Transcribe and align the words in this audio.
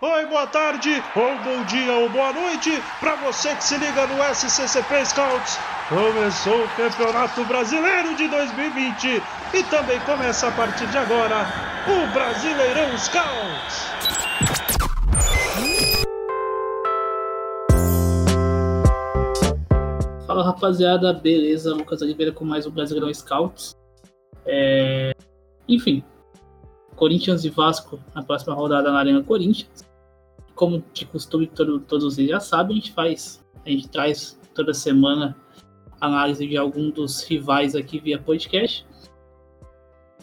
oi, 0.00 0.26
boa 0.26 0.46
tarde, 0.46 1.02
ou 1.16 1.38
bom 1.42 1.64
dia, 1.64 1.92
ou 1.92 2.08
boa 2.08 2.32
noite, 2.32 2.70
para 3.00 3.16
você 3.16 3.52
que 3.56 3.64
se 3.64 3.76
liga 3.78 4.06
no 4.06 4.22
SCCP 4.32 5.04
Scouts. 5.06 5.58
Começou 5.88 6.64
o 6.64 6.68
Campeonato 6.76 7.44
Brasileiro 7.44 8.14
de 8.14 8.28
2020 8.28 9.20
e 9.54 9.62
também 9.64 9.98
começa 10.00 10.46
a 10.46 10.52
partir 10.52 10.86
de 10.86 10.98
agora 10.98 11.46
o 11.88 12.12
Brasileirão 12.12 12.96
Scouts. 12.96 13.88
Fala 20.28 20.44
rapaziada, 20.44 21.12
beleza? 21.12 21.74
Lucas 21.74 22.02
Oliveira 22.02 22.30
com 22.30 22.44
mais 22.44 22.66
um 22.66 22.70
Brasileirão 22.70 23.12
Scouts. 23.12 23.76
É... 24.46 25.12
Enfim, 25.66 26.04
Corinthians 26.94 27.44
e 27.44 27.50
Vasco 27.50 27.98
na 28.14 28.22
próxima 28.22 28.54
rodada 28.54 28.92
na 28.92 29.00
Arena 29.00 29.24
Corinthians. 29.24 29.87
Como 30.58 30.84
de 30.92 31.06
costume, 31.06 31.46
todo, 31.46 31.78
todos 31.78 32.16
vocês 32.16 32.28
já 32.28 32.40
sabem, 32.40 32.78
a 32.78 32.80
gente 32.80 32.92
faz, 32.92 33.40
a 33.64 33.70
gente 33.70 33.88
traz 33.88 34.36
toda 34.52 34.74
semana 34.74 35.36
análise 36.00 36.44
de 36.48 36.56
algum 36.56 36.90
dos 36.90 37.22
rivais 37.22 37.76
aqui 37.76 38.00
via 38.00 38.20
podcast. 38.20 38.84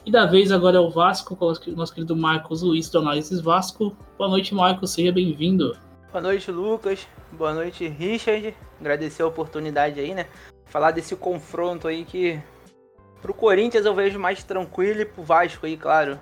E 0.05 0.11
da 0.11 0.25
vez 0.25 0.51
agora 0.51 0.75
é 0.75 0.79
o 0.81 0.89
Vasco, 0.89 1.37
com 1.37 1.45
o 1.45 1.71
nosso 1.71 1.93
querido 1.93 2.17
Marcos 2.17 2.61
Luiz 2.61 2.89
do 2.89 2.99
Análises 2.99 3.39
Vasco. 3.39 3.95
Boa 4.17 4.29
noite, 4.29 4.53
Marcos, 4.53 4.91
seja 4.91 5.09
bem-vindo. 5.09 5.77
Boa 6.11 6.21
noite, 6.21 6.51
Lucas. 6.51 7.07
Boa 7.31 7.53
noite, 7.53 7.87
Richard. 7.87 8.53
Agradecer 8.77 9.23
a 9.23 9.27
oportunidade 9.27 10.01
aí, 10.01 10.13
né? 10.13 10.27
Falar 10.65 10.91
desse 10.91 11.15
confronto 11.15 11.87
aí 11.87 12.03
que 12.03 12.37
pro 13.21 13.33
Corinthians 13.33 13.85
eu 13.85 13.95
vejo 13.95 14.19
mais 14.19 14.43
tranquilo 14.43 14.99
e 14.99 15.05
pro 15.05 15.23
Vasco 15.23 15.65
aí, 15.65 15.77
claro, 15.77 16.19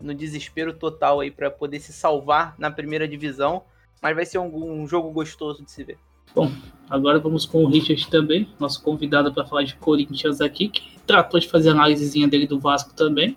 no 0.00 0.14
desespero 0.14 0.72
total 0.72 1.20
aí 1.20 1.30
para 1.30 1.50
poder 1.50 1.80
se 1.80 1.92
salvar 1.92 2.54
na 2.58 2.70
primeira 2.70 3.06
divisão, 3.06 3.62
mas 4.02 4.14
vai 4.14 4.26
ser 4.26 4.38
um, 4.38 4.82
um, 4.82 4.86
jogo 4.86 5.10
gostoso 5.10 5.64
de 5.64 5.70
se 5.70 5.84
ver. 5.84 5.98
Bom, 6.34 6.50
agora 6.90 7.18
vamos 7.18 7.46
com 7.46 7.64
o 7.64 7.68
Richard 7.68 8.08
também, 8.10 8.48
nosso 8.58 8.82
convidado 8.82 9.32
para 9.32 9.46
falar 9.46 9.62
de 9.62 9.76
Corinthians 9.76 10.40
aqui, 10.40 10.68
que 10.68 10.98
tratou 11.06 11.40
de 11.40 11.48
fazer 11.48 11.70
a 11.70 11.72
análisezinha 11.72 12.28
dele 12.28 12.46
do 12.46 12.58
Vasco 12.58 12.94
também. 12.94 13.36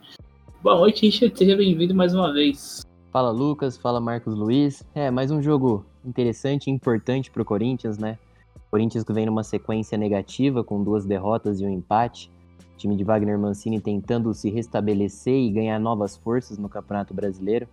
Boa 0.62 0.76
noite, 0.76 1.06
Richard, 1.06 1.38
seja 1.38 1.56
bem-vindo 1.56 1.96
mais 1.96 2.14
uma 2.14 2.34
vez. 2.34 2.82
Fala 3.12 3.32
Lucas, 3.32 3.78
fala 3.78 4.02
Marcos 4.02 4.36
Luiz. 4.36 4.84
É, 4.94 5.10
mais 5.10 5.32
um 5.32 5.42
jogo 5.42 5.86
interessante 6.04 6.68
e 6.68 6.72
importante 6.72 7.32
para 7.32 7.42
o 7.42 7.46
Corinthians, 7.46 7.98
né? 7.98 8.20
Corinthians 8.70 9.04
que 9.04 9.14
vem 9.14 9.26
numa 9.26 9.44
sequência 9.44 9.98
negativa 9.98 10.64
com 10.64 10.84
duas 10.84 11.06
derrotas 11.06 11.60
e 11.60 11.66
um 11.66 11.70
empate 11.70 12.32
time 12.80 12.96
de 12.96 13.04
Wagner 13.04 13.38
Mancini 13.38 13.80
tentando 13.80 14.34
se 14.34 14.50
restabelecer 14.50 15.36
e 15.36 15.52
ganhar 15.52 15.78
novas 15.80 16.16
forças 16.16 16.58
no 16.58 16.70
Campeonato 16.70 17.14
Brasileiro. 17.14 17.68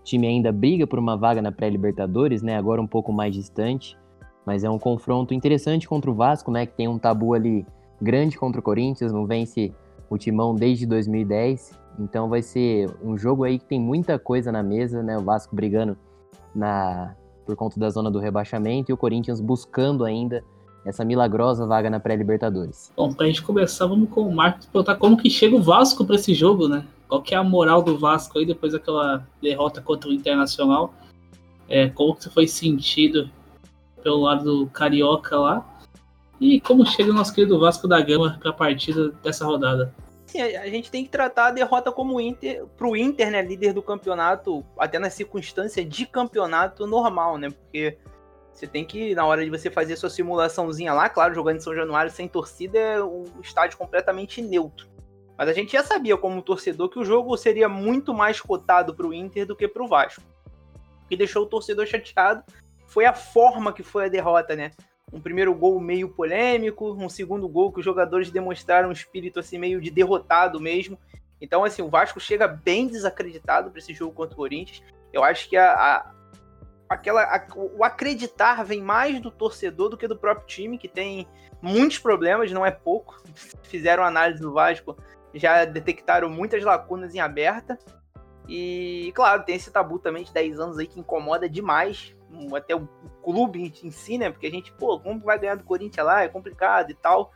O 0.00 0.04
time 0.04 0.26
ainda 0.26 0.52
briga 0.52 0.86
por 0.86 0.98
uma 0.98 1.16
vaga 1.16 1.40
na 1.40 1.50
pré-Libertadores, 1.50 2.42
né? 2.42 2.56
Agora 2.56 2.80
um 2.80 2.86
pouco 2.86 3.12
mais 3.12 3.34
distante, 3.34 3.96
mas 4.44 4.62
é 4.62 4.70
um 4.70 4.78
confronto 4.78 5.32
interessante 5.32 5.88
contra 5.88 6.10
o 6.10 6.14
Vasco, 6.14 6.50
né? 6.50 6.66
Que 6.66 6.74
tem 6.74 6.88
um 6.88 6.98
tabu 6.98 7.34
ali 7.34 7.66
grande 8.00 8.38
contra 8.38 8.60
o 8.60 8.62
Corinthians, 8.62 9.12
não 9.12 9.26
vence 9.26 9.72
o 10.08 10.18
Timão 10.18 10.54
desde 10.54 10.86
2010. 10.86 11.78
Então 11.98 12.28
vai 12.28 12.42
ser 12.42 12.90
um 13.02 13.16
jogo 13.16 13.44
aí 13.44 13.58
que 13.58 13.64
tem 13.64 13.80
muita 13.80 14.18
coisa 14.18 14.52
na 14.52 14.62
mesa, 14.62 15.02
né? 15.02 15.16
O 15.16 15.22
Vasco 15.22 15.56
brigando 15.56 15.96
na 16.54 17.14
por 17.46 17.56
conta 17.56 17.80
da 17.80 17.90
zona 17.90 18.10
do 18.10 18.20
rebaixamento 18.20 18.92
e 18.92 18.94
o 18.94 18.96
Corinthians 18.96 19.40
buscando 19.40 20.04
ainda 20.04 20.44
essa 20.84 21.04
milagrosa 21.04 21.66
vaga 21.66 21.90
na 21.90 22.00
pré-Libertadores. 22.00 22.92
Bom, 22.96 23.12
pra 23.12 23.26
gente 23.26 23.42
começar, 23.42 23.86
vamos 23.86 24.08
com 24.10 24.22
o 24.22 24.34
Marcos 24.34 24.66
perguntar 24.66 24.96
como 24.96 25.16
que 25.16 25.28
chega 25.28 25.54
o 25.54 25.62
Vasco 25.62 26.04
para 26.04 26.16
esse 26.16 26.34
jogo, 26.34 26.68
né? 26.68 26.86
Qual 27.08 27.20
que 27.20 27.34
é 27.34 27.38
a 27.38 27.44
moral 27.44 27.82
do 27.82 27.98
Vasco 27.98 28.38
aí 28.38 28.46
depois 28.46 28.72
daquela 28.72 29.26
derrota 29.42 29.82
contra 29.82 30.08
o 30.08 30.12
Internacional? 30.12 30.94
É, 31.68 31.88
como 31.88 32.16
que 32.16 32.28
foi 32.30 32.46
sentido 32.46 33.30
pelo 34.02 34.22
lado 34.22 34.44
do 34.44 34.66
Carioca 34.70 35.38
lá? 35.38 35.66
E 36.40 36.60
como 36.60 36.86
chega 36.86 37.10
o 37.10 37.14
nosso 37.14 37.34
querido 37.34 37.58
Vasco 37.60 37.86
da 37.86 38.00
Gama 38.00 38.38
para 38.40 38.50
a 38.50 38.54
partida 38.54 39.10
dessa 39.22 39.44
rodada? 39.44 39.94
Sim, 40.26 40.40
a 40.40 40.68
gente 40.68 40.90
tem 40.90 41.04
que 41.04 41.10
tratar 41.10 41.48
a 41.48 41.50
derrota 41.50 41.90
como 41.90 42.20
Inter, 42.20 42.64
pro 42.78 42.96
Inter, 42.96 43.32
né, 43.32 43.42
líder 43.42 43.72
do 43.72 43.82
campeonato, 43.82 44.64
até 44.78 44.96
na 44.96 45.10
circunstância 45.10 45.84
de 45.84 46.06
campeonato 46.06 46.86
normal, 46.86 47.36
né? 47.36 47.50
Porque 47.50 47.98
você 48.52 48.66
tem 48.66 48.84
que, 48.84 49.14
na 49.14 49.24
hora 49.24 49.44
de 49.44 49.50
você 49.50 49.70
fazer 49.70 49.96
sua 49.96 50.10
simulaçãozinha 50.10 50.92
lá, 50.92 51.08
claro, 51.08 51.34
jogando 51.34 51.56
em 51.56 51.60
São 51.60 51.74
Januário 51.74 52.10
sem 52.10 52.28
torcida, 52.28 52.78
é 52.78 53.02
um 53.02 53.24
estádio 53.40 53.78
completamente 53.78 54.42
neutro. 54.42 54.88
Mas 55.38 55.48
a 55.48 55.52
gente 55.54 55.72
já 55.72 55.82
sabia, 55.82 56.18
como 56.18 56.42
torcedor, 56.42 56.90
que 56.90 56.98
o 56.98 57.04
jogo 57.04 57.34
seria 57.36 57.68
muito 57.68 58.12
mais 58.12 58.40
cotado 58.40 58.94
para 58.94 59.06
o 59.06 59.14
Inter 59.14 59.46
do 59.46 59.56
que 59.56 59.66
para 59.66 59.82
o 59.82 59.88
Vasco. 59.88 60.20
O 61.04 61.08
que 61.08 61.16
deixou 61.16 61.44
o 61.44 61.46
torcedor 61.46 61.86
chateado 61.86 62.44
foi 62.86 63.06
a 63.06 63.14
forma 63.14 63.72
que 63.72 63.82
foi 63.82 64.04
a 64.04 64.08
derrota, 64.08 64.54
né? 64.54 64.72
Um 65.10 65.20
primeiro 65.20 65.54
gol 65.54 65.80
meio 65.80 66.10
polêmico, 66.10 66.92
um 66.92 67.08
segundo 67.08 67.48
gol 67.48 67.72
que 67.72 67.78
os 67.78 67.84
jogadores 67.84 68.30
demonstraram 68.30 68.90
um 68.90 68.92
espírito 68.92 69.40
assim 69.40 69.56
meio 69.56 69.80
de 69.80 69.90
derrotado 69.90 70.60
mesmo. 70.60 70.98
Então, 71.40 71.64
assim, 71.64 71.80
o 71.80 71.88
Vasco 71.88 72.20
chega 72.20 72.46
bem 72.46 72.86
desacreditado 72.86 73.70
para 73.70 73.78
esse 73.78 73.94
jogo 73.94 74.12
contra 74.12 74.34
o 74.34 74.36
Corinthians. 74.36 74.82
Eu 75.10 75.24
acho 75.24 75.48
que 75.48 75.56
a, 75.56 75.72
a, 75.72 76.14
aquela, 76.90 77.22
a, 77.22 77.46
o 77.54 77.84
acreditar 77.84 78.64
vem 78.64 78.82
mais 78.82 79.20
do 79.20 79.30
torcedor 79.30 79.88
do 79.88 79.96
que 79.96 80.08
do 80.08 80.18
próprio 80.18 80.46
time, 80.46 80.76
que 80.76 80.88
tem 80.88 81.28
muitos 81.62 82.00
problemas, 82.00 82.50
não 82.50 82.66
é 82.66 82.72
pouco. 82.72 83.22
Fizeram 83.62 84.02
análise 84.02 84.42
do 84.42 84.52
Vasco, 84.52 84.96
já 85.32 85.64
detectaram 85.64 86.28
muitas 86.28 86.64
lacunas 86.64 87.14
em 87.14 87.20
aberta. 87.20 87.78
E, 88.48 89.12
claro, 89.14 89.44
tem 89.44 89.54
esse 89.54 89.70
tabu 89.70 90.00
também 90.00 90.24
de 90.24 90.32
10 90.32 90.58
anos 90.58 90.78
aí 90.78 90.86
que 90.88 90.98
incomoda 90.98 91.48
demais, 91.48 92.16
até 92.52 92.74
o 92.74 92.88
clube 93.22 93.72
em 93.84 93.90
si, 93.92 94.18
né? 94.18 94.28
Porque 94.28 94.48
a 94.48 94.50
gente, 94.50 94.72
pô, 94.72 94.98
como 94.98 95.20
vai 95.20 95.38
ganhar 95.38 95.54
do 95.54 95.62
Corinthians 95.62 96.04
lá? 96.04 96.24
É 96.24 96.28
complicado 96.28 96.90
e 96.90 96.94
tal. 96.94 97.32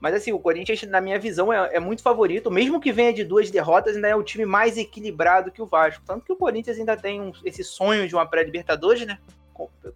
Mas 0.00 0.14
assim, 0.14 0.32
o 0.32 0.38
Corinthians, 0.38 0.82
na 0.84 1.00
minha 1.00 1.18
visão, 1.18 1.52
é, 1.52 1.76
é, 1.76 1.80
muito 1.80 2.02
favorito. 2.02 2.50
Mesmo 2.50 2.80
que 2.80 2.90
venha 2.90 3.12
de 3.12 3.22
duas 3.22 3.50
derrotas, 3.50 3.94
ainda 3.94 4.08
é 4.08 4.16
o 4.16 4.22
time 4.22 4.46
mais 4.46 4.78
equilibrado 4.78 5.52
que 5.52 5.60
o 5.60 5.66
Vasco. 5.66 6.02
Tanto 6.06 6.24
que 6.24 6.32
o 6.32 6.36
Corinthians 6.36 6.78
ainda 6.78 6.96
tem 6.96 7.20
um, 7.20 7.32
esse 7.44 7.62
sonho 7.62 8.08
de 8.08 8.14
uma 8.14 8.24
pré-Libertadores, 8.24 9.06
né? 9.06 9.18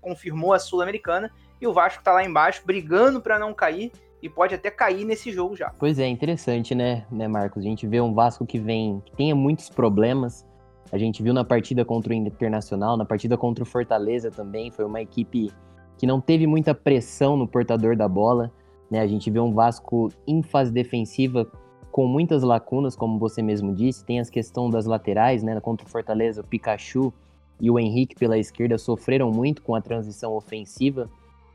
Confirmou 0.00 0.52
a 0.52 0.58
Sul-Americana. 0.58 1.32
E 1.60 1.66
o 1.66 1.72
Vasco 1.72 2.02
tá 2.02 2.12
lá 2.12 2.22
embaixo, 2.22 2.62
brigando 2.66 3.20
para 3.20 3.38
não 3.38 3.54
cair. 3.54 3.90
E 4.22 4.28
pode 4.28 4.54
até 4.54 4.70
cair 4.70 5.04
nesse 5.04 5.30
jogo 5.32 5.56
já. 5.56 5.70
Pois 5.78 5.98
é, 5.98 6.06
interessante, 6.06 6.74
né, 6.74 7.04
né, 7.10 7.28
Marcos? 7.28 7.62
A 7.62 7.66
gente 7.66 7.86
vê 7.86 8.00
um 8.00 8.14
Vasco 8.14 8.46
que 8.46 8.58
vem, 8.58 9.02
que 9.04 9.14
tenha 9.16 9.34
muitos 9.34 9.68
problemas. 9.68 10.46
A 10.92 10.98
gente 10.98 11.22
viu 11.22 11.34
na 11.34 11.44
partida 11.44 11.84
contra 11.84 12.12
o 12.12 12.14
Internacional, 12.14 12.96
na 12.96 13.04
partida 13.04 13.36
contra 13.36 13.64
o 13.64 13.66
Fortaleza 13.66 14.30
também. 14.30 14.70
Foi 14.70 14.84
uma 14.84 15.00
equipe 15.00 15.50
que 15.98 16.06
não 16.06 16.20
teve 16.20 16.46
muita 16.46 16.74
pressão 16.74 17.36
no 17.36 17.46
portador 17.46 17.96
da 17.96 18.08
bola 18.08 18.50
né? 18.90 19.00
A 19.00 19.06
gente 19.06 19.30
vê 19.30 19.40
um 19.40 19.52
Vasco 19.52 20.10
em 20.26 20.42
fase 20.42 20.72
defensiva 20.72 21.46
com 21.90 22.06
muitas 22.06 22.42
lacunas, 22.42 22.96
como 22.96 23.18
você 23.18 23.42
mesmo 23.42 23.74
disse. 23.74 24.04
Tem 24.04 24.20
as 24.20 24.28
questões 24.28 24.72
das 24.72 24.86
laterais, 24.86 25.42
né? 25.42 25.60
Contra 25.60 25.86
o 25.86 25.90
Fortaleza, 25.90 26.40
o 26.40 26.44
Pikachu 26.44 27.12
e 27.60 27.70
o 27.70 27.78
Henrique 27.78 28.14
pela 28.14 28.36
esquerda 28.36 28.76
sofreram 28.78 29.30
muito 29.30 29.62
com 29.62 29.74
a 29.74 29.80
transição 29.80 30.34
ofensiva 30.34 31.08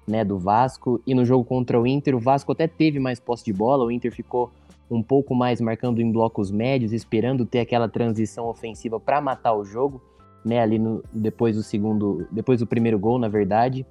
né, 0.07 0.25
do 0.25 0.37
Vasco. 0.37 1.01
E 1.05 1.13
no 1.13 1.23
jogo 1.23 1.45
contra 1.45 1.79
o 1.79 1.85
Inter, 1.85 2.15
o 2.15 2.19
Vasco 2.19 2.51
até 2.51 2.67
teve 2.67 2.99
mais 2.99 3.19
posse 3.19 3.45
de 3.45 3.53
bola, 3.53 3.85
o 3.85 3.91
Inter 3.91 4.11
ficou 4.11 4.51
um 4.89 5.03
pouco 5.03 5.35
mais 5.35 5.61
marcando 5.61 6.01
em 6.01 6.11
blocos 6.11 6.49
médios, 6.49 6.91
esperando 6.91 7.45
ter 7.45 7.59
aquela 7.59 7.87
transição 7.87 8.47
ofensiva 8.47 8.99
para 8.99 9.21
matar 9.21 9.53
o 9.53 9.63
jogo, 9.63 10.01
né, 10.43 10.59
ali 10.59 10.79
no, 10.79 11.03
depois 11.13 11.55
do 11.55 11.61
segundo, 11.61 12.27
depois 12.31 12.59
do 12.59 12.65
primeiro 12.65 12.97
gol, 12.97 13.19
na 13.19 13.27
verdade. 13.27 13.85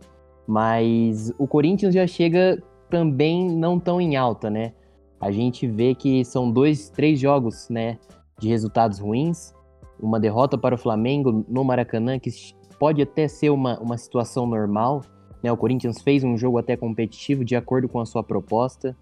Mas 0.47 1.33
o 1.39 1.47
Corinthians 1.47 1.95
já 1.95 2.07
chega 2.07 2.61
também 2.89 3.51
não 3.51 3.79
tão 3.79 4.01
em 4.01 4.17
alta, 4.17 4.51
né? 4.51 4.73
A 5.21 5.31
gente 5.31 5.67
vê 5.67 5.95
que 5.95 6.25
são 6.25 6.51
dois, 6.51 6.89
três 6.91 7.19
jogos, 7.19 7.69
né, 7.69 7.99
de 8.39 8.49
resultados 8.49 8.99
ruins. 8.99 9.53
Uma 10.01 10.21
derrota 10.21 10.57
para 10.57 10.75
o 10.75 10.79
Flamengo 10.79 11.45
no 11.49 11.65
Maracanã, 11.65 12.19
que 12.19 12.31
pode 12.79 13.03
até 13.03 13.27
ser 13.27 13.51
uma, 13.51 13.79
uma 13.81 13.99
situação 13.99 14.47
normal. 14.47 15.03
Né? 15.43 15.51
O 15.51 15.57
Corinthians 15.57 16.01
fez 16.01 16.23
um 16.23 16.37
jogo 16.37 16.59
até 16.59 16.77
competitivo, 16.77 17.45
de 17.45 17.57
acordo 17.57 17.89
com 17.89 17.99
a 17.99 18.07
sua 18.07 18.23
proposta. 18.23 18.97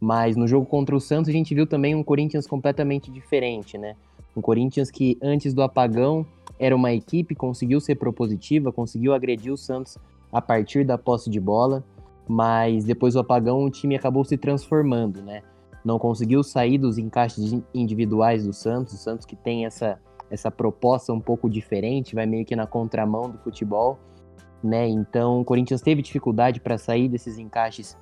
Mas 0.00 0.34
no 0.34 0.48
jogo 0.48 0.66
contra 0.66 0.96
o 0.96 1.00
Santos, 1.00 1.28
a 1.28 1.32
gente 1.32 1.54
viu 1.54 1.66
também 1.66 1.94
um 1.94 2.02
Corinthians 2.02 2.46
completamente 2.46 3.10
diferente, 3.10 3.76
né? 3.76 3.94
Um 4.34 4.40
Corinthians 4.40 4.90
que 4.90 5.18
antes 5.22 5.52
do 5.52 5.62
apagão 5.62 6.26
era 6.58 6.74
uma 6.74 6.92
equipe, 6.92 7.34
conseguiu 7.34 7.80
ser 7.80 7.96
propositiva, 7.96 8.72
conseguiu 8.72 9.12
agredir 9.12 9.52
o 9.52 9.56
Santos 9.56 9.98
a 10.32 10.40
partir 10.40 10.84
da 10.84 10.96
posse 10.96 11.28
de 11.28 11.38
bola 11.38 11.84
mas 12.30 12.84
depois 12.84 13.14
do 13.14 13.20
apagão 13.20 13.64
o 13.64 13.68
time 13.68 13.96
acabou 13.96 14.24
se 14.24 14.36
transformando, 14.36 15.20
né? 15.20 15.42
Não 15.84 15.98
conseguiu 15.98 16.44
sair 16.44 16.78
dos 16.78 16.96
encaixes 16.96 17.60
individuais 17.74 18.46
do 18.46 18.52
Santos, 18.52 18.94
o 18.94 18.96
Santos 18.98 19.26
que 19.26 19.34
tem 19.34 19.66
essa, 19.66 19.98
essa 20.30 20.48
proposta 20.48 21.12
um 21.12 21.20
pouco 21.20 21.50
diferente, 21.50 22.14
vai 22.14 22.26
meio 22.26 22.44
que 22.44 22.54
na 22.54 22.68
contramão 22.68 23.28
do 23.28 23.38
futebol, 23.38 23.98
né? 24.62 24.86
Então 24.86 25.40
o 25.40 25.44
Corinthians 25.44 25.80
teve 25.80 26.02
dificuldade 26.02 26.60
para 26.60 26.78
sair 26.78 27.08
desses 27.08 27.36
encaixes 27.36 27.98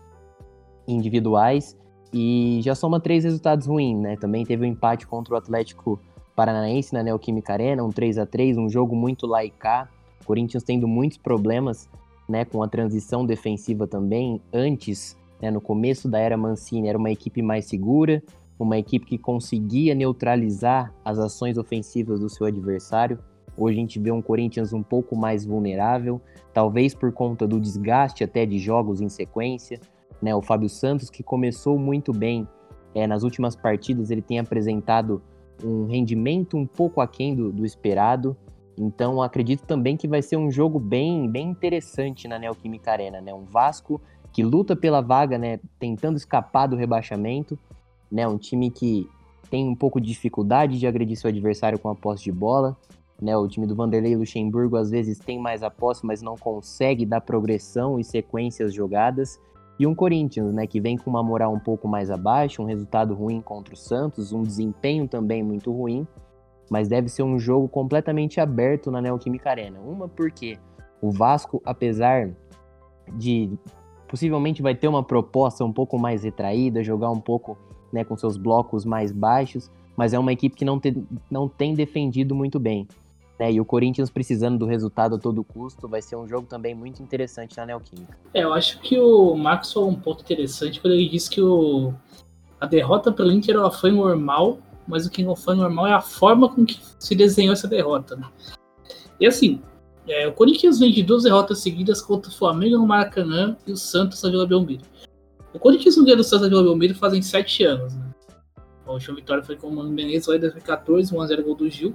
individuais 0.87 1.75
e 2.13 2.61
já 2.63 2.75
soma 2.75 3.01
três 3.01 3.25
resultados 3.25 3.67
ruins, 3.67 3.99
né? 3.99 4.17
Também 4.17 4.45
teve 4.45 4.63
um 4.63 4.69
empate 4.69 5.07
contra 5.07 5.33
o 5.33 5.39
Atlético 5.39 5.99
Paranaense 6.37 6.93
na 6.93 7.03
Neoquímica 7.03 7.55
Arena, 7.55 7.83
um 7.83 7.91
3 7.91 8.19
a 8.19 8.27
3 8.27 8.59
um 8.59 8.69
jogo 8.69 8.95
muito 8.95 9.27
laicá, 9.27 9.89
Corinthians 10.27 10.63
tendo 10.63 10.87
muitos 10.87 11.17
problemas 11.17 11.89
né, 12.29 12.45
com 12.45 12.63
a 12.63 12.69
transição 12.69 13.25
defensiva 13.25 13.87
também. 13.87 14.41
Antes, 14.53 15.17
né, 15.41 15.51
no 15.51 15.61
começo 15.61 16.09
da 16.09 16.19
era 16.19 16.37
Mancini, 16.37 16.89
era 16.89 16.99
uma 16.99 17.11
equipe 17.11 17.41
mais 17.41 17.65
segura, 17.65 18.23
uma 18.59 18.77
equipe 18.77 19.07
que 19.07 19.19
conseguia 19.19 19.95
neutralizar 19.95 20.93
as 21.05 21.19
ações 21.19 21.57
ofensivas 21.57 22.21
do 22.21 22.29
seu 22.29 22.47
adversário. 22.47 23.19
Hoje 23.57 23.79
a 23.79 23.81
gente 23.81 23.99
vê 23.99 24.11
um 24.11 24.23
Corinthians 24.23 24.73
um 24.73 24.83
pouco 24.83 25.17
mais 25.17 25.45
vulnerável, 25.45 26.21
talvez 26.53 26.95
por 26.95 27.13
conta 27.13 27.47
do 27.47 27.61
desgaste 27.61 28.23
até 28.23 28.45
de 28.45 28.59
jogos 28.59 29.01
em 29.01 29.09
sequência. 29.09 29.81
Né? 30.21 30.35
O 30.35 30.43
Fábio 30.43 30.69
Santos, 30.69 31.09
que 31.09 31.23
começou 31.23 31.79
muito 31.79 32.13
bem 32.13 32.47
é, 32.95 33.07
nas 33.07 33.23
últimas 33.23 33.57
partidas, 33.57 34.11
ele 34.11 34.23
tem 34.23 34.39
apresentado 34.39 35.23
um 35.65 35.87
rendimento 35.87 36.57
um 36.57 36.67
pouco 36.67 37.01
aquém 37.01 37.35
do, 37.35 37.53
do 37.53 37.65
esperado. 37.65 38.37
Então 38.79 39.23
acredito 39.23 39.65
também 39.67 39.97
que 39.97 40.09
vai 40.09 40.23
ser 40.23 40.37
um 40.37 40.51
jogo 40.51 40.79
bem, 40.79 41.29
bem 41.29 41.49
interessante 41.49 42.29
na 42.29 42.39
Neoquímica 42.39 42.93
Arena, 42.93 43.21
né? 43.21 43.35
Um 43.35 43.45
Vasco 43.45 44.01
que 44.33 44.43
luta 44.43 44.77
pela 44.77 45.01
vaga, 45.01 45.39
né? 45.39 45.59
Tentando 45.79 46.17
escapar 46.17 46.67
do 46.67 46.77
rebaixamento, 46.77 47.59
né? 48.11 48.27
Um 48.27 48.39
time 48.39 48.71
que 48.71 49.09
tem 49.51 49.67
um 49.69 49.75
pouco 49.75 50.01
de 50.01 50.09
dificuldade 50.09 50.79
de 50.79 50.87
agredir 50.87 51.17
seu 51.17 51.29
adversário 51.29 51.79
com 51.79 51.89
a 51.89 51.95
posse 51.95 52.25
de 52.25 52.33
bola, 52.33 52.77
né? 53.21 53.37
O 53.37 53.49
time 53.49 53.67
do 53.67 53.75
Vanderlei 53.75 54.17
Luxemburgo 54.17 54.77
às 54.77 54.91
vezes 54.91 55.19
tem 55.19 55.39
mais 55.39 55.63
a 55.63 55.71
posse, 55.71 56.07
mas 56.07 56.23
não 56.23 56.37
consegue 56.37 57.05
dar 57.05 57.21
progressão 57.21 57.99
e 57.99 58.05
sequências 58.05 58.73
jogadas. 58.73 59.41
E 59.79 59.87
um 59.87 59.95
Corinthians, 59.95 60.53
né, 60.53 60.67
que 60.67 60.81
vem 60.81 60.97
com 60.97 61.09
uma 61.09 61.23
moral 61.23 61.55
um 61.55 61.59
pouco 61.61 61.87
mais 61.87 62.11
abaixo, 62.11 62.61
um 62.61 62.65
resultado 62.65 63.15
ruim 63.15 63.41
contra 63.41 63.75
o 63.75 63.77
Santos, 63.77 64.33
um 64.33 64.43
desempenho 64.43 65.07
também 65.07 65.41
muito 65.41 65.71
ruim, 65.71 66.05
mas 66.71 66.89
deve 66.89 67.09
ser 67.09 67.23
um 67.23 67.39
jogo 67.39 67.69
completamente 67.69 68.41
aberto 68.41 68.91
na 68.91 69.01
Neoquímica 69.01 69.51
Arena. 69.51 69.81
Uma 69.81 70.09
porque 70.09 70.59
o 71.01 71.11
Vasco, 71.11 71.63
apesar 71.65 72.31
de 73.15 73.51
possivelmente 74.09 74.63
vai 74.63 74.75
ter 74.75 74.89
uma 74.89 75.03
proposta 75.03 75.65
um 75.65 75.73
pouco 75.73 75.99
mais 75.99 76.25
retraída, 76.25 76.83
jogar 76.83 77.11
um 77.11 77.21
pouco 77.21 77.57
né, 77.93 78.05
com 78.05 78.17
seus 78.17 78.37
blocos 78.37 78.85
mais 78.85 79.13
baixos, 79.13 79.71
mas 79.97 80.13
é 80.13 80.19
uma 80.19 80.33
equipe 80.33 80.57
que 80.57 80.65
não, 80.65 80.79
te, 80.81 80.97
não 81.31 81.49
tem 81.49 81.75
defendido 81.75 82.35
muito 82.35 82.59
bem. 82.59 82.87
Né? 83.39 83.53
E 83.53 83.61
o 83.61 83.65
Corinthians 83.65 84.11
precisando 84.11 84.59
do 84.59 84.67
resultado 84.67 85.17
a 85.17 85.19
todo 85.19 85.45
custo, 85.45 85.87
vai 85.87 86.03
ser 86.03 86.17
um 86.17 86.27
jogo 86.27 86.47
também 86.47 86.75
muito 86.75 87.03
interessante 87.03 87.57
na 87.57 87.67
Neoquímica. 87.67 88.17
É, 88.35 88.43
eu 88.43 88.53
acho 88.53 88.81
que 88.81 88.99
o 88.99 89.35
Max 89.37 89.73
falou 89.73 89.91
um 89.91 89.95
ponto 89.95 90.23
interessante 90.23 90.81
quando 90.81 90.95
ele 90.95 91.09
disse 91.09 91.31
que 91.31 91.41
o, 91.41 91.93
a 92.61 92.67
derrota 92.67 93.13
para 93.13 93.27
o 93.27 93.31
Inter 93.31 93.55
ela 93.55 93.71
foi 93.71 93.93
normal, 93.93 94.59
mas 94.89 95.07
o 95.07 95.11
que 95.11 95.23
não 95.23 95.37
foi 95.37 95.55
normal 95.55 95.87
é 95.87 95.93
a 95.93 96.01
forma 96.01 96.49
com 96.49 96.65
que 96.65 96.81
se 96.99 97.15
desenhou 97.15 97.53
essa 97.53 97.69
derrota. 97.69 98.17
Né? 98.17 98.27
E 99.21 99.27
assim, 99.27 99.61
é, 100.09 100.27
o 100.27 100.33
Corinthians 100.33 100.79
vem 100.79 100.91
de 100.91 101.03
duas 101.03 101.25
derrotas 101.25 101.59
seguidas 101.59 102.01
contra 102.01 102.31
o 102.31 102.35
Flamengo 102.35 102.79
no 102.79 102.87
Maracanã 102.87 103.57
e 103.67 103.73
o 103.73 103.77
Santos 103.77 104.23
na 104.23 104.31
Vila 104.31 104.47
Belmiro. 104.47 104.83
O 105.53 105.59
Corinthians 105.59 105.97
não 105.97 106.05
ganha 106.05 106.17
do 106.17 106.25
Santos 106.25 106.43
na 106.43 106.49
Vila 106.49 106.63
Belmiro 106.63 106.95
fazem 106.95 107.21
sete 107.21 107.63
anos. 107.63 107.95
Né? 107.95 108.09
A 108.87 108.93
última 108.93 109.17
vitória 109.17 109.45
foi 109.45 109.55
com 109.55 109.69
o 109.69 109.77
Mano 109.77 109.91
Menezes 109.91 110.27
lá 110.27 110.37
em 110.37 110.41
2014, 110.41 111.15
1x0 111.15 111.43
gol 111.43 111.55
do 111.55 111.69
Gil. 111.69 111.95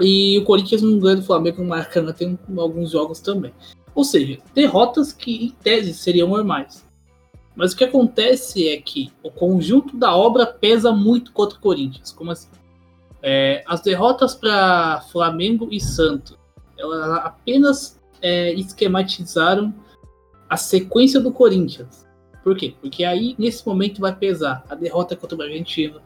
E 0.00 0.38
o 0.38 0.44
Corinthians 0.44 0.80
não 0.80 0.98
ganha 0.98 1.16
do 1.16 1.22
Flamengo 1.22 1.62
no 1.62 1.68
Maracanã 1.68 2.12
tem 2.12 2.38
alguns 2.56 2.92
jogos 2.92 3.20
também. 3.20 3.52
Ou 3.94 4.04
seja, 4.04 4.38
derrotas 4.54 5.12
que 5.12 5.46
em 5.46 5.50
tese 5.50 5.92
seriam 5.92 6.28
normais. 6.28 6.86
Mas 7.54 7.72
o 7.72 7.76
que 7.76 7.84
acontece 7.84 8.68
é 8.68 8.80
que 8.80 9.12
o 9.22 9.30
conjunto 9.30 9.96
da 9.96 10.16
obra 10.16 10.46
pesa 10.46 10.92
muito 10.92 11.32
contra 11.32 11.58
o 11.58 11.60
Corinthians. 11.60 12.10
Como 12.10 12.30
assim? 12.30 12.48
É, 13.22 13.62
as 13.66 13.80
derrotas 13.82 14.34
para 14.34 15.02
Flamengo 15.12 15.68
e 15.70 15.78
Santos, 15.78 16.36
elas 16.76 17.24
apenas 17.24 18.00
é, 18.20 18.52
esquematizaram 18.54 19.72
a 20.48 20.56
sequência 20.56 21.20
do 21.20 21.30
Corinthians. 21.30 22.06
Por 22.42 22.56
quê? 22.56 22.74
Porque 22.80 23.04
aí, 23.04 23.36
nesse 23.38 23.66
momento, 23.66 24.00
vai 24.00 24.14
pesar 24.14 24.64
a 24.68 24.74
derrota 24.74 25.14
contra 25.14 25.34
o 25.34 25.38
Bragantino, 25.38 26.00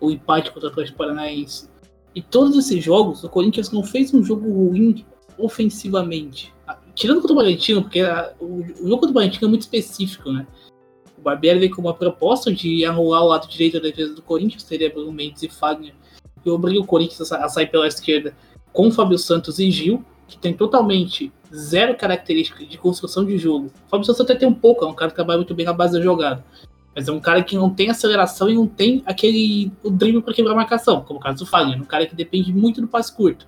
o 0.00 0.10
empate 0.10 0.50
contra 0.50 0.68
o 0.68 0.72
Atlético 0.72 0.98
Paranaense, 0.98 1.70
e 2.14 2.22
todos 2.22 2.56
esses 2.56 2.82
jogos, 2.82 3.22
o 3.24 3.28
Corinthians 3.28 3.70
não 3.70 3.82
fez 3.82 4.12
um 4.12 4.22
jogo 4.22 4.50
ruim 4.50 5.04
ofensivamente. 5.38 6.54
Tirando 6.96 7.20
contra 7.20 7.34
o 7.34 7.36
Bragantino, 7.36 7.82
porque 7.82 8.00
a, 8.00 8.32
o, 8.40 8.62
o, 8.62 8.88
jogo 8.88 8.94
contra 8.96 9.10
o 9.10 9.12
Bragantino 9.12 9.46
é 9.46 9.50
muito 9.50 9.62
específico, 9.62 10.32
né? 10.32 10.46
O 11.18 11.20
Barbieri 11.20 11.58
veio 11.58 11.76
com 11.76 11.82
uma 11.82 11.92
proposta 11.92 12.52
de 12.52 12.84
anular 12.86 13.22
o 13.22 13.28
lado 13.28 13.46
direito 13.46 13.74
da 13.74 13.80
defesa 13.80 14.14
do 14.14 14.22
Corinthians, 14.22 14.64
teria 14.64 14.90
Bruno 14.90 15.12
Mendes 15.12 15.42
e 15.42 15.48
Fagner, 15.48 15.94
e 16.44 16.50
obriga 16.50 16.80
o 16.80 16.86
Corinthians 16.86 17.30
a, 17.30 17.44
a 17.44 17.48
sair 17.50 17.66
pela 17.66 17.86
esquerda 17.86 18.34
com 18.72 18.90
Fábio 18.90 19.18
Santos 19.18 19.58
e 19.58 19.70
Gil, 19.70 20.02
que 20.26 20.38
tem 20.38 20.54
totalmente 20.54 21.30
zero 21.54 21.94
característica 21.96 22.64
de 22.64 22.78
construção 22.78 23.26
de 23.26 23.36
jogo. 23.36 23.70
O 23.86 23.90
Fábio 23.90 24.06
Santos 24.06 24.22
até 24.22 24.34
tem 24.34 24.48
um 24.48 24.54
pouco, 24.54 24.84
é 24.84 24.88
um 24.88 24.94
cara 24.94 25.10
que 25.10 25.16
trabalha 25.16 25.38
muito 25.38 25.54
bem 25.54 25.66
na 25.66 25.74
base 25.74 25.92
da 25.92 26.02
jogada. 26.02 26.42
Mas 26.94 27.08
é 27.08 27.12
um 27.12 27.20
cara 27.20 27.42
que 27.42 27.54
não 27.54 27.68
tem 27.68 27.90
aceleração 27.90 28.48
e 28.48 28.54
não 28.54 28.66
tem 28.66 29.02
aquele 29.04 29.70
o 29.84 29.90
drible 29.90 30.22
para 30.22 30.32
quebrar 30.32 30.52
a 30.52 30.56
marcação, 30.56 31.02
como 31.02 31.20
o 31.20 31.22
caso 31.22 31.44
do 31.44 31.46
Fagner, 31.46 31.78
um 31.78 31.84
cara 31.84 32.06
que 32.06 32.16
depende 32.16 32.54
muito 32.54 32.80
do 32.80 32.88
passe 32.88 33.14
curto. 33.14 33.46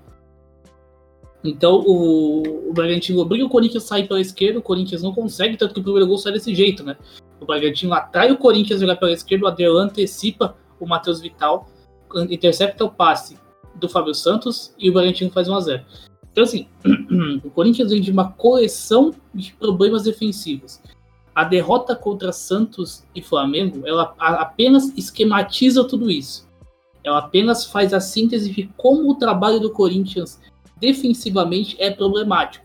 Então 1.43 1.82
o, 1.87 2.70
o 2.70 2.73
Bragantino 2.73 3.20
obriga 3.20 3.44
o 3.44 3.49
Corinthians 3.49 3.85
a 3.85 3.87
sair 3.87 4.08
pela 4.08 4.20
esquerda, 4.20 4.58
o 4.58 4.62
Corinthians 4.62 5.02
não 5.02 5.12
consegue, 5.12 5.56
tanto 5.56 5.75
que 5.75 5.81
o 5.81 5.82
primeiro 5.82 6.06
gol 6.06 6.19
sai 6.19 6.32
desse 6.32 6.55
jeito, 6.55 6.82
né? 6.82 6.96
O 7.40 7.46
Bragantino 7.46 7.94
atrai 7.94 8.31
o 8.32 8.37
Corinthians 8.37 8.79
a 8.79 8.81
jogar 8.81 8.96
pela 8.96 9.12
esquerda, 9.12 9.44
o 9.44 9.49
Adriano 9.49 9.79
antecipa 9.79 10.56
o 10.81 10.87
Matheus 10.87 11.20
Vital, 11.20 11.69
intercepta 12.29 12.85
o 12.85 12.90
passe 12.90 13.38
do 13.76 13.88
Fábio 13.88 14.14
Santos 14.14 14.75
e 14.79 14.90
o 14.90 14.93
Bragantino 14.93 15.31
faz 15.31 15.49
1x0. 15.49 15.82
Então, 16.32 16.44
assim, 16.44 16.69
o 17.44 17.50
Corinthians 17.50 17.90
vem 17.90 18.00
de 18.00 18.11
uma 18.11 18.32
coleção 18.32 19.12
de 19.32 19.52
problemas 19.55 20.02
defensivos 20.02 20.81
a 21.38 21.44
derrota 21.44 21.94
contra 21.94 22.32
Santos 22.32 23.05
e 23.14 23.23
Flamengo, 23.23 23.87
ela 23.87 24.12
apenas 24.19 24.93
esquematiza 24.99 25.85
tudo 25.85 26.11
isso. 26.11 26.49
Ela 27.05 27.19
apenas 27.19 27.64
faz 27.64 27.94
a 27.94 28.00
síntese 28.00 28.50
de 28.50 28.69
como 28.76 29.08
o 29.08 29.14
trabalho 29.14 29.61
do 29.61 29.70
Corinthians 29.70 30.40
defensivamente 30.80 31.76
é 31.78 31.90
problemático. 31.90 32.64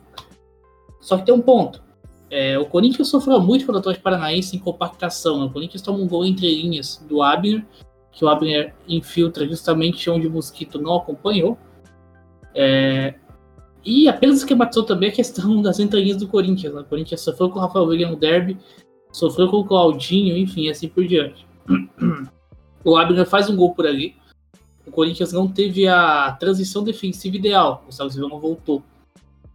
Só 1.00 1.18
que 1.18 1.26
tem 1.26 1.34
um 1.34 1.42
ponto. 1.42 1.84
É, 2.30 2.58
o 2.58 2.66
Corinthians 2.66 3.10
sofreu 3.10 3.40
muito 3.40 3.66
contra 3.66 3.78
o 3.78 3.80
Atlético 3.80 4.04
Paranaense 4.04 4.56
em 4.56 4.60
compactação. 4.60 5.40
Né? 5.40 5.46
O 5.46 5.50
Corinthians 5.50 5.82
toma 5.82 6.00
um 6.00 6.08
gol 6.08 6.26
entre 6.26 6.48
linhas 6.48 7.04
do 7.08 7.22
Abner, 7.22 7.64
que 8.12 8.26
o 8.26 8.30
Abner 8.30 8.74
infiltra 8.88 9.48
justamente 9.48 10.10
onde 10.10 10.28
o 10.28 10.32
Mosquito 10.32 10.82
não 10.82 10.96
acompanhou. 10.96 11.58
É, 12.56 13.16
e 13.86 14.08
apenas 14.08 14.38
esquematizou 14.38 14.84
também 14.84 15.10
a 15.10 15.12
questão 15.12 15.60
das 15.62 15.80
entrelinhas 15.80 16.18
do 16.18 16.28
Corinthians. 16.28 16.74
Né? 16.74 16.82
O 16.82 16.86
Corinthians 16.86 17.22
sofreu 17.22 17.50
com 17.50 17.60
o 17.60 17.62
Rafael 17.62 17.86
William 17.86 18.12
no 18.12 18.16
derby, 18.16 18.58
sofreu 19.12 19.48
com 19.50 19.58
o 19.58 19.66
Claudinho, 19.66 20.38
enfim, 20.38 20.70
assim 20.70 20.88
por 20.88 21.06
diante. 21.06 21.46
O 22.86 22.98
Abner 22.98 23.26
faz 23.26 23.50
um 23.50 23.56
gol 23.56 23.74
por 23.74 23.88
ali. 23.88 24.14
O 24.86 24.92
Corinthians 24.92 25.32
não 25.32 25.48
teve 25.48 25.88
a 25.88 26.36
transição 26.40 26.84
defensiva 26.84 27.36
ideal. 27.38 27.84
O 27.88 27.92
Silva 27.92 28.28
não 28.28 28.40
voltou. 28.40 28.84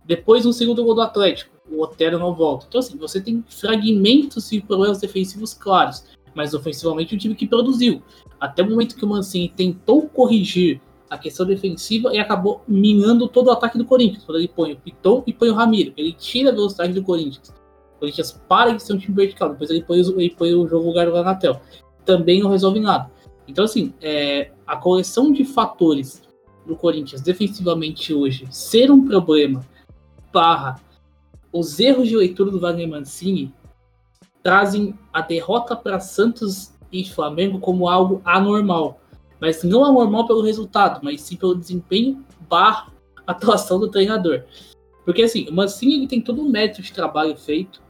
Depois, 0.04 0.46
um 0.46 0.52
segundo 0.52 0.82
gol 0.82 0.94
do 0.94 1.02
Atlético. 1.02 1.54
O 1.70 1.82
Otero 1.82 2.18
não 2.18 2.34
volta. 2.34 2.64
Então, 2.66 2.78
assim, 2.78 2.96
você 2.96 3.20
tem 3.20 3.44
fragmentos 3.46 4.50
e 4.52 4.60
problemas 4.60 4.98
defensivos 4.98 5.52
claros. 5.52 6.04
Mas 6.34 6.54
ofensivamente, 6.54 7.14
o 7.14 7.18
time 7.18 7.34
que 7.34 7.46
produziu. 7.46 8.02
Até 8.40 8.62
o 8.62 8.70
momento 8.70 8.96
que 8.96 9.04
o 9.04 9.08
Mancini 9.08 9.48
tentou 9.48 10.08
corrigir 10.08 10.80
a 11.10 11.18
questão 11.18 11.44
defensiva 11.44 12.14
e 12.14 12.18
acabou 12.18 12.62
minando 12.66 13.28
todo 13.28 13.48
o 13.48 13.50
ataque 13.50 13.76
do 13.76 13.84
Corinthians. 13.84 14.24
Quando 14.24 14.38
ele 14.38 14.48
põe 14.48 14.72
o 14.72 14.76
Piton 14.76 15.22
e 15.26 15.32
põe 15.32 15.50
o 15.50 15.54
Ramiro. 15.54 15.92
Ele 15.96 16.12
tira 16.12 16.50
a 16.50 16.52
velocidade 16.52 16.92
do 16.92 17.02
Corinthians. 17.02 17.48
O 17.96 18.00
Corinthians 18.00 18.40
para 18.48 18.72
de 18.72 18.82
ser 18.82 18.94
um 18.94 18.98
time 18.98 19.14
vertical. 19.14 19.50
Depois 19.50 19.70
ele 19.70 19.82
põe, 19.82 19.98
ele 19.98 20.30
põe 20.30 20.54
o 20.54 20.66
jogo 20.66 20.86
lugar 20.86 21.06
do 21.06 21.22
Natel. 21.22 21.60
Também 22.04 22.40
não 22.40 22.50
resolve 22.50 22.80
nada. 22.80 23.10
Então, 23.48 23.64
assim, 23.64 23.94
é, 24.00 24.52
a 24.66 24.76
coleção 24.76 25.32
de 25.32 25.44
fatores 25.44 26.22
do 26.66 26.76
Corinthians 26.76 27.22
defensivamente 27.22 28.12
hoje 28.12 28.46
ser 28.50 28.90
um 28.90 29.06
problema, 29.06 29.66
barra 30.30 30.78
os 31.50 31.80
erros 31.80 32.06
de 32.06 32.14
leitura 32.14 32.50
do 32.50 32.60
Wagner 32.60 32.86
Mancini, 32.86 33.54
trazem 34.42 34.94
a 35.10 35.22
derrota 35.22 35.74
para 35.74 35.98
Santos 35.98 36.74
e 36.92 37.04
Flamengo 37.08 37.58
como 37.58 37.88
algo 37.88 38.20
anormal. 38.22 39.00
Mas 39.40 39.62
não 39.62 39.86
é 39.86 39.90
normal 39.90 40.26
pelo 40.26 40.42
resultado, 40.42 41.00
mas 41.02 41.22
sim 41.22 41.36
pelo 41.36 41.54
desempenho 41.54 42.22
barra 42.48 42.92
atuação 43.26 43.80
do 43.80 43.88
treinador. 43.88 44.44
Porque 45.04 45.22
assim, 45.22 45.48
o 45.48 45.54
Mancini 45.54 45.94
ele 45.94 46.06
tem 46.06 46.20
todo 46.20 46.42
um 46.42 46.50
método 46.50 46.82
de 46.82 46.92
trabalho 46.92 47.34
feito 47.36 47.80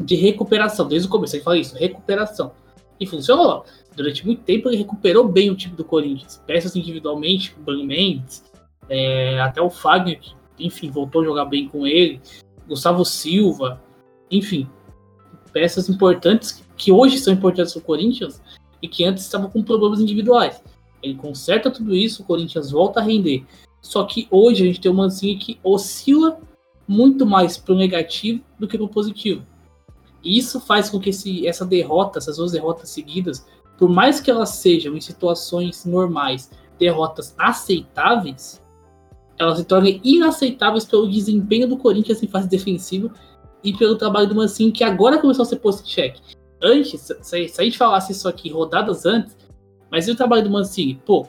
de 0.00 0.14
recuperação. 0.14 0.88
Desde 0.88 1.08
o 1.08 1.10
começo 1.10 1.36
ele 1.36 1.42
fala 1.42 1.58
isso, 1.58 1.76
recuperação. 1.76 2.52
E 2.98 3.06
funcionou. 3.06 3.64
Durante 3.96 4.24
muito 4.24 4.42
tempo 4.42 4.68
ele 4.68 4.76
recuperou 4.76 5.26
bem 5.26 5.50
o 5.50 5.56
time 5.56 5.74
do 5.74 5.84
Corinthians. 5.84 6.42
Peças 6.46 6.76
individualmente, 6.76 7.54
o 7.58 7.62
Bruno 7.62 7.84
Mendes, 7.84 8.44
é, 8.88 9.40
até 9.40 9.60
o 9.60 9.70
Fagner, 9.70 10.20
que, 10.20 10.34
enfim, 10.58 10.90
voltou 10.90 11.22
a 11.22 11.24
jogar 11.24 11.44
bem 11.46 11.68
com 11.68 11.86
ele. 11.86 12.20
Gustavo 12.66 13.04
Silva, 13.04 13.82
enfim. 14.30 14.68
Peças 15.52 15.88
importantes 15.88 16.64
que 16.76 16.90
hoje 16.90 17.18
são 17.18 17.32
importantes 17.32 17.72
para 17.72 17.80
o 17.80 17.84
Corinthians 17.84 18.40
e 18.80 18.88
que 18.88 19.04
antes 19.04 19.24
estava 19.24 19.48
com 19.48 19.62
problemas 19.62 20.00
individuais. 20.00 20.62
Ele 21.02 21.14
conserta 21.14 21.70
tudo 21.70 21.94
isso, 21.94 22.22
o 22.22 22.26
Corinthians 22.26 22.70
volta 22.70 23.00
a 23.00 23.02
render. 23.02 23.44
Só 23.80 24.04
que 24.04 24.28
hoje 24.30 24.62
a 24.62 24.66
gente 24.66 24.80
tem 24.80 24.90
uma 24.90 25.04
Mancini 25.04 25.36
que 25.36 25.58
oscila 25.62 26.38
muito 26.86 27.26
mais 27.26 27.56
pro 27.56 27.74
negativo 27.74 28.40
do 28.58 28.68
que 28.68 28.78
pro 28.78 28.88
positivo. 28.88 29.44
E 30.22 30.38
isso 30.38 30.60
faz 30.60 30.88
com 30.88 31.00
que 31.00 31.10
esse, 31.10 31.46
essa 31.46 31.64
derrota, 31.64 32.18
essas 32.18 32.36
duas 32.36 32.52
derrotas 32.52 32.90
seguidas, 32.90 33.46
por 33.78 33.88
mais 33.88 34.20
que 34.20 34.30
elas 34.30 34.50
sejam 34.50 34.96
em 34.96 35.00
situações 35.00 35.84
normais 35.84 36.50
derrotas 36.78 37.34
aceitáveis, 37.38 38.62
elas 39.38 39.58
se 39.58 39.64
tornem 39.64 40.00
inaceitáveis 40.04 40.84
pelo 40.84 41.10
desempenho 41.10 41.68
do 41.68 41.76
Corinthians 41.76 42.22
em 42.22 42.28
fase 42.28 42.48
defensiva 42.48 43.12
e 43.64 43.72
pelo 43.72 43.96
trabalho 43.96 44.28
do 44.28 44.34
Mancini, 44.34 44.72
que 44.72 44.84
agora 44.84 45.18
começou 45.18 45.42
a 45.42 45.46
ser 45.46 45.56
posto 45.56 45.84
em 45.84 45.88
xeque. 45.90 46.20
Antes, 46.62 47.00
se, 47.00 47.48
se 47.48 47.60
a 47.60 47.64
gente 47.64 47.78
falasse 47.78 48.12
isso 48.12 48.28
aqui 48.28 48.50
rodadas 48.50 49.04
antes, 49.04 49.36
mas 49.90 50.06
e 50.06 50.12
o 50.12 50.16
trabalho 50.16 50.44
do 50.44 50.50
Mancini? 50.50 51.00
Pô, 51.04 51.26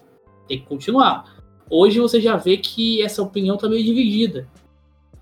tem 0.47 0.59
que 0.59 0.65
continuar. 0.65 1.35
Hoje 1.69 1.99
você 1.99 2.21
já 2.21 2.35
vê 2.35 2.57
que 2.57 3.01
essa 3.01 3.21
opinião 3.21 3.55
está 3.55 3.67
meio 3.67 3.83
dividida. 3.83 4.47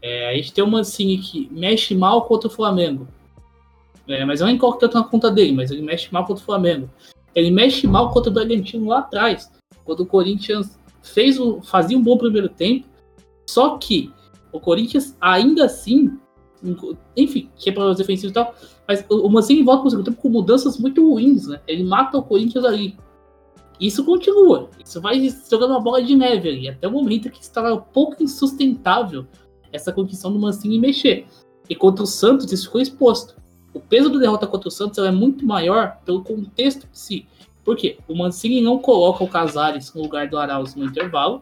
É, 0.01 0.29
a 0.29 0.33
gente 0.35 0.51
tem 0.51 0.63
o 0.63 0.67
Mancini 0.67 1.17
que 1.17 1.47
mexe 1.51 1.95
mal 1.95 2.25
contra 2.25 2.47
o 2.47 2.51
Flamengo. 2.51 3.07
É, 4.07 4.25
mas 4.25 4.41
nem 4.41 4.57
coloco 4.57 4.79
tanto 4.79 4.97
na 4.97 5.03
conta 5.03 5.29
dele, 5.29 5.53
mas 5.53 5.71
ele 5.71 5.81
mexe 5.81 6.11
mal 6.11 6.25
contra 6.25 6.41
o 6.41 6.45
Flamengo. 6.45 6.89
Ele 7.33 7.51
mexe 7.51 7.87
mal 7.87 8.11
contra 8.11 8.29
o 8.29 8.33
Bragantino 8.33 8.87
lá 8.87 8.99
atrás, 8.99 9.49
quando 9.85 10.01
o 10.01 10.05
Corinthians 10.05 10.77
fez 11.01 11.39
o, 11.39 11.61
fazia 11.61 11.97
um 11.97 12.01
bom 12.03 12.17
primeiro 12.17 12.49
tempo, 12.49 12.87
só 13.49 13.77
que 13.77 14.11
o 14.51 14.59
Corinthians 14.59 15.15
ainda 15.19 15.65
assim, 15.65 16.17
enfim, 17.15 17.49
que 17.55 17.69
é 17.69 17.73
para 17.73 17.89
os 17.89 17.97
defensivos 17.97 18.31
e 18.31 18.33
tal, 18.33 18.53
mas 18.87 19.05
o 19.09 19.29
Mancini 19.29 19.63
volta 19.63 19.81
para 19.81 19.87
o 19.87 19.91
segundo 19.91 20.05
tempo 20.05 20.21
com 20.21 20.29
mudanças 20.29 20.77
muito 20.77 21.07
ruins, 21.07 21.47
né? 21.47 21.61
Ele 21.67 21.83
mata 21.83 22.17
o 22.17 22.23
Corinthians 22.23 22.65
ali. 22.65 22.97
Isso 23.79 24.03
continua. 24.03 24.69
Isso 24.83 25.01
vai 25.01 25.27
jogando 25.49 25.71
uma 25.71 25.79
bola 25.79 26.03
de 26.03 26.15
neve 26.15 26.49
ali, 26.49 26.69
até 26.69 26.87
o 26.87 26.91
momento 26.91 27.31
que 27.31 27.41
estava 27.41 27.73
um 27.73 27.81
pouco 27.81 28.21
insustentável 28.21 29.25
essa 29.71 29.91
condição 29.91 30.31
do 30.31 30.39
Mancini 30.39 30.77
mexer. 30.77 31.25
E 31.69 31.75
contra 31.75 32.03
o 32.03 32.07
Santos 32.07 32.51
isso 32.51 32.65
ficou 32.65 32.81
exposto. 32.81 33.40
O 33.73 33.79
peso 33.79 34.09
da 34.09 34.19
derrota 34.19 34.47
contra 34.47 34.67
o 34.67 34.71
Santos 34.71 34.97
é 34.99 35.11
muito 35.11 35.45
maior 35.45 35.97
pelo 36.05 36.23
contexto 36.23 36.85
em 36.85 36.95
si. 36.95 37.25
Por 37.63 37.75
quê? 37.75 37.97
O 38.07 38.15
Mancini 38.15 38.59
não 38.59 38.79
coloca 38.79 39.23
o 39.23 39.27
Casares 39.27 39.93
no 39.93 40.01
lugar 40.01 40.27
do 40.27 40.37
Arauz 40.37 40.75
no 40.75 40.85
intervalo, 40.85 41.41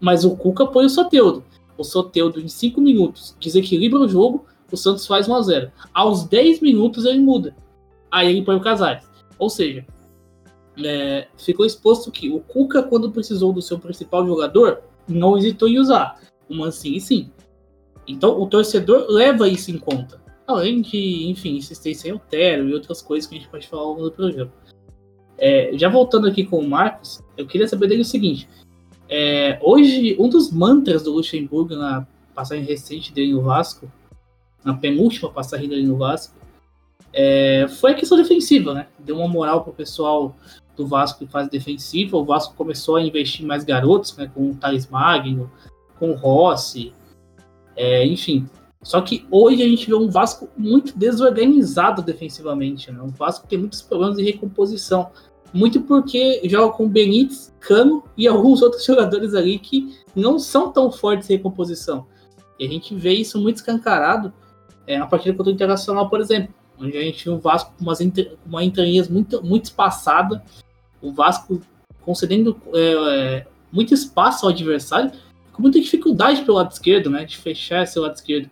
mas 0.00 0.24
o 0.24 0.36
Cuca 0.36 0.66
põe 0.66 0.86
o 0.86 0.90
Soteudo. 0.90 1.44
O 1.76 1.84
Soteudo, 1.84 2.40
em 2.40 2.48
5 2.48 2.80
minutos, 2.80 3.36
desequilibra 3.38 4.00
o 4.00 4.08
jogo, 4.08 4.46
o 4.70 4.76
Santos 4.76 5.06
faz 5.06 5.28
1x0. 5.28 5.70
Aos 5.92 6.24
10 6.24 6.60
minutos 6.60 7.04
ele 7.04 7.20
muda. 7.20 7.54
Aí 8.10 8.30
ele 8.30 8.42
põe 8.42 8.56
o 8.56 8.60
Casares. 8.60 9.04
Ou 9.38 9.50
seja, 9.50 9.84
é, 10.82 11.28
ficou 11.36 11.66
exposto 11.66 12.10
que 12.10 12.30
o 12.30 12.40
Cuca, 12.40 12.82
quando 12.82 13.10
precisou 13.10 13.52
do 13.52 13.60
seu 13.60 13.78
principal 13.78 14.26
jogador, 14.26 14.82
não 15.06 15.36
hesitou 15.36 15.68
em 15.68 15.78
usar. 15.78 16.20
O 16.48 16.54
Mancini 16.54 17.00
sim. 17.00 17.30
Então 18.06 18.40
o 18.40 18.46
torcedor 18.46 19.06
leva 19.08 19.48
isso 19.48 19.70
em 19.70 19.78
conta. 19.78 20.20
Além 20.46 20.80
de, 20.80 21.26
enfim, 21.28 21.56
insistência 21.56 22.08
em 22.08 22.12
Otero 22.12 22.68
e 22.68 22.74
outras 22.74 23.02
coisas 23.02 23.28
que 23.28 23.34
a 23.34 23.38
gente 23.38 23.50
pode 23.50 23.66
falar 23.66 23.82
ao 23.82 23.88
longo 23.88 24.02
do 24.02 24.12
programa. 24.12 24.52
É, 25.38 25.70
já 25.74 25.88
voltando 25.88 26.26
aqui 26.26 26.44
com 26.44 26.58
o 26.58 26.68
Marcos, 26.68 27.22
eu 27.36 27.46
queria 27.46 27.68
saber 27.68 27.88
dele 27.88 28.02
o 28.02 28.04
seguinte. 28.04 28.48
É, 29.08 29.58
hoje, 29.62 30.16
um 30.18 30.28
dos 30.28 30.50
mantras 30.50 31.02
do 31.02 31.12
Luxemburgo 31.12 31.74
na 31.74 32.06
passagem 32.34 32.64
recente 32.64 33.12
dele 33.12 33.32
no 33.32 33.42
Vasco, 33.42 33.90
na 34.64 34.74
penúltima 34.74 35.30
passagem 35.30 35.68
dele 35.68 35.86
no 35.86 35.96
Vasco, 35.96 36.34
é, 37.12 37.66
foi 37.68 37.92
a 37.92 37.94
questão 37.94 38.18
defensiva, 38.18 38.74
né? 38.74 38.88
Deu 38.98 39.16
uma 39.16 39.28
moral 39.28 39.62
pro 39.62 39.72
pessoal 39.72 40.36
do 40.76 40.86
Vasco 40.86 41.24
em 41.24 41.26
fase 41.26 41.50
defensiva. 41.50 42.16
O 42.16 42.24
Vasco 42.24 42.54
começou 42.54 42.96
a 42.96 43.02
investir 43.02 43.46
mais 43.46 43.64
garotos, 43.64 44.16
né? 44.16 44.30
Com 44.32 44.50
o 44.50 44.54
Thales 44.54 44.86
Magno, 44.88 45.50
com 45.98 46.10
o 46.10 46.14
Rossi, 46.14 46.92
é, 47.74 48.04
enfim. 48.04 48.46
Só 48.86 49.00
que 49.00 49.26
hoje 49.32 49.64
a 49.64 49.66
gente 49.66 49.88
vê 49.88 49.96
um 49.96 50.08
Vasco 50.08 50.48
muito 50.56 50.96
desorganizado 50.96 52.02
defensivamente, 52.02 52.92
né? 52.92 53.02
Um 53.02 53.08
Vasco 53.08 53.42
que 53.42 53.48
tem 53.48 53.58
muitos 53.58 53.82
problemas 53.82 54.16
de 54.16 54.22
recomposição. 54.22 55.10
Muito 55.52 55.80
porque 55.80 56.40
joga 56.44 56.72
com 56.72 56.88
Benítez, 56.88 57.52
Cano 57.58 58.04
e 58.16 58.28
alguns 58.28 58.62
outros 58.62 58.84
jogadores 58.84 59.34
ali 59.34 59.58
que 59.58 59.92
não 60.14 60.38
são 60.38 60.70
tão 60.70 60.92
fortes 60.92 61.28
em 61.28 61.32
recomposição. 61.32 62.06
E 62.60 62.64
a 62.64 62.68
gente 62.68 62.94
vê 62.94 63.12
isso 63.12 63.40
muito 63.40 63.56
escancarado 63.56 64.32
é, 64.86 64.96
na 64.96 65.06
partida 65.08 65.36
contra 65.36 65.50
o 65.50 65.54
Internacional, 65.54 66.08
por 66.08 66.20
exemplo 66.20 66.54
onde 66.78 66.96
a 66.96 67.00
gente 67.00 67.24
viu 67.24 67.34
o 67.34 67.40
Vasco 67.40 67.72
com 67.76 67.82
umas 67.82 67.98
uma 68.46 68.62
entranhas 68.62 69.08
muito, 69.08 69.42
muito 69.42 69.64
espaçada, 69.64 70.44
o 71.00 71.10
Vasco 71.10 71.60
concedendo 72.02 72.56
é, 72.72 72.92
é, 72.92 73.46
muito 73.72 73.92
espaço 73.94 74.46
ao 74.46 74.52
adversário, 74.52 75.10
com 75.52 75.62
muita 75.62 75.80
dificuldade 75.80 76.42
pelo 76.42 76.58
lado 76.58 76.70
esquerdo, 76.70 77.10
né, 77.10 77.24
de 77.24 77.36
fechar 77.36 77.82
esse 77.82 77.98
lado 77.98 78.14
esquerdo. 78.14 78.50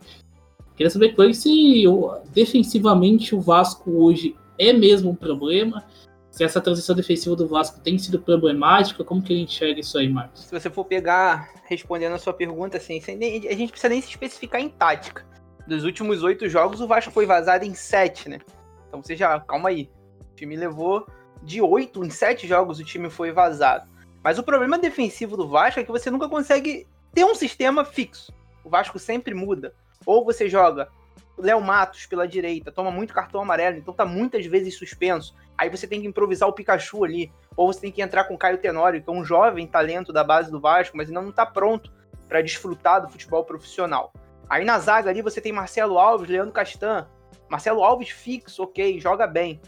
Queria 0.76 0.90
saber 0.90 1.14
com 1.14 1.22
ele 1.22 1.34
se 1.34 1.84
defensivamente 2.32 3.34
o 3.34 3.40
Vasco 3.40 3.90
hoje 3.90 4.36
é 4.58 4.72
mesmo 4.72 5.10
um 5.10 5.14
problema, 5.14 5.84
se 6.30 6.42
essa 6.42 6.60
transição 6.60 6.96
defensiva 6.96 7.36
do 7.36 7.46
Vasco 7.46 7.78
tem 7.80 7.96
sido 7.96 8.18
problemática, 8.18 9.04
como 9.04 9.22
que 9.22 9.32
a 9.32 9.36
gente 9.36 9.54
enxerga 9.54 9.80
isso 9.80 9.96
aí, 9.96 10.08
Marcos? 10.08 10.42
Se 10.42 10.50
você 10.50 10.68
for 10.68 10.84
pegar, 10.84 11.48
respondendo 11.64 12.14
a 12.14 12.18
sua 12.18 12.32
pergunta, 12.32 12.76
assim, 12.76 12.98
a 12.98 13.54
gente 13.54 13.70
precisa 13.70 13.88
nem 13.88 14.00
se 14.00 14.08
especificar 14.08 14.60
em 14.60 14.68
tática 14.68 15.24
dos 15.66 15.84
últimos 15.84 16.22
oito 16.22 16.48
jogos, 16.48 16.80
o 16.80 16.86
Vasco 16.86 17.12
foi 17.12 17.24
vazado 17.24 17.64
em 17.64 17.72
sete, 17.72 18.28
né? 18.28 18.40
Então 18.88 19.02
você 19.02 19.16
já, 19.16 19.38
calma 19.40 19.68
aí. 19.68 19.88
O 20.32 20.34
time 20.34 20.56
levou 20.56 21.06
de 21.42 21.62
oito 21.62 22.04
em 22.04 22.10
sete 22.10 22.46
jogos, 22.46 22.80
o 22.80 22.84
time 22.84 23.08
foi 23.08 23.32
vazado. 23.32 23.88
Mas 24.22 24.38
o 24.38 24.42
problema 24.42 24.78
defensivo 24.78 25.36
do 25.36 25.48
Vasco 25.48 25.80
é 25.80 25.84
que 25.84 25.90
você 25.90 26.10
nunca 26.10 26.28
consegue 26.28 26.86
ter 27.12 27.24
um 27.24 27.34
sistema 27.34 27.84
fixo. 27.84 28.32
O 28.64 28.70
Vasco 28.70 28.98
sempre 28.98 29.34
muda. 29.34 29.74
Ou 30.04 30.24
você 30.24 30.48
joga 30.48 30.88
Léo 31.36 31.60
Matos 31.60 32.06
pela 32.06 32.28
direita, 32.28 32.70
toma 32.70 32.90
muito 32.90 33.12
cartão 33.12 33.40
amarelo, 33.40 33.78
então 33.78 33.92
tá 33.92 34.04
muitas 34.04 34.46
vezes 34.46 34.76
suspenso. 34.76 35.34
Aí 35.56 35.68
você 35.68 35.86
tem 35.86 36.00
que 36.00 36.06
improvisar 36.06 36.48
o 36.48 36.52
Pikachu 36.52 37.04
ali. 37.04 37.32
Ou 37.56 37.72
você 37.72 37.80
tem 37.80 37.92
que 37.92 38.02
entrar 38.02 38.24
com 38.24 38.34
o 38.34 38.38
Caio 38.38 38.58
Tenório, 38.58 39.02
que 39.02 39.08
é 39.08 39.12
um 39.12 39.24
jovem 39.24 39.66
talento 39.66 40.12
da 40.12 40.24
base 40.24 40.50
do 40.50 40.60
Vasco, 40.60 40.96
mas 40.96 41.08
ainda 41.08 41.22
não 41.22 41.32
tá 41.32 41.46
pronto 41.46 41.92
para 42.28 42.42
desfrutar 42.42 43.00
do 43.02 43.08
futebol 43.08 43.44
profissional. 43.44 44.12
Aí 44.48 44.64
na 44.64 44.78
zaga 44.78 45.10
ali 45.10 45.22
você 45.22 45.40
tem 45.40 45.52
Marcelo 45.52 45.98
Alves, 45.98 46.28
Leandro 46.28 46.52
Castan. 46.52 47.08
Marcelo 47.48 47.82
Alves 47.82 48.10
fixo, 48.10 48.62
ok, 48.62 49.00
joga 49.00 49.26
bem. 49.26 49.60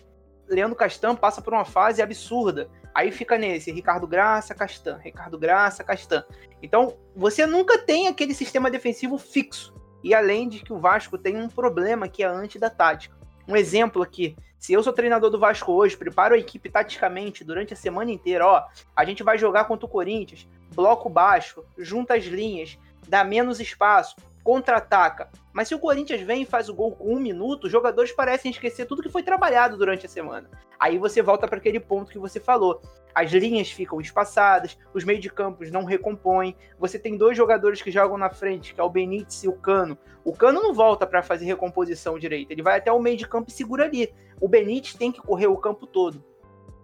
Leandro 0.48 0.76
Castan 0.76 1.14
passa 1.14 1.42
por 1.42 1.52
uma 1.52 1.64
fase 1.64 2.02
absurda. 2.02 2.68
Aí 2.94 3.12
fica 3.12 3.36
nesse, 3.36 3.70
Ricardo 3.70 4.06
Graça, 4.06 4.54
Castan, 4.54 4.98
Ricardo 4.98 5.38
Graça, 5.38 5.84
Castan. 5.84 6.24
Então, 6.62 6.96
você 7.14 7.46
nunca 7.46 7.78
tem 7.78 8.08
aquele 8.08 8.32
sistema 8.32 8.70
defensivo 8.70 9.18
fixo. 9.18 9.74
E 10.02 10.14
além 10.14 10.48
de 10.48 10.60
que 10.60 10.72
o 10.72 10.78
Vasco 10.78 11.18
tem 11.18 11.36
um 11.36 11.48
problema 11.48 12.08
que 12.08 12.22
é 12.22 12.26
antes 12.26 12.60
da 12.60 12.70
tática. 12.70 13.16
Um 13.48 13.56
exemplo 13.56 14.02
aqui, 14.02 14.36
se 14.58 14.72
eu 14.72 14.82
sou 14.82 14.92
treinador 14.92 15.30
do 15.30 15.38
Vasco 15.38 15.72
hoje, 15.72 15.96
preparo 15.96 16.34
a 16.34 16.38
equipe 16.38 16.68
taticamente 16.68 17.44
durante 17.44 17.72
a 17.72 17.76
semana 17.76 18.10
inteira, 18.10 18.46
ó, 18.46 18.64
a 18.94 19.04
gente 19.04 19.22
vai 19.22 19.38
jogar 19.38 19.66
contra 19.66 19.86
o 19.86 19.88
Corinthians, 19.88 20.48
bloco 20.74 21.08
baixo, 21.08 21.64
junta 21.78 22.14
as 22.14 22.24
linhas, 22.24 22.78
dá 23.06 23.22
menos 23.22 23.60
espaço, 23.60 24.16
contra-ataca. 24.46 25.28
Mas 25.52 25.66
se 25.66 25.74
o 25.74 25.78
Corinthians 25.80 26.20
vem 26.20 26.42
e 26.42 26.46
faz 26.46 26.68
o 26.68 26.74
gol 26.74 26.92
com 26.92 27.12
um 27.12 27.18
minuto, 27.18 27.64
os 27.64 27.72
jogadores 27.72 28.12
parecem 28.12 28.52
esquecer 28.52 28.86
tudo 28.86 29.02
que 29.02 29.08
foi 29.08 29.24
trabalhado 29.24 29.76
durante 29.76 30.06
a 30.06 30.08
semana. 30.08 30.48
Aí 30.78 30.98
você 30.98 31.20
volta 31.20 31.48
para 31.48 31.58
aquele 31.58 31.80
ponto 31.80 32.12
que 32.12 32.18
você 32.18 32.38
falou. 32.38 32.80
As 33.12 33.32
linhas 33.32 33.72
ficam 33.72 34.00
espaçadas, 34.00 34.78
os 34.94 35.02
meios 35.02 35.20
de 35.20 35.30
campos 35.30 35.72
não 35.72 35.82
recompõem. 35.82 36.54
Você 36.78 36.96
tem 36.96 37.16
dois 37.16 37.36
jogadores 37.36 37.82
que 37.82 37.90
jogam 37.90 38.16
na 38.16 38.30
frente, 38.30 38.72
que 38.72 38.80
é 38.80 38.84
o 38.84 38.88
Benítez 38.88 39.42
e 39.42 39.48
o 39.48 39.52
Cano. 39.52 39.98
O 40.24 40.32
Cano 40.32 40.62
não 40.62 40.72
volta 40.72 41.04
para 41.08 41.24
fazer 41.24 41.44
recomposição 41.44 42.16
direita, 42.16 42.52
ele 42.52 42.62
vai 42.62 42.78
até 42.78 42.92
o 42.92 43.00
meio 43.00 43.16
de 43.16 43.26
campo 43.26 43.50
e 43.50 43.52
segura 43.52 43.86
ali. 43.86 44.14
O 44.40 44.46
Benítez 44.46 44.94
tem 44.94 45.10
que 45.10 45.20
correr 45.20 45.48
o 45.48 45.56
campo 45.56 45.88
todo. 45.88 46.22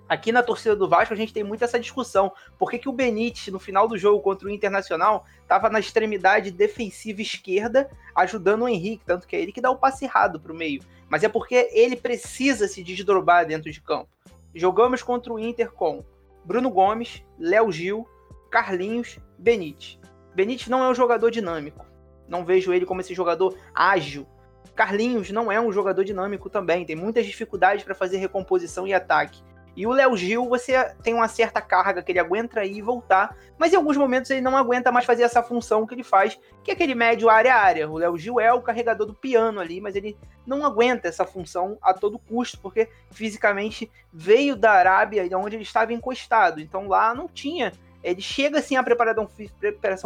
Aqui 0.08 0.30
na 0.30 0.42
torcida 0.42 0.76
do 0.76 0.88
Vasco 0.88 1.14
a 1.14 1.16
gente 1.16 1.32
tem 1.32 1.42
muito 1.42 1.64
essa 1.64 1.80
discussão. 1.80 2.32
Por 2.58 2.70
que, 2.70 2.78
que 2.78 2.88
o 2.88 2.92
Benítez, 2.92 3.48
no 3.48 3.58
final 3.58 3.88
do 3.88 3.96
jogo 3.96 4.20
contra 4.20 4.46
o 4.46 4.50
Internacional, 4.50 5.24
estava 5.40 5.70
na 5.70 5.80
extremidade 5.80 6.50
defensiva 6.50 7.22
esquerda, 7.22 7.90
ajudando 8.14 8.62
o 8.62 8.68
Henrique, 8.68 9.04
tanto 9.06 9.26
que 9.26 9.36
é 9.36 9.40
ele 9.40 9.52
que 9.52 9.60
dá 9.60 9.70
o 9.70 9.78
passe 9.78 10.04
errado 10.04 10.38
para 10.38 10.52
o 10.52 10.56
meio. 10.56 10.82
Mas 11.08 11.22
é 11.22 11.28
porque 11.28 11.70
ele 11.72 11.96
precisa 11.96 12.68
se 12.68 12.82
desdobrar 12.82 13.46
dentro 13.46 13.70
de 13.70 13.80
campo. 13.80 14.08
Jogamos 14.54 15.02
contra 15.02 15.32
o 15.32 15.38
Inter 15.38 15.72
com 15.72 16.04
Bruno 16.44 16.70
Gomes, 16.70 17.24
Léo 17.38 17.72
Gil, 17.72 18.06
Carlinhos, 18.50 19.18
Benítez. 19.38 19.98
Benítez 20.34 20.68
não 20.68 20.82
é 20.82 20.88
um 20.90 20.94
jogador 20.94 21.30
dinâmico. 21.30 21.86
Não 22.28 22.44
vejo 22.44 22.72
ele 22.72 22.84
como 22.84 23.00
esse 23.00 23.14
jogador 23.14 23.56
ágil. 23.74 24.26
Carlinhos 24.74 25.30
não 25.30 25.52
é 25.52 25.60
um 25.60 25.72
jogador 25.72 26.04
dinâmico 26.04 26.48
também, 26.48 26.84
tem 26.84 26.96
muitas 26.96 27.26
dificuldades 27.26 27.84
para 27.84 27.94
fazer 27.94 28.16
recomposição 28.18 28.86
e 28.86 28.94
ataque. 28.94 29.42
E 29.74 29.86
o 29.86 29.90
Léo 29.90 30.16
Gil, 30.16 30.48
você 30.48 30.84
tem 31.02 31.14
uma 31.14 31.28
certa 31.28 31.60
carga 31.60 32.02
que 32.02 32.12
ele 32.12 32.18
aguenta 32.18 32.62
ir 32.64 32.76
e 32.76 32.82
voltar, 32.82 33.34
mas 33.58 33.72
em 33.72 33.76
alguns 33.76 33.96
momentos 33.96 34.30
ele 34.30 34.42
não 34.42 34.56
aguenta 34.56 34.92
mais 34.92 35.06
fazer 35.06 35.22
essa 35.22 35.42
função 35.42 35.86
que 35.86 35.94
ele 35.94 36.02
faz, 36.02 36.38
que 36.62 36.70
é 36.70 36.74
aquele 36.74 36.94
médio 36.94 37.30
área-área. 37.30 37.88
O 37.88 37.96
Léo 37.96 38.18
Gil 38.18 38.38
é 38.38 38.52
o 38.52 38.60
carregador 38.60 39.06
do 39.06 39.14
piano 39.14 39.60
ali, 39.60 39.80
mas 39.80 39.96
ele 39.96 40.16
não 40.46 40.66
aguenta 40.66 41.08
essa 41.08 41.24
função 41.24 41.78
a 41.80 41.94
todo 41.94 42.18
custo, 42.18 42.58
porque 42.60 42.90
fisicamente 43.10 43.90
veio 44.12 44.56
da 44.56 44.72
Arábia, 44.72 45.26
onde 45.38 45.56
ele 45.56 45.62
estava 45.62 45.92
encostado. 45.92 46.60
Então 46.60 46.86
lá 46.88 47.14
não 47.14 47.26
tinha 47.26 47.72
Ele 48.02 48.20
chega 48.20 48.58
assim 48.58 48.76
à 48.76 48.82
preparação 48.82 49.26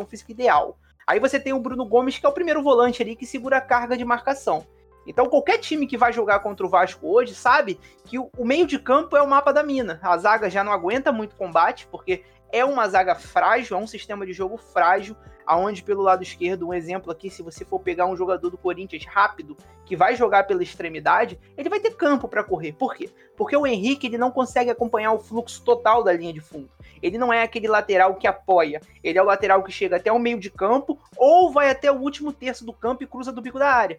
física 0.07 0.31
ideal. 0.31 0.79
Aí 1.07 1.19
você 1.19 1.41
tem 1.41 1.53
o 1.53 1.61
Bruno 1.61 1.87
Gomes, 1.87 2.19
que 2.19 2.27
é 2.27 2.29
o 2.29 2.33
primeiro 2.33 2.63
volante 2.63 3.03
ali 3.03 3.17
que 3.17 3.25
segura 3.25 3.59
a 3.59 3.61
carga 3.61 3.97
de 3.97 4.05
marcação. 4.05 4.67
Então, 5.07 5.27
qualquer 5.27 5.59
time 5.59 5.87
que 5.87 5.97
vai 5.97 6.13
jogar 6.13 6.41
contra 6.41 6.67
o 6.67 6.69
Vasco 6.69 7.07
hoje 7.07 7.35
sabe 7.35 7.79
que 8.05 8.19
o, 8.19 8.31
meio 8.41 8.67
de 8.67 8.79
campo 8.79 9.17
é 9.17 9.23
o 9.23 9.29
mapa 9.29 9.53
da 9.53 9.63
mina. 9.63 10.01
A 10.03 10.17
zaga 10.17 10.51
já 10.51 10.65
não 10.65 10.73
aguenta 10.73 11.13
muito 11.13 11.37
combate, 11.37 11.87
porque 11.91 12.25
é 12.53 12.65
uma 12.65 12.89
zaga 12.89 13.15
frágil, 13.15 13.77
é 13.77 13.81
um 13.81 13.87
sistema 13.87 14.27
de 14.27 14.33
jogo 14.33 14.57
frágil, 14.57 15.17
aonde 15.47 15.83
pelo 15.83 16.03
lado 16.03 16.23
esquerdo, 16.23 16.67
um 16.67 16.75
exemplo 16.75 17.13
aqui, 17.13 17.31
se 17.31 17.43
você 17.43 17.65
for 17.65 17.79
pegar 17.79 18.07
um 18.07 18.17
jogador 18.17 18.51
do 18.51 18.59
Corinthians 18.59 19.05
rápido, 19.07 19.57
que 19.85 19.97
vai 19.97 20.17
jogar 20.17 20.45
pela 20.45 20.63
extremidade, 20.63 21.39
ele 21.57 21.69
vai 21.69 21.79
ter 21.79 21.95
campo 21.95 22.27
para 22.27 22.43
correr. 22.43 22.73
Por 22.73 22.95
quê? 22.95 23.09
Porque 23.37 23.57
o 23.57 23.67
Henrique 23.67 24.09
ele 24.09 24.19
não 24.19 24.33
consegue 24.33 24.71
acompanhar 24.71 25.13
o 25.13 25.21
fluxo 25.21 25.63
total 25.63 26.03
da 26.03 26.13
linha 26.13 26.33
de 26.33 26.41
fundo. 26.41 26.69
Ele 27.01 27.19
não 27.19 27.33
é 27.33 27.43
aquele 27.43 27.69
lateral 27.69 28.17
que 28.17 28.27
apoia, 28.27 28.81
ele 29.05 29.19
é 29.19 29.23
o 29.23 29.27
lateral 29.27 29.63
que 29.63 29.71
chega 29.71 29.97
até 29.97 30.11
o 30.11 30.19
meio 30.19 30.41
de 30.41 30.51
campo 30.51 30.99
ou 31.17 31.53
vai 31.53 31.71
até 31.71 31.93
o 31.93 32.01
último 32.01 32.33
terço 32.33 32.65
do 32.65 32.73
campo 32.73 33.05
e 33.05 33.07
cruza 33.07 33.31
do 33.31 33.43
bico 33.43 33.59
da 33.59 33.71
área. 33.71 33.99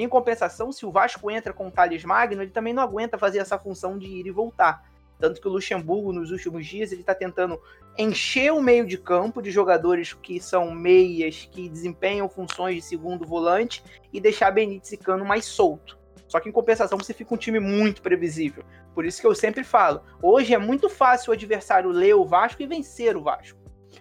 Em 0.00 0.08
compensação, 0.08 0.70
se 0.70 0.86
o 0.86 0.92
Vasco 0.92 1.28
entra 1.28 1.52
com 1.52 1.66
o 1.66 1.70
Thales 1.72 2.04
Magno, 2.04 2.40
ele 2.40 2.52
também 2.52 2.72
não 2.72 2.84
aguenta 2.84 3.18
fazer 3.18 3.38
essa 3.38 3.58
função 3.58 3.98
de 3.98 4.06
ir 4.06 4.28
e 4.28 4.30
voltar. 4.30 4.88
Tanto 5.18 5.40
que 5.40 5.48
o 5.48 5.50
Luxemburgo, 5.50 6.12
nos 6.12 6.30
últimos 6.30 6.64
dias, 6.64 6.92
ele 6.92 7.00
está 7.00 7.16
tentando 7.16 7.60
encher 7.98 8.52
o 8.52 8.62
meio 8.62 8.86
de 8.86 8.96
campo 8.96 9.42
de 9.42 9.50
jogadores 9.50 10.12
que 10.12 10.38
são 10.38 10.70
meias, 10.70 11.48
que 11.50 11.68
desempenham 11.68 12.28
funções 12.28 12.76
de 12.76 12.82
segundo 12.82 13.26
volante 13.26 13.82
e 14.12 14.20
deixar 14.20 14.52
Benítez 14.52 14.92
e 14.92 14.96
Cano 14.96 15.24
mais 15.24 15.44
solto. 15.46 15.98
Só 16.28 16.38
que 16.38 16.48
em 16.48 16.52
compensação 16.52 16.96
você 16.96 17.12
fica 17.12 17.34
um 17.34 17.38
time 17.38 17.58
muito 17.58 18.00
previsível. 18.00 18.62
Por 18.94 19.04
isso 19.04 19.20
que 19.20 19.26
eu 19.26 19.34
sempre 19.34 19.64
falo, 19.64 20.02
hoje 20.22 20.54
é 20.54 20.58
muito 20.58 20.88
fácil 20.88 21.30
o 21.30 21.34
adversário 21.34 21.90
ler 21.90 22.14
o 22.14 22.24
Vasco 22.24 22.62
e 22.62 22.66
vencer 22.68 23.16
o 23.16 23.22
Vasco. 23.24 23.57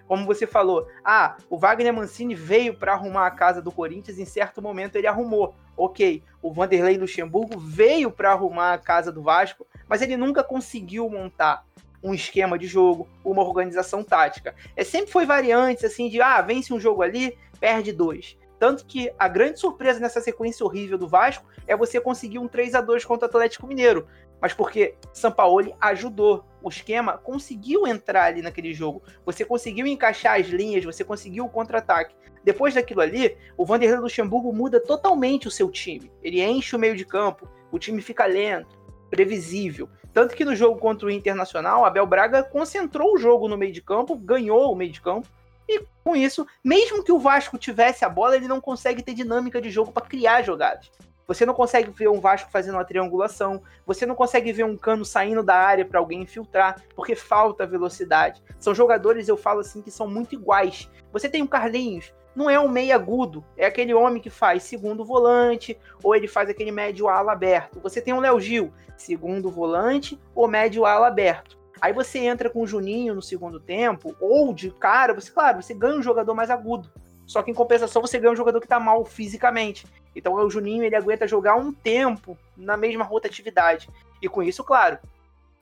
Como 0.08 0.25
você 0.25 0.46
falou, 0.46 0.88
ah, 1.04 1.38
o 1.50 1.58
Wagner 1.58 1.94
Mancini 1.94 2.36
veio 2.36 2.74
para 2.74 2.94
arrumar 2.94 3.27
a 3.27 3.32
casa 3.32 3.62
do 3.62 3.72
Corinthians, 3.72 4.20
em 4.20 4.25
certo 4.25 4.62
momento 4.62 4.96
ele 4.96 5.08
arrumou. 5.08 5.56
Ok, 5.75 6.24
o 6.42 6.51
Vanderlei 6.51 6.98
Luxemburgo 6.98 7.60
veio 7.60 8.10
para 8.10 8.32
arrumar 8.32 8.74
a 8.74 8.77
casa 8.77 9.12
do 9.12 9.22
Vasco, 9.22 9.68
mas 9.88 10.01
ele 10.01 10.18
nunca 10.18 10.44
conseguiu 10.44 11.08
montar 11.10 11.66
um 12.01 12.13
esquema 12.13 12.58
de 12.58 12.68
jogo, 12.68 13.08
uma 13.24 13.44
organização 13.44 14.04
tática. 14.04 14.56
É 14.75 14.84
sempre 14.84 15.12
foi 15.12 15.25
variantes 15.25 15.84
assim 15.84 16.10
de 16.10 16.22
ah, 16.22 16.42
vence 16.42 16.74
um 16.74 16.80
jogo 16.80 17.01
ali, 17.01 17.38
perde 17.60 17.92
dois. 17.92 18.38
Tanto 18.59 18.85
que 18.85 19.11
a 19.17 19.27
grande 19.27 19.59
surpresa 19.59 19.99
nessa 19.99 20.19
sequência 20.19 20.65
horrível 20.65 20.97
do 20.97 21.07
Vasco 21.07 21.45
é 21.67 21.75
você 21.75 22.01
conseguir 22.01 22.39
um 22.39 22.47
3 22.47 22.75
a 22.75 22.81
2 22.81 23.05
contra 23.05 23.27
o 23.27 23.29
Atlético 23.29 23.67
Mineiro. 23.67 24.07
Mas 24.41 24.53
porque 24.53 24.95
Sampaoli 25.13 25.73
ajudou. 25.79 26.45
O 26.61 26.69
esquema 26.69 27.17
conseguiu 27.17 27.87
entrar 27.87 28.25
ali 28.25 28.41
naquele 28.41 28.73
jogo. 28.73 29.01
Você 29.25 29.45
conseguiu 29.45 29.85
encaixar 29.87 30.39
as 30.39 30.47
linhas, 30.47 30.83
você 30.83 31.03
conseguiu 31.03 31.45
o 31.45 31.49
contra-ataque. 31.49 32.15
Depois 32.43 32.73
daquilo 32.73 33.01
ali, 33.01 33.37
o 33.57 33.65
Vanderlei 33.65 33.99
Luxemburgo 33.99 34.53
muda 34.53 34.79
totalmente 34.79 35.47
o 35.47 35.51
seu 35.51 35.69
time. 35.69 36.11
Ele 36.23 36.41
enche 36.41 36.75
o 36.75 36.79
meio 36.79 36.95
de 36.95 37.05
campo, 37.05 37.47
o 37.71 37.79
time 37.79 38.01
fica 38.01 38.25
lento, 38.25 38.77
previsível. 39.09 39.89
Tanto 40.13 40.35
que 40.35 40.45
no 40.45 40.55
jogo 40.55 40.79
contra 40.79 41.07
o 41.07 41.11
Internacional, 41.11 41.85
Abel 41.85 42.05
Braga 42.05 42.43
concentrou 42.43 43.13
o 43.13 43.17
jogo 43.17 43.47
no 43.47 43.57
meio 43.57 43.71
de 43.71 43.81
campo, 43.81 44.15
ganhou 44.15 44.71
o 44.71 44.75
meio 44.75 44.91
de 44.91 45.01
campo. 45.01 45.27
E 45.67 45.83
com 46.03 46.15
isso, 46.15 46.47
mesmo 46.63 47.03
que 47.03 47.12
o 47.12 47.19
Vasco 47.19 47.57
tivesse 47.57 48.05
a 48.05 48.09
bola, 48.09 48.36
ele 48.36 48.47
não 48.47 48.62
consegue 48.62 49.03
ter 49.03 49.13
dinâmica 49.13 49.62
de 49.62 49.69
jogo 49.69 49.91
para 49.91 50.05
criar 50.05 50.41
jogadas. 50.41 50.89
Você 51.27 51.45
não 51.45 51.53
consegue 51.53 51.91
ver 51.91 52.07
um 52.07 52.21
Vasco 52.21 52.50
fazendo 52.50 52.75
uma 52.75 52.86
triangulação, 52.86 53.62
você 53.86 54.05
não 54.05 54.15
consegue 54.15 54.53
ver 54.53 54.63
um 54.63 54.77
cano 54.77 55.03
saindo 55.03 55.43
da 55.43 55.55
área 55.55 55.83
para 55.83 56.00
alguém 56.00 56.21
infiltrar, 56.21 56.81
porque 56.95 57.15
falta 57.15 57.67
velocidade. 57.67 58.41
São 58.57 58.74
jogadores, 58.74 59.27
eu 59.27 59.36
falo 59.36 59.59
assim, 59.59 59.81
que 59.81 59.91
são 59.91 60.07
muito 60.07 60.33
iguais. 60.33 60.89
Você 61.12 61.27
tem 61.27 61.43
o 61.43 61.47
Carlinhos, 61.47 62.13
não 62.33 62.50
é 62.50 62.57
um 62.57 62.69
meio 62.69 62.95
agudo, 62.95 63.43
é 63.57 63.65
aquele 63.65 63.93
homem 63.93 64.21
que 64.21 64.29
faz 64.29 64.63
segundo 64.63 65.03
volante, 65.03 65.77
ou 66.01 66.15
ele 66.15 66.29
faz 66.29 66.50
aquele 66.50 66.71
médio 66.71 67.09
ala 67.09 67.33
aberto. 67.33 67.81
Você 67.81 68.00
tem 68.00 68.13
o 68.13 68.22
Léo 68.22 68.39
Gil, 68.39 68.72
segundo 68.96 69.51
volante 69.51 70.18
ou 70.33 70.48
médio 70.48 70.85
ala 70.85 71.07
aberto. 71.07 71.57
Aí 71.81 71.94
você 71.94 72.20
entra 72.20 72.50
com 72.50 72.61
o 72.61 72.68
Juninho 72.68 73.16
no 73.16 73.22
segundo 73.22 73.59
tempo, 73.59 74.16
ou 74.20 74.53
de 74.53 74.72
cara, 74.72 75.13
você, 75.13 75.31
claro, 75.31 75.61
você 75.61 75.74
ganha 75.74 75.98
um 75.98 76.01
jogador 76.01 76.33
mais 76.33 76.50
agudo. 76.50 76.90
Só 77.25 77.44
que 77.44 77.51
em 77.51 77.53
compensação 77.53 78.01
você 78.01 78.18
ganha 78.18 78.33
um 78.33 78.37
jogador 78.37 78.61
que 78.61 78.68
tá 78.68 78.79
mal 78.79 79.03
fisicamente. 79.03 79.85
Então 80.16 80.33
o 80.33 80.50
Juninho 80.50 80.83
ele 80.83 80.96
aguenta 80.96 81.27
jogar 81.27 81.55
um 81.55 81.72
tempo 81.74 82.37
na 82.55 82.77
mesma 82.77 83.03
rotatividade. 83.03 83.90
E 84.22 84.27
com 84.29 84.42
isso, 84.42 84.63
claro, 84.63 84.98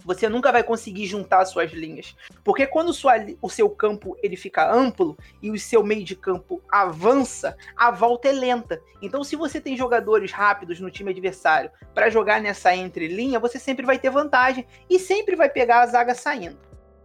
você 0.03 0.29
nunca 0.29 0.51
vai 0.51 0.63
conseguir 0.63 1.05
juntar 1.05 1.45
suas 1.45 1.71
linhas. 1.71 2.15
Porque 2.43 2.67
quando 2.67 2.93
sua, 2.93 3.13
o 3.41 3.49
seu 3.49 3.69
campo 3.69 4.17
ele 4.21 4.35
fica 4.35 4.71
amplo 4.71 5.17
e 5.41 5.49
o 5.51 5.59
seu 5.59 5.83
meio 5.83 6.03
de 6.03 6.15
campo 6.15 6.61
avança, 6.69 7.55
a 7.75 7.91
volta 7.91 8.27
é 8.27 8.31
lenta. 8.31 8.81
Então, 9.01 9.23
se 9.23 9.35
você 9.35 9.61
tem 9.61 9.77
jogadores 9.77 10.31
rápidos 10.31 10.79
no 10.79 10.91
time 10.91 11.11
adversário 11.11 11.71
para 11.93 12.09
jogar 12.09 12.41
nessa 12.41 12.75
entrelinha, 12.75 13.39
você 13.39 13.57
sempre 13.59 13.85
vai 13.85 13.97
ter 13.97 14.09
vantagem 14.09 14.65
e 14.89 14.99
sempre 14.99 15.35
vai 15.35 15.49
pegar 15.49 15.81
a 15.81 15.87
zaga 15.87 16.13
saindo. 16.13 16.57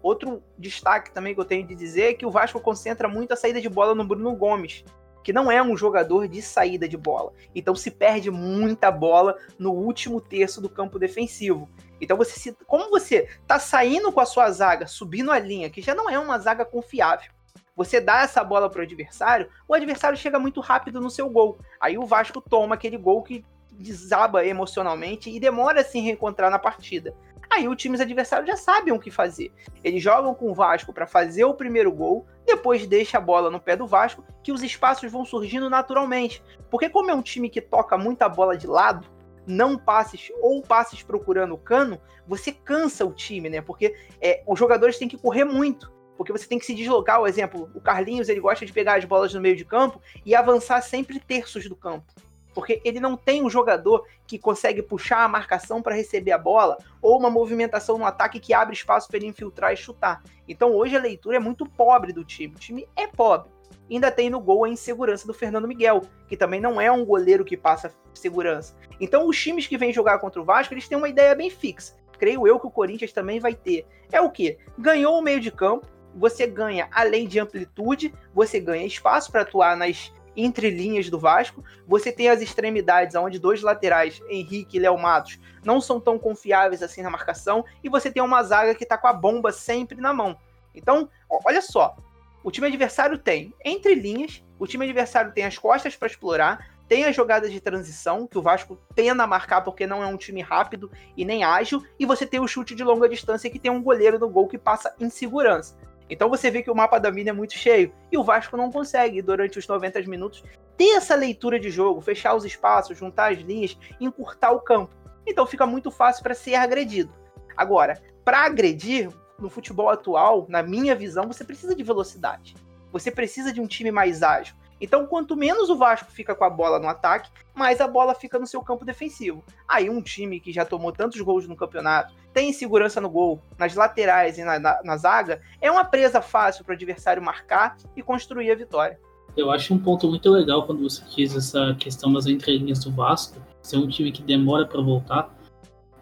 Outro 0.03 0.43
destaque 0.59 1.13
também 1.13 1.35
que 1.35 1.41
eu 1.41 1.45
tenho 1.45 1.67
de 1.67 1.75
dizer 1.75 2.11
é 2.11 2.15
que 2.15 2.25
o 2.25 2.31
Vasco 2.31 2.59
concentra 2.61 3.07
muito 3.07 3.33
a 3.33 3.37
saída 3.37 3.61
de 3.61 3.69
bola 3.69 3.95
no 3.95 4.05
Bruno 4.05 4.35
Gomes, 4.35 4.83
que 5.23 5.33
não 5.33 5.51
é 5.53 5.63
um 5.63 5.77
jogador 5.77 6.27
de 6.27 6.41
saída 6.41 6.89
de 6.89 6.97
bola. 6.97 7.33
Então 7.55 7.75
se 7.75 7.91
perde 7.91 8.31
muita 8.31 8.91
bola 8.91 9.37
no 9.59 9.73
último 9.73 10.21
terço 10.21 10.61
do 10.61 10.71
campo 10.71 10.99
defensivo. 10.99 11.69
Então 12.01 12.17
você 12.17 12.39
se, 12.39 12.57
como 12.67 12.91
você 12.91 13.29
tá 13.47 13.59
saindo 13.59 14.11
com 14.11 14.21
a 14.21 14.27
sua 14.27 14.51
zaga, 14.51 14.87
subindo 14.87 15.31
a 15.31 15.39
linha, 15.39 15.71
que 15.71 15.83
já 15.83 15.95
não 15.95 16.09
é 16.09 16.19
uma 16.19 16.39
zaga 16.39 16.65
confiável. 16.65 17.31
Você 17.77 18.01
dá 18.01 18.23
essa 18.23 18.43
bola 18.43 18.69
para 18.69 18.81
o 18.81 18.83
adversário, 18.83 19.49
o 19.67 19.75
adversário 19.75 20.19
chega 20.19 20.39
muito 20.39 20.61
rápido 20.61 21.01
no 21.01 21.11
seu 21.11 21.29
gol. 21.29 21.59
Aí 21.81 21.97
o 21.97 22.07
Vasco 22.07 22.41
toma 22.41 22.75
aquele 22.75 22.99
gol 22.99 23.23
que 23.23 23.45
desaba 23.73 24.45
emocionalmente 24.45 25.31
e 25.31 25.41
demora 25.41 25.81
a 25.81 25.85
se 25.85 25.99
reencontrar 25.99 26.51
na 26.51 26.59
partida. 26.59 27.15
Aí 27.49 27.67
os 27.67 27.77
times 27.77 28.01
adversários 28.01 28.49
já 28.49 28.57
sabem 28.57 28.95
o 28.95 28.99
que 28.99 29.11
fazer. 29.11 29.53
Eles 29.83 30.01
jogam 30.01 30.35
com 30.35 30.51
o 30.51 30.55
Vasco 30.55 30.93
para 30.93 31.07
fazer 31.07 31.45
o 31.45 31.55
primeiro 31.55 31.91
gol, 31.91 32.25
depois 32.47 32.87
deixa 32.87 33.19
a 33.19 33.21
bola 33.21 33.51
no 33.51 33.59
pé 33.59 33.77
do 33.77 33.89
Vasco, 33.89 34.25
que 34.43 34.53
os 34.53 34.63
espaços 34.63 35.11
vão 35.11 35.25
surgindo 35.25 35.69
naturalmente. 35.69 36.43
Porque 36.71 36.89
como 36.89 37.11
é 37.11 37.15
um 37.15 37.23
time 37.23 37.51
que 37.51 37.61
toca 37.61 37.99
muita 37.99 38.29
bola 38.29 38.57
de 38.57 38.69
lado, 38.69 39.09
não 39.51 39.77
passes 39.77 40.31
ou 40.41 40.63
passes 40.63 41.03
procurando 41.03 41.55
o 41.55 41.59
cano, 41.59 42.01
você 42.27 42.53
cansa 42.53 43.05
o 43.05 43.13
time, 43.13 43.51
né? 43.51 43.61
Porque 43.61 43.95
é, 44.21 44.43
os 44.47 44.59
jogadores 44.59 44.99
têm 44.99 45.09
que 45.09 45.19
correr 45.19 45.45
muito. 45.45 45.93
Porque 46.17 46.33
você 46.33 46.47
tem 46.47 46.59
que 46.59 46.67
se 46.67 46.75
deslocar, 46.75 47.19
por 47.19 47.29
exemplo, 47.29 47.71
o 47.75 47.81
Carlinhos 47.81 48.29
ele 48.29 48.41
gosta 48.41 48.65
de 48.65 48.73
pegar 48.73 48.99
as 48.99 49.05
bolas 49.05 49.33
no 49.33 49.41
meio 49.41 49.57
de 49.57 49.65
campo 49.65 50.01
e 50.25 50.35
avançar 50.35 50.81
sempre 50.83 51.19
terços 51.19 51.67
do 51.67 51.75
campo 51.75 52.13
porque 52.55 52.81
ele 52.85 53.01
não 53.01 53.17
tem 53.17 53.43
um 53.43 53.51
jogador 53.51 54.07
que 54.27 54.39
consegue 54.39 54.83
puxar 54.83 55.25
a 55.25 55.29
marcação 55.29 55.83
para 55.83 55.95
receber 55.95 56.33
a 56.33 56.39
bola 56.39 56.79
ou 57.01 57.19
uma 57.19 57.31
movimentação 57.31 57.99
no 57.99 58.05
ataque 58.05 58.41
que 58.41 58.53
abre 58.53 58.75
espaço 58.75 59.09
para 59.09 59.17
ele 59.17 59.27
infiltrar 59.27 59.73
e 59.73 59.77
chutar. 59.77 60.23
Então 60.49 60.75
hoje 60.75 60.97
a 60.97 61.01
leitura 61.01 61.37
é 61.37 61.41
muito 61.41 61.65
pobre 61.65 62.13
do 62.13 62.25
time. 62.25 62.55
O 62.55 62.59
time 62.59 62.89
é 62.97 63.07
pobre. 63.07 63.51
Ainda 63.91 64.11
tem 64.11 64.31
no 64.31 64.41
gol 64.41 64.65
a 64.65 64.69
insegurança 64.69 65.27
do 65.27 65.35
Fernando 65.35 65.67
Miguel, 65.67 66.03
que 66.29 66.37
também 66.37 66.61
não 66.61 66.81
é 66.81 66.91
um 66.93 67.05
goleiro 67.05 67.45
que 67.45 67.57
passa 67.57 67.93
segurança. 68.15 68.77
Então 69.01 69.27
os 69.27 69.39
times 69.39 69.67
que 69.67 69.77
vêm 69.77 69.93
jogar 69.93 70.19
contra 70.19 70.41
o 70.41 70.45
Vasco, 70.45 70.73
eles 70.75 70.89
têm 70.89 70.97
uma 70.97 71.09
ideia 71.09 71.35
bem 71.35 71.51
fixa. 71.51 71.95
Creio 72.19 72.47
eu 72.47 72.61
que 72.61 72.67
o 72.67 72.71
Corinthians 72.71 73.13
também 73.13 73.41
vai 73.41 73.55
ter. 73.55 73.87
É 74.13 74.21
o 74.21 74.31
que? 74.31 74.59
Ganhou 74.79 75.19
o 75.19 75.23
meio 75.23 75.41
de 75.41 75.51
campo, 75.51 75.87
você 76.15 76.47
ganha 76.47 76.89
além 76.93 77.27
de 77.27 77.41
amplitude, 77.41 78.15
você 78.35 78.61
ganha 78.61 78.87
espaço 78.87 79.31
para 79.31 79.43
atuar 79.43 79.77
nas 79.77 80.13
entre 80.37 80.71
linhas 80.71 81.11
do 81.11 81.19
Vasco. 81.19 81.65
Você 81.87 82.13
tem 82.13 82.29
as 82.29 82.41
extremidades, 82.41 83.15
onde 83.15 83.39
dois 83.39 83.63
laterais, 83.63 84.23
Henrique 84.29 84.77
e 84.77 84.81
Léo 84.81 84.99
Matos, 84.99 85.39
não 85.65 85.81
são 85.81 86.01
tão 86.01 86.19
confiáveis 86.19 86.83
assim 86.83 87.03
na 87.03 87.11
marcação. 87.11 87.65
E 87.83 87.89
você 87.89 88.11
tem 88.11 88.23
uma 88.23 88.43
zaga 88.43 88.75
que 88.75 88.85
está 88.85 88.97
com 88.97 89.07
a 89.07 89.13
bomba 89.13 89.53
sempre 89.53 90.01
na 90.01 90.13
mão. 90.13 90.37
Então, 90.75 91.09
olha 91.45 91.61
só. 91.61 91.97
O 92.43 92.51
time 92.51 92.67
adversário 92.67 93.19
tem 93.19 93.55
entre 93.65 93.95
linhas, 93.95 94.43
o 94.59 94.67
time 94.67 94.85
adversário 94.85 95.33
tem 95.33 95.45
as 95.45 95.59
costas 95.59 95.95
para 95.95 96.09
explorar, 96.09 96.71
tem 96.89 97.05
as 97.05 97.15
jogadas 97.15 97.53
de 97.53 97.61
transição, 97.61 98.27
que 98.27 98.39
o 98.39 98.43
Vasco 98.43 98.77
tenda 98.95 99.23
a 99.23 99.27
marcar 99.27 99.61
porque 99.61 99.87
não 99.87 100.03
é 100.03 100.07
um 100.07 100.17
time 100.17 100.41
rápido 100.41 100.91
e 101.17 101.25
nem 101.25 101.45
ágil, 101.45 101.85
e 101.99 102.07
você 102.07 102.27
tem 102.27 102.41
o 102.41 102.49
chute 102.49 102.75
de 102.75 102.83
longa 102.83 103.09
distância 103.09 103.51
que 103.51 103.59
tem 103.59 103.71
um 103.71 103.83
goleiro 103.83 104.19
no 104.19 104.29
gol 104.29 104.49
que 104.49 104.59
passa 104.59 104.95
em 104.99 105.09
segurança. 105.09 105.79
Então 106.11 106.29
você 106.29 106.51
vê 106.51 106.63
que 106.63 106.71
o 106.71 106.75
mapa 106.75 106.99
da 106.99 107.13
mina 107.13 107.31
é 107.31 107.33
muito 107.33 107.55
cheio. 107.55 107.93
E 108.11 108.19
o 108.19 108.25
Vasco 108.25 108.57
não 108.57 108.73
consegue, 108.73 109.23
durante 109.23 109.59
os 109.59 109.69
90 109.69 110.03
minutos, 110.03 110.43
ter 110.77 110.97
essa 110.97 111.15
leitura 111.15 111.61
de 111.61 111.71
jogo, 111.71 112.01
fechar 112.01 112.35
os 112.35 112.45
espaços, 112.45 112.99
juntar 112.99 113.33
as 113.33 113.39
linhas, 113.39 113.79
encurtar 114.01 114.51
o 114.51 114.61
campo. 114.61 114.93
Então 115.25 115.47
fica 115.47 115.65
muito 115.65 115.91
fácil 115.93 116.25
para 116.25 116.35
ser 116.35 116.57
agredido. 116.57 117.15
Agora, 117.57 118.03
para 118.25 118.45
agredir, 118.45 119.09
no 119.41 119.51
futebol 119.51 119.89
atual, 119.89 120.47
na 120.49 120.63
minha 120.63 120.95
visão, 120.95 121.27
você 121.27 121.45
precisa 121.45 121.75
de 121.75 121.83
velocidade. 121.83 122.55
Você 122.93 123.11
precisa 123.11 123.53
de 123.53 123.61
um 123.61 123.67
time 123.67 123.91
mais 123.91 124.23
ágil. 124.23 124.55
Então, 124.81 125.07
quanto 125.07 125.37
menos 125.37 125.69
o 125.69 125.77
Vasco 125.77 126.11
fica 126.11 126.35
com 126.35 126.43
a 126.43 126.51
bola 126.51 126.79
no 126.79 126.89
ataque, 126.89 127.31
mais 127.55 127.81
a 127.81 127.87
bola 127.87 128.15
fica 128.15 128.39
no 128.39 128.47
seu 128.47 128.63
campo 128.63 128.85
defensivo. 128.85 129.45
Aí, 129.69 129.91
um 129.91 130.01
time 130.01 130.41
que 130.41 130.53
já 130.53 130.65
tomou 130.65 130.91
tantos 130.91 131.21
gols 131.21 131.47
no 131.47 131.55
campeonato, 131.55 132.15
tem 132.33 132.53
segurança 132.53 133.01
no 133.01 133.11
gol, 133.11 133.43
nas 133.59 133.75
laterais 133.75 134.39
e 134.39 134.45
na, 134.45 134.59
na, 134.59 134.81
na 134.83 134.97
zaga, 134.97 135.43
é 135.61 135.71
uma 135.71 135.85
presa 135.85 136.23
fácil 136.23 136.65
para 136.65 136.73
o 136.73 136.75
adversário 136.75 137.23
marcar 137.23 137.77
e 137.95 138.03
construir 138.03 138.51
a 138.51 138.55
vitória. 138.55 138.99
Eu 139.37 139.51
acho 139.51 139.75
um 139.75 139.79
ponto 139.79 140.09
muito 140.09 140.29
legal 140.31 140.65
quando 140.67 140.83
você 140.83 141.03
diz 141.15 141.37
essa 141.37 141.75
questão 141.79 142.13
das 142.13 142.27
entrelinhas 142.27 142.83
do 142.83 142.91
Vasco, 142.91 143.39
ser 143.63 143.77
um 143.77 143.87
time 143.87 144.11
que 144.11 144.23
demora 144.23 144.67
para 144.67 144.81
voltar. 144.81 145.31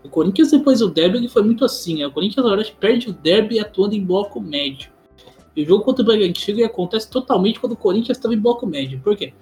O 0.09 0.11
Corinthians, 0.11 0.51
depois 0.51 0.79
do 0.81 0.89
derby, 0.89 1.19
ele 1.19 1.29
foi 1.29 1.43
muito 1.43 1.67
assim. 1.67 1.99
Né? 1.99 2.07
O 2.07 2.11
Corinthians, 2.11 2.43
na 2.43 2.49
verdade, 2.51 2.75
perde 2.81 3.11
o 3.11 3.13
derby 3.13 3.61
atuando 3.61 3.95
em 3.95 4.03
bloco 4.03 4.41
médio. 4.41 4.91
E 5.55 5.63
o 5.63 5.67
jogo 5.67 5.85
contra 5.85 6.03
o 6.03 6.07
Bragantino 6.07 6.65
acontece 6.65 7.11
totalmente 7.11 7.61
quando 7.61 7.73
o 7.73 7.77
Corinthians 7.77 8.17
estava 8.17 8.33
em 8.33 8.39
bloco 8.39 8.67
médio. 8.67 9.01
Por 9.01 9.15
quê? 9.15 9.35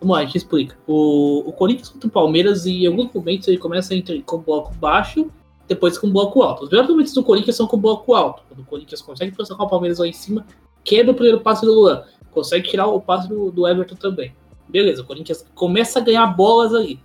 Vamos 0.00 0.16
lá, 0.16 0.22
a 0.22 0.24
gente 0.24 0.38
explica. 0.38 0.76
O, 0.88 1.48
o 1.48 1.52
Corinthians 1.52 1.88
contra 1.88 2.08
o 2.08 2.10
Palmeiras, 2.10 2.66
em 2.66 2.84
alguns 2.84 3.12
momentos, 3.12 3.46
ele 3.46 3.58
começa 3.58 3.94
a 3.94 3.96
entrar 3.96 4.20
com 4.22 4.38
bloco 4.38 4.74
baixo, 4.74 5.30
depois 5.68 5.96
com 5.96 6.10
bloco 6.10 6.42
alto. 6.42 6.64
Os 6.64 6.70
melhores 6.70 6.90
momentos 6.90 7.12
do 7.12 7.22
Corinthians 7.22 7.54
são 7.54 7.68
com 7.68 7.78
bloco 7.78 8.12
alto. 8.12 8.42
Quando 8.48 8.60
o 8.60 8.64
Corinthians 8.64 9.00
consegue 9.00 9.32
pressionar 9.32 9.66
o 9.66 9.70
Palmeiras 9.70 9.98
lá 9.98 10.06
em 10.08 10.12
cima, 10.12 10.44
quebra 10.82 11.12
o 11.12 11.14
primeiro 11.14 11.40
passe 11.40 11.64
do 11.64 11.72
Luan. 11.72 12.02
Consegue 12.32 12.68
tirar 12.68 12.88
o 12.88 13.00
passe 13.00 13.28
do, 13.28 13.52
do 13.52 13.68
Everton 13.68 13.94
também. 13.94 14.34
Beleza, 14.68 15.02
o 15.02 15.06
Corinthians 15.06 15.46
começa 15.54 16.00
a 16.00 16.02
ganhar 16.02 16.26
bolas 16.26 16.74
ali. 16.74 16.98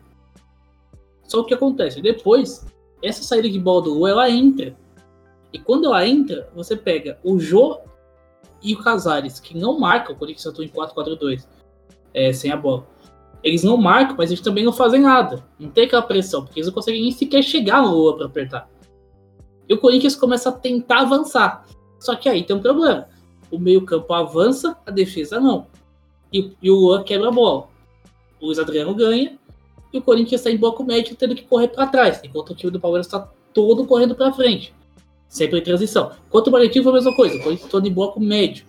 Só 1.27 1.41
o 1.41 1.45
que 1.45 1.53
acontece? 1.53 2.01
Depois, 2.01 2.65
essa 3.03 3.21
saída 3.21 3.49
de 3.49 3.59
bola 3.59 3.81
do 3.81 3.93
Luan, 3.93 4.11
ela 4.11 4.29
entra. 4.29 4.75
E 5.51 5.59
quando 5.59 5.85
ela 5.85 6.07
entra, 6.07 6.49
você 6.55 6.75
pega 6.75 7.19
o 7.23 7.37
Jô 7.37 7.79
e 8.61 8.73
o 8.73 8.79
Casares, 8.79 9.39
que 9.39 9.57
não 9.57 9.77
marcam, 9.77 10.15
o 10.15 10.17
Corinthians 10.17 10.47
atua 10.47 10.63
em 10.63 10.69
4-4-2, 10.69 11.45
é, 12.13 12.31
sem 12.31 12.49
a 12.49 12.57
bola. 12.57 12.87
Eles 13.43 13.61
não 13.61 13.75
marcam, 13.75 14.15
mas 14.17 14.31
eles 14.31 14.41
também 14.41 14.63
não 14.63 14.71
fazem 14.71 15.01
nada. 15.01 15.45
Não 15.59 15.69
tem 15.69 15.83
aquela 15.83 16.01
pressão, 16.01 16.43
porque 16.43 16.59
eles 16.59 16.67
não 16.67 16.73
conseguem 16.73 17.01
nem 17.01 17.11
sequer 17.11 17.43
chegar 17.43 17.81
no 17.81 17.93
Lua 17.93 18.15
para 18.15 18.25
apertar. 18.25 18.69
E 19.67 19.73
o 19.73 19.77
Corinthians 19.77 20.15
começa 20.15 20.47
a 20.47 20.51
tentar 20.53 21.01
avançar. 21.01 21.65
Só 21.99 22.15
que 22.15 22.29
aí 22.29 22.43
tem 22.43 22.55
um 22.55 22.61
problema. 22.61 23.09
O 23.51 23.59
meio-campo 23.59 24.13
avança, 24.13 24.77
a 24.85 24.91
defesa 24.91 25.41
não. 25.41 25.67
E, 26.31 26.53
e 26.61 26.71
o 26.71 26.75
Lua 26.75 27.03
quebra 27.03 27.27
a 27.27 27.31
bola. 27.31 27.67
O 28.39 28.45
Luiz 28.45 28.57
Adriano 28.57 28.95
ganha. 28.95 29.37
E 29.93 29.99
o 29.99 30.01
Corinthians 30.01 30.41
está 30.41 30.51
em 30.51 30.57
bloco 30.57 30.83
médio 30.83 31.15
tendo 31.15 31.35
que 31.35 31.43
correr 31.43 31.69
para 31.69 31.87
trás, 31.87 32.19
enquanto 32.23 32.49
o 32.49 32.55
time 32.55 32.71
do 32.71 32.79
Palmeiras 32.79 33.05
está 33.05 33.29
todo 33.53 33.85
correndo 33.85 34.15
para 34.15 34.33
frente 34.33 34.73
sempre 35.33 35.57
em 35.57 35.63
transição. 35.63 36.11
Quanto 36.29 36.47
o 36.47 36.51
Bragantino 36.51 36.83
foi 36.83 36.91
a 36.91 36.95
mesma 36.95 37.15
coisa, 37.15 37.35
o 37.35 37.43
Corinthians 37.43 37.71
todo 37.71 37.87
em 37.87 37.91
bloco 37.91 38.19
médio. 38.19 38.65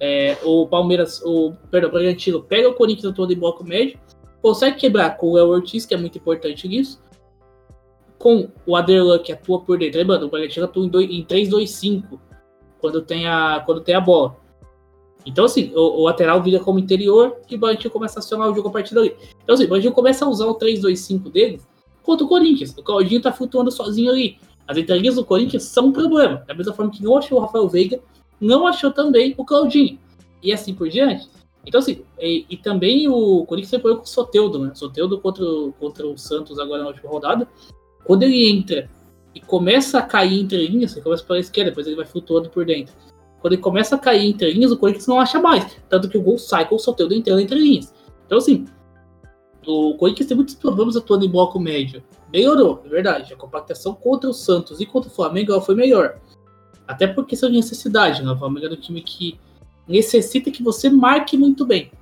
É, 0.00 0.36
o 0.42 0.66
Palmeiras, 0.66 1.22
o, 1.22 1.52
perdão, 1.70 1.88
o 1.88 1.92
Bragantino 1.92 2.42
pega 2.42 2.68
o 2.68 2.74
Corinthians 2.74 3.14
todo 3.14 3.32
em 3.32 3.38
bloco 3.38 3.62
médio, 3.62 3.96
consegue 4.42 4.76
quebrar 4.76 5.16
com 5.16 5.30
o 5.30 5.38
El 5.38 5.48
Ortiz, 5.48 5.86
que 5.86 5.94
é 5.94 5.96
muito 5.96 6.18
importante 6.18 6.66
nisso, 6.66 7.00
com 8.18 8.48
o 8.66 8.74
Aderlan, 8.74 9.20
que 9.20 9.32
atua 9.32 9.60
por 9.60 9.78
dentro. 9.78 10.00
Lembrando, 10.00 10.26
o 10.26 10.28
Bragantino 10.28 10.64
atua 10.64 10.84
em, 10.84 11.20
em 11.20 11.24
3-2-5, 11.24 12.18
quando 12.80 13.00
tem 13.00 13.28
a, 13.28 13.62
quando 13.64 13.80
tem 13.80 13.94
a 13.94 14.00
bola. 14.00 14.36
Então, 15.26 15.44
assim, 15.44 15.72
o, 15.74 16.00
o 16.00 16.04
lateral 16.04 16.42
vira 16.42 16.60
como 16.60 16.78
interior 16.78 17.36
e 17.48 17.54
o 17.54 17.58
Bragantino 17.58 17.90
começa 17.90 18.18
a 18.18 18.20
acionar 18.20 18.50
o 18.50 18.54
jogo 18.54 18.68
a 18.68 18.72
partir 18.72 18.94
dali. 18.94 19.16
Então, 19.42 19.54
assim, 19.54 19.64
o 19.64 19.68
Bragantino 19.68 19.94
começa 19.94 20.24
a 20.24 20.28
usar 20.28 20.46
o 20.46 20.58
3-2-5 20.58 21.30
dele 21.30 21.60
contra 22.02 22.24
o 22.24 22.28
Corinthians. 22.28 22.76
O 22.76 22.82
Claudinho 22.82 23.20
tá 23.20 23.32
flutuando 23.32 23.70
sozinho 23.70 24.12
ali. 24.12 24.38
As 24.66 24.76
entrelinhas 24.76 25.16
do 25.16 25.24
Corinthians 25.24 25.64
são 25.64 25.86
um 25.86 25.92
problema. 25.92 26.44
Da 26.46 26.54
mesma 26.54 26.72
forma 26.72 26.90
que 26.90 27.02
não 27.02 27.16
achou 27.16 27.38
o 27.38 27.40
Rafael 27.40 27.68
Veiga, 27.68 28.00
não 28.40 28.66
achou 28.66 28.90
também 28.90 29.34
o 29.36 29.44
Claudinho. 29.44 29.98
E 30.42 30.52
assim 30.52 30.74
por 30.74 30.88
diante. 30.88 31.28
Então, 31.66 31.80
assim, 31.80 32.02
e, 32.20 32.44
e 32.48 32.56
também 32.56 33.08
o 33.08 33.44
Corinthians 33.46 33.80
foi 33.80 33.96
com 33.96 34.02
o 34.02 34.06
Soteudo, 34.06 34.58
né? 34.58 34.74
Soteudo 34.74 35.18
contra, 35.18 35.44
contra 35.80 36.06
o 36.06 36.16
Santos 36.18 36.58
agora 36.58 36.82
na 36.82 36.88
última 36.88 37.10
rodada. 37.10 37.48
Quando 38.04 38.22
ele 38.22 38.50
entra 38.50 38.90
e 39.34 39.40
começa 39.40 39.98
a 39.98 40.02
cair 40.02 40.40
entre 40.40 40.66
linhas, 40.66 40.92
ele 40.92 41.02
começa 41.02 41.24
pela 41.24 41.38
esquerda, 41.38 41.70
depois 41.70 41.86
ele 41.86 41.96
vai 41.96 42.04
flutuando 42.04 42.50
por 42.50 42.66
dentro. 42.66 42.94
Quando 43.44 43.52
ele 43.52 43.60
começa 43.60 43.94
a 43.94 43.98
cair 43.98 44.30
entre 44.30 44.50
linhas, 44.54 44.72
o 44.72 44.76
Corinthians 44.78 45.06
não 45.06 45.20
acha 45.20 45.38
mais. 45.38 45.76
Tanto 45.86 46.08
que 46.08 46.16
o 46.16 46.22
gol 46.22 46.38
sai 46.38 46.66
com 46.66 46.76
o 46.76 46.78
Soteudo 46.78 47.12
entrando 47.12 47.40
entre 47.40 47.58
linhas. 47.58 47.92
Então, 48.24 48.38
assim, 48.38 48.64
o 49.66 49.94
Corinthians 49.98 50.26
tem 50.26 50.34
muitos 50.34 50.54
problemas 50.54 50.96
atuando 50.96 51.26
em 51.26 51.28
bloco 51.28 51.60
médio. 51.60 52.02
Melhorou, 52.32 52.80
é 52.86 52.88
verdade. 52.88 53.34
A 53.34 53.36
compactação 53.36 53.92
contra 53.92 54.30
o 54.30 54.32
Santos 54.32 54.80
e 54.80 54.86
contra 54.86 55.10
o 55.10 55.12
Flamengo 55.14 55.60
foi 55.60 55.74
melhor. 55.74 56.18
Até 56.88 57.06
por 57.06 57.26
questão 57.26 57.50
de 57.50 57.56
necessidade. 57.56 58.22
Né? 58.22 58.32
O 58.32 58.38
Flamengo 58.38 58.64
é 58.64 58.70
um 58.70 58.80
time 58.80 59.02
que 59.02 59.38
necessita 59.86 60.50
que 60.50 60.62
você 60.62 60.88
marque 60.88 61.36
muito 61.36 61.66
bem. 61.66 61.92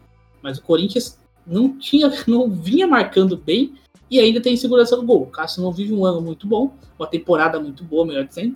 Mas 0.40 0.58
o 0.58 0.62
Corinthians 0.62 1.18
não 1.44 1.76
tinha, 1.76 2.08
não 2.24 2.48
vinha 2.48 2.86
marcando 2.86 3.36
bem 3.36 3.74
e 4.08 4.20
ainda 4.20 4.40
tem 4.40 4.56
segurança 4.56 4.96
no 4.96 5.02
gol. 5.02 5.22
O 5.22 5.26
Cássio 5.26 5.60
não 5.60 5.72
vive 5.72 5.92
um 5.92 6.04
ano 6.04 6.20
muito 6.20 6.46
bom, 6.46 6.72
uma 6.96 7.08
temporada 7.08 7.58
muito 7.58 7.82
boa, 7.82 8.06
melhor 8.06 8.28
dizendo. 8.28 8.54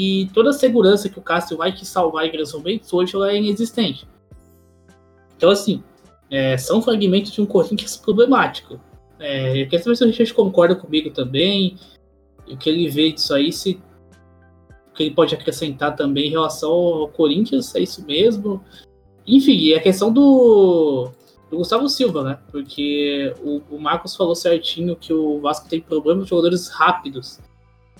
E 0.00 0.30
toda 0.32 0.50
a 0.50 0.52
segurança 0.52 1.08
que 1.08 1.18
o 1.18 1.22
Cássio 1.22 1.56
vai 1.56 1.72
te 1.72 1.84
salvar 1.84 2.24
em 2.24 2.30
grandes 2.30 2.52
momentos 2.52 2.92
hoje 2.92 3.16
ela 3.16 3.32
é 3.32 3.36
inexistente. 3.36 4.06
Então, 5.36 5.50
assim, 5.50 5.82
é, 6.30 6.56
são 6.56 6.80
fragmentos 6.80 7.32
de 7.32 7.40
um 7.40 7.46
Corinthians 7.46 7.96
problemático. 7.96 8.78
É, 9.18 9.60
eu 9.60 9.68
quero 9.68 9.82
saber 9.82 9.96
se 9.96 10.04
o 10.04 10.06
Richard 10.06 10.34
concorda 10.34 10.76
comigo 10.76 11.10
também, 11.10 11.76
e 12.46 12.54
o 12.54 12.56
que 12.56 12.70
ele 12.70 12.88
vê 12.88 13.10
disso 13.10 13.34
aí, 13.34 13.52
se 13.52 13.80
o 14.88 14.94
que 14.94 15.02
ele 15.02 15.14
pode 15.16 15.34
acrescentar 15.34 15.96
também 15.96 16.28
em 16.28 16.30
relação 16.30 16.70
ao 16.70 17.08
Corinthians, 17.08 17.74
é 17.74 17.80
isso 17.80 18.06
mesmo. 18.06 18.62
Enfim, 19.26 19.74
a 19.74 19.80
questão 19.80 20.12
do, 20.12 21.10
do 21.50 21.56
Gustavo 21.56 21.88
Silva, 21.88 22.22
né? 22.22 22.38
Porque 22.52 23.34
o, 23.42 23.60
o, 23.68 23.80
Marcos 23.80 24.14
falou 24.14 24.36
certinho 24.36 24.94
que 24.94 25.12
o 25.12 25.40
Vasco 25.40 25.68
tem 25.68 25.80
problemas 25.80 26.22
de 26.22 26.30
jogadores 26.30 26.68
rápidos, 26.68 27.40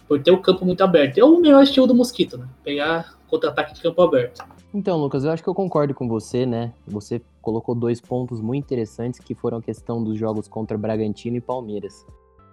por 0.09 0.21
ter 0.23 0.31
o 0.31 0.41
campo 0.41 0.65
muito 0.65 0.83
aberto. 0.83 1.19
É 1.19 1.25
o 1.25 1.39
melhor 1.39 1.63
estilo 1.63 1.87
do 1.87 1.95
Mosquito, 1.95 2.39
né? 2.39 2.49
Pegar 2.65 3.19
contra-ataque 3.29 3.75
de 3.75 3.83
campo 3.83 4.01
aberto. 4.01 4.43
Então, 4.73 4.99
Lucas, 4.99 5.25
eu 5.25 5.31
acho 5.31 5.43
que 5.43 5.49
eu 5.49 5.55
concordo 5.55 5.95
com 5.95 6.09
você, 6.09 6.47
né? 6.47 6.73
Você 6.87 7.21
colocou 7.43 7.75
dois 7.75 8.01
pontos 8.01 8.41
muito 8.41 8.65
interessantes 8.65 9.21
que 9.21 9.35
foram 9.35 9.59
a 9.59 9.63
questão 9.63 10.03
dos 10.03 10.19
jogos 10.19 10.49
contra 10.49 10.79
Bragantino 10.79 11.37
e 11.37 11.41
Palmeiras. 11.41 12.07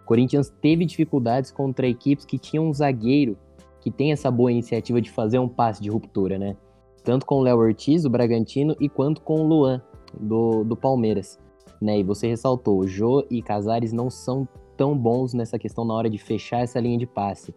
O 0.03 0.05
Corinthians 0.05 0.53
teve 0.61 0.85
dificuldades 0.85 1.49
contra 1.49 1.87
equipes 1.87 2.25
que 2.25 2.37
tinham 2.37 2.67
um 2.67 2.73
zagueiro 2.73 3.37
que 3.81 3.89
tem 3.89 4.11
essa 4.11 4.29
boa 4.29 4.51
iniciativa 4.51 5.01
de 5.01 5.09
fazer 5.11 5.39
um 5.39 5.47
passe 5.47 5.81
de 5.81 5.89
ruptura, 5.89 6.37
né? 6.37 6.57
Tanto 7.03 7.25
com 7.25 7.35
o 7.35 7.41
Léo 7.41 7.57
Ortiz, 7.57 8.03
do 8.03 8.09
Bragantino, 8.09 8.75
e 8.79 8.89
quanto 8.89 9.21
com 9.21 9.41
o 9.41 9.47
Luan, 9.47 9.81
do, 10.19 10.63
do 10.63 10.75
Palmeiras. 10.75 11.39
Né? 11.81 11.99
E 11.99 12.03
você 12.03 12.27
ressaltou, 12.27 12.79
o 12.79 12.87
Jô 12.87 13.25
e 13.29 13.41
Casares 13.41 13.93
não 13.93 14.09
são 14.09 14.47
tão 14.75 14.97
bons 14.97 15.33
nessa 15.33 15.57
questão 15.57 15.85
na 15.85 15.93
hora 15.93 16.09
de 16.09 16.17
fechar 16.17 16.59
essa 16.59 16.79
linha 16.79 16.97
de 16.97 17.05
passe. 17.05 17.53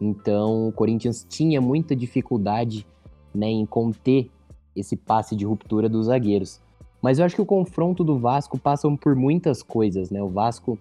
Então, 0.00 0.68
o 0.68 0.72
Corinthians 0.72 1.26
tinha 1.28 1.60
muita 1.60 1.94
dificuldade 1.94 2.86
né, 3.34 3.48
em 3.48 3.64
conter 3.64 4.30
esse 4.74 4.96
passe 4.96 5.36
de 5.36 5.44
ruptura 5.44 5.88
dos 5.88 6.06
zagueiros. 6.06 6.60
Mas 7.00 7.18
eu 7.18 7.24
acho 7.24 7.34
que 7.34 7.42
o 7.42 7.46
confronto 7.46 8.04
do 8.04 8.18
Vasco 8.18 8.58
passa 8.58 8.88
por 8.96 9.14
muitas 9.14 9.62
coisas, 9.62 10.10
né? 10.10 10.22
O 10.22 10.28
Vasco, 10.28 10.78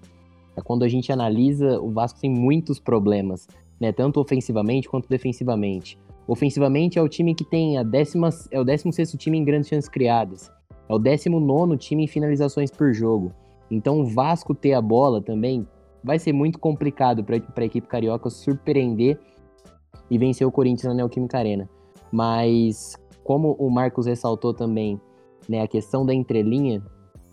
quando 0.63 0.83
a 0.83 0.87
gente 0.87 1.11
analisa, 1.11 1.79
o 1.81 1.89
Vasco 1.89 2.19
tem 2.19 2.29
muitos 2.29 2.79
problemas, 2.79 3.47
né? 3.79 3.91
Tanto 3.91 4.19
ofensivamente 4.19 4.87
quanto 4.87 5.09
defensivamente. 5.09 5.97
Ofensivamente 6.27 6.99
é 6.99 7.01
o 7.01 7.09
time 7.09 7.33
que 7.33 7.43
tem 7.43 7.77
a 7.77 7.83
décima, 7.83 8.29
é 8.51 8.59
o 8.59 8.63
16 8.63 9.13
time 9.13 9.37
em 9.37 9.43
grandes 9.43 9.69
chances 9.69 9.89
criadas. 9.89 10.51
É 10.87 10.93
o 10.93 10.99
19 10.99 11.77
time 11.77 12.03
em 12.03 12.07
finalizações 12.07 12.69
por 12.69 12.93
jogo. 12.93 13.33
Então 13.71 14.01
o 14.01 14.05
Vasco 14.05 14.53
ter 14.53 14.73
a 14.73 14.81
bola 14.81 15.21
também 15.21 15.65
vai 16.03 16.19
ser 16.19 16.33
muito 16.33 16.59
complicado 16.59 17.23
para 17.23 17.35
a 17.35 17.65
equipe 17.65 17.87
carioca 17.87 18.29
surpreender 18.29 19.17
e 20.09 20.17
vencer 20.17 20.45
o 20.45 20.51
Corinthians 20.51 20.89
na 20.89 20.95
Neoquímica 20.95 21.37
Arena. 21.37 21.69
Mas, 22.11 22.97
como 23.23 23.53
o 23.53 23.69
Marcos 23.69 24.05
ressaltou 24.05 24.53
também, 24.53 24.99
né, 25.47 25.61
a 25.61 25.67
questão 25.67 26.05
da 26.05 26.13
entrelinha, 26.13 26.83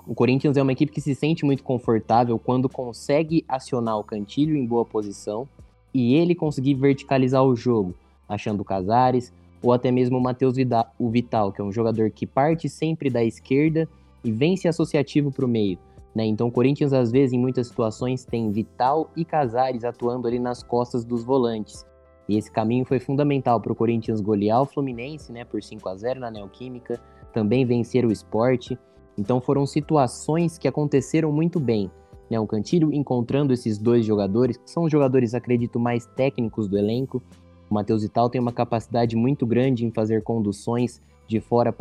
o 0.06 0.14
Corinthians 0.14 0.56
é 0.56 0.62
uma 0.62 0.72
equipe 0.72 0.92
que 0.92 1.00
se 1.00 1.14
sente 1.14 1.44
muito 1.44 1.64
confortável 1.64 2.38
quando 2.38 2.68
consegue 2.68 3.44
acionar 3.48 3.98
o 3.98 4.04
Cantilho 4.04 4.56
em 4.56 4.64
boa 4.64 4.84
posição 4.84 5.48
e 5.92 6.14
ele 6.14 6.34
conseguir 6.34 6.74
verticalizar 6.74 7.42
o 7.42 7.56
jogo, 7.56 7.94
achando 8.28 8.60
o 8.60 8.64
Casares 8.64 9.32
ou 9.60 9.72
até 9.72 9.90
mesmo 9.90 10.18
o 10.18 10.20
Matheus 10.20 10.54
o 10.98 11.10
Vital, 11.10 11.52
que 11.52 11.60
é 11.60 11.64
um 11.64 11.72
jogador 11.72 12.10
que 12.10 12.26
parte 12.26 12.68
sempre 12.68 13.10
da 13.10 13.24
esquerda 13.24 13.88
e 14.22 14.30
vem 14.30 14.56
se 14.56 14.68
associativo 14.68 15.32
para 15.32 15.44
o 15.44 15.48
meio. 15.48 15.78
Né? 16.14 16.26
Então 16.26 16.48
o 16.48 16.52
Corinthians, 16.52 16.92
às 16.92 17.10
vezes, 17.10 17.32
em 17.32 17.38
muitas 17.38 17.68
situações, 17.68 18.24
tem 18.24 18.50
Vital 18.50 19.10
e 19.16 19.24
Casares 19.24 19.84
atuando 19.84 20.26
ali 20.26 20.38
nas 20.38 20.62
costas 20.62 21.04
dos 21.04 21.22
volantes. 21.22 21.86
E 22.28 22.36
esse 22.36 22.50
caminho 22.50 22.84
foi 22.84 23.00
fundamental 23.00 23.60
para 23.60 23.72
o 23.72 23.76
Corinthians 23.76 24.20
golear 24.20 24.60
o 24.60 24.66
Fluminense, 24.66 25.32
né, 25.32 25.44
por 25.44 25.62
5 25.62 25.88
a 25.88 25.96
0 25.96 26.20
na 26.20 26.30
Neoquímica, 26.30 27.00
também 27.32 27.64
vencer 27.64 28.04
o 28.04 28.12
esporte. 28.12 28.78
Então 29.16 29.40
foram 29.40 29.64
situações 29.64 30.58
que 30.58 30.68
aconteceram 30.68 31.32
muito 31.32 31.58
bem. 31.58 31.90
Né, 32.30 32.38
o 32.38 32.46
Cantilho 32.46 32.92
encontrando 32.92 33.54
esses 33.54 33.78
dois 33.78 34.04
jogadores, 34.04 34.58
que 34.58 34.70
são 34.70 34.84
os 34.84 34.92
jogadores, 34.92 35.34
acredito, 35.34 35.80
mais 35.80 36.04
técnicos 36.04 36.68
do 36.68 36.76
elenco. 36.76 37.22
O 37.70 37.74
Matheus 37.74 38.02
Vital 38.02 38.28
tem 38.28 38.40
uma 38.40 38.52
capacidade 38.52 39.16
muito 39.16 39.46
grande 39.46 39.86
em 39.86 39.90
fazer 39.90 40.22
conduções 40.22 41.00
de 41.26 41.40
fora 41.40 41.72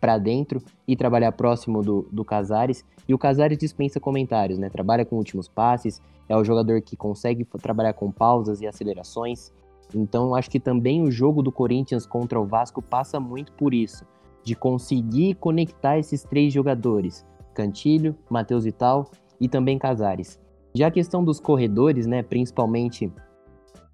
para 0.00 0.18
dentro 0.18 0.62
e 0.86 0.96
trabalhar 0.96 1.32
próximo 1.32 1.82
do, 1.82 2.08
do 2.10 2.24
Casares. 2.24 2.84
E 3.08 3.14
o 3.14 3.18
Casares 3.18 3.58
dispensa 3.58 3.98
comentários, 4.00 4.58
né? 4.58 4.68
Trabalha 4.68 5.04
com 5.04 5.16
últimos 5.16 5.48
passes, 5.48 6.00
é 6.28 6.36
o 6.36 6.44
jogador 6.44 6.80
que 6.82 6.96
consegue 6.96 7.44
trabalhar 7.60 7.92
com 7.92 8.10
pausas 8.10 8.60
e 8.60 8.66
acelerações. 8.66 9.52
Então, 9.94 10.34
acho 10.34 10.50
que 10.50 10.58
também 10.58 11.02
o 11.02 11.10
jogo 11.10 11.42
do 11.42 11.52
Corinthians 11.52 12.06
contra 12.06 12.40
o 12.40 12.44
Vasco 12.44 12.82
passa 12.82 13.20
muito 13.20 13.52
por 13.52 13.72
isso, 13.72 14.04
de 14.42 14.54
conseguir 14.54 15.34
conectar 15.34 15.98
esses 15.98 16.24
três 16.24 16.52
jogadores, 16.52 17.24
Cantilho, 17.54 18.16
Matheus 18.28 18.64
Vital 18.64 19.10
e 19.40 19.48
também 19.48 19.78
Casares. 19.78 20.40
Já 20.74 20.88
a 20.88 20.90
questão 20.90 21.24
dos 21.24 21.40
corredores, 21.40 22.06
né, 22.06 22.22
principalmente 22.22 23.10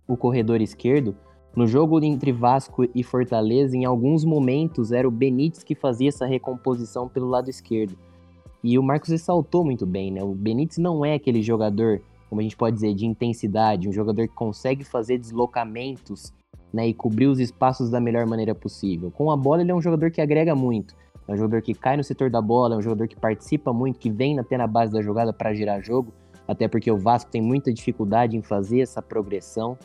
o 0.09 0.17
corredor 0.17 0.61
esquerdo, 0.61 1.15
no 1.55 1.67
jogo 1.67 2.03
entre 2.03 2.33
Vasco 2.33 2.89
e 2.95 3.03
Fortaleza, 3.03 3.77
em 3.77 3.85
alguns 3.85 4.25
momentos 4.25 4.91
era 4.91 5.07
o 5.07 5.11
Benítez 5.11 5.63
que 5.63 5.75
fazia 5.75 6.09
essa 6.09 6.25
recomposição 6.25 7.09
pelo 7.09 7.29
lado 7.29 7.51
esquerdo. 7.51 7.95
E 8.65 8.79
o 8.79 8.83
Marcos 8.83 9.11
ressaltou 9.11 9.63
muito 9.65 9.85
bem, 9.85 10.11
né? 10.11 10.23
O 10.23 10.35
Benítez 10.35 10.79
não 10.79 11.05
é 11.05 11.15
aquele 11.15 11.43
jogador, 11.43 12.01
como 12.31 12.41
a 12.41 12.43
gente 12.43 12.57
pode 12.57 12.77
dizer, 12.77 12.95
de 12.95 13.05
intensidade, 13.05 13.89
um 13.89 13.93
jogador 13.93 14.27
que 14.29 14.35
consegue 14.35 14.83
fazer 14.83 15.19
deslocamentos 15.19 16.33
né, 16.73 16.89
e 16.89 16.95
cobrir 16.95 17.27
os 17.27 17.39
espaços 17.39 17.91
da 17.91 18.01
melhor 18.01 18.27
maneira 18.27 18.55
possível. 18.55 19.11
Com 19.11 19.31
a 19.31 19.37
bola, 19.37 19.61
ele 19.61 19.71
é 19.71 19.75
um 19.75 19.83
jogador 19.83 20.11
que 20.11 20.23
agrega 20.23 20.55
muito. 20.55 20.95
É 21.29 21.33
um 21.33 21.37
jogador 21.37 21.61
que 21.61 21.75
cai 21.75 21.99
no 21.99 22.05
setor 22.05 22.31
da 22.31 22.41
bola, 22.41 22.77
é 22.77 22.79
um 22.79 22.83
jogador 22.83 23.07
que 23.07 23.17
participa 23.17 23.73
muito, 23.75 23.99
que 23.99 24.11
vem 24.11 24.39
até 24.39 24.57
na 24.57 24.67
base 24.67 24.91
da 24.93 25.03
jogada 25.03 25.33
para 25.33 25.53
girar 25.53 25.83
jogo, 25.83 26.15
até 26.49 26.67
porque 26.67 26.91
o 26.91 26.97
Vasco 26.97 27.31
tem 27.31 27.43
muita 27.43 27.73
dificuldade 27.73 28.37
em 28.37 28.43
fazer 28.43 28.81
essa 28.81 29.03
progressão 29.03 29.77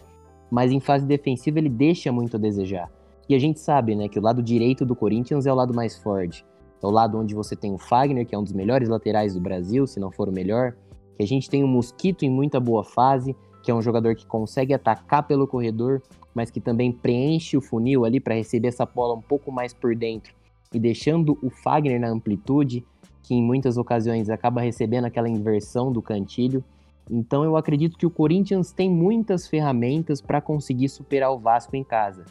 mas 0.50 0.72
em 0.72 0.80
fase 0.80 1.06
defensiva 1.06 1.60
ele 1.60 1.70
deixa 1.70 2.12
muito 2.12 2.38
a 2.38 2.40
desejar. 2.40 2.90
E 3.30 3.36
a 3.36 3.40
gente 3.40 3.60
sabe, 3.60 3.96
né, 3.96 4.08
que 4.08 4.18
o 4.18 4.22
lado 4.22 4.42
direito 4.42 4.86
do 4.86 4.96
Corinthians 4.96 5.46
é 5.46 5.52
o 5.52 5.56
lado 5.56 5.74
mais 5.74 5.98
forte. 5.98 6.46
É 6.82 6.86
o 6.86 6.90
lado 6.90 7.18
onde 7.18 7.36
você 7.36 7.56
tem 7.56 7.74
o 7.74 7.78
Fagner, 7.78 8.26
que 8.26 8.34
é 8.34 8.38
um 8.38 8.44
dos 8.44 8.54
melhores 8.54 8.88
laterais 8.88 9.34
do 9.34 9.42
Brasil, 9.42 9.86
se 9.86 10.00
não 10.00 10.12
for 10.12 10.30
o 10.30 10.32
melhor. 10.32 10.76
Que 11.18 11.24
a 11.24 11.28
gente 11.28 11.50
tem 11.50 11.64
o 11.64 11.68
Mosquito 11.68 12.24
em 12.24 12.30
muita 12.30 12.60
boa 12.60 12.84
fase, 12.84 13.36
que 13.64 13.72
é 13.72 13.74
um 13.74 13.82
jogador 13.82 14.16
que 14.16 14.26
consegue 14.26 14.74
atacar 14.74 15.28
pelo 15.28 15.48
corredor, 15.48 16.02
mas 16.34 16.50
que 16.50 16.62
também 16.62 16.92
preenche 16.92 17.58
o 17.58 17.62
funil 17.62 18.06
ali 18.06 18.20
para 18.20 18.36
receber 18.36 18.70
essa 18.70 18.86
bola 18.86 19.16
um 19.16 19.22
pouco 19.22 19.52
mais 19.52 19.74
por 19.74 19.96
dentro 19.96 20.38
e 20.74 20.80
deixando 20.80 21.38
o 21.42 21.50
Fagner 21.50 22.00
na 22.00 22.10
amplitude, 22.10 22.86
que 23.24 23.34
em 23.34 23.44
muitas 23.44 23.78
ocasiões 23.78 24.30
acaba 24.30 24.62
recebendo 24.62 25.06
aquela 25.06 25.30
inversão 25.30 25.92
do 25.92 26.02
cantilho. 26.02 26.64
Então 27.10 27.44
eu 27.44 27.56
acredito 27.56 27.98
que 27.98 28.06
o 28.06 28.12
Corinthians 28.12 28.72
tem 28.72 28.90
muitas 28.90 29.48
ferramentas 29.48 30.22
para 30.22 30.42
conseguir 30.42 30.90
superar 30.90 31.32
o 31.32 31.40
Vasco 31.40 31.76
em 31.76 31.84
casa. 31.84 32.26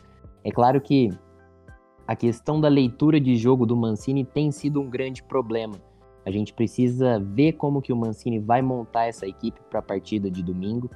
É 0.45 0.51
claro 0.51 0.81
que 0.81 1.11
a 2.07 2.15
questão 2.15 2.61
da 2.61 2.69
leitura 2.69 3.21
de 3.21 3.37
jogo 3.37 3.67
do 3.67 3.77
Mancini 3.77 4.25
tem 4.25 4.51
sido 4.53 4.81
um 4.81 4.89
grande 4.89 5.23
problema. 5.23 5.75
A 6.25 6.31
gente 6.31 6.53
precisa 6.53 7.19
ver 7.19 7.53
como 7.53 7.81
que 7.81 7.93
o 7.93 7.97
Mancini 7.97 8.39
vai 8.39 8.61
montar 8.61 9.07
essa 9.07 9.27
equipe 9.27 9.61
para 9.71 9.81
a 9.81 9.83
partida 9.83 10.31
de 10.31 10.43
domingo. 10.43 10.91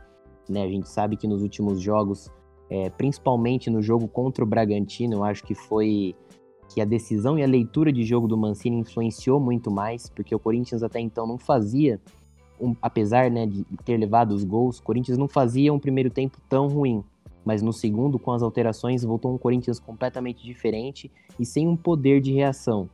Né? 0.48 0.62
A 0.62 0.68
gente 0.68 0.88
sabe 0.88 1.16
que 1.16 1.26
nos 1.26 1.42
últimos 1.42 1.80
jogos, 1.80 2.30
é, 2.68 2.90
principalmente 2.90 3.70
no 3.70 3.80
jogo 3.80 4.08
contra 4.08 4.44
o 4.44 4.46
Bragantino, 4.46 5.16
eu 5.16 5.24
acho 5.24 5.44
que 5.44 5.54
foi 5.54 6.14
que 6.68 6.80
a 6.80 6.84
decisão 6.84 7.36
e 7.38 7.42
a 7.42 7.46
leitura 7.46 7.92
de 7.92 8.04
jogo 8.04 8.28
do 8.28 8.36
Mancini 8.36 8.78
influenciou 8.78 9.40
muito 9.40 9.70
mais, 9.70 10.08
porque 10.08 10.34
o 10.34 10.38
Corinthians 10.38 10.82
até 10.82 11.00
então 11.00 11.26
não 11.26 11.38
fazia 11.38 12.00
um, 12.60 12.74
apesar 12.80 13.30
né, 13.30 13.46
de 13.46 13.64
ter 13.84 13.96
levado 13.96 14.32
os 14.32 14.44
gols, 14.44 14.78
o 14.78 14.82
Corinthians 14.82 15.18
não 15.18 15.28
fazia 15.28 15.72
um 15.72 15.78
primeiro 15.78 16.10
tempo 16.10 16.38
tão 16.48 16.68
ruim. 16.68 17.02
Mas 17.44 17.62
no 17.62 17.72
segundo, 17.72 18.18
com 18.18 18.32
as 18.32 18.42
alterações, 18.42 19.02
voltou 19.02 19.32
um 19.32 19.38
Corinthians 19.38 19.80
completamente 19.80 20.44
diferente 20.44 21.10
e 21.38 21.46
sem 21.46 21.66
um 21.66 21.76
poder 21.76 22.20
de 22.20 22.32
reação. 22.32 22.88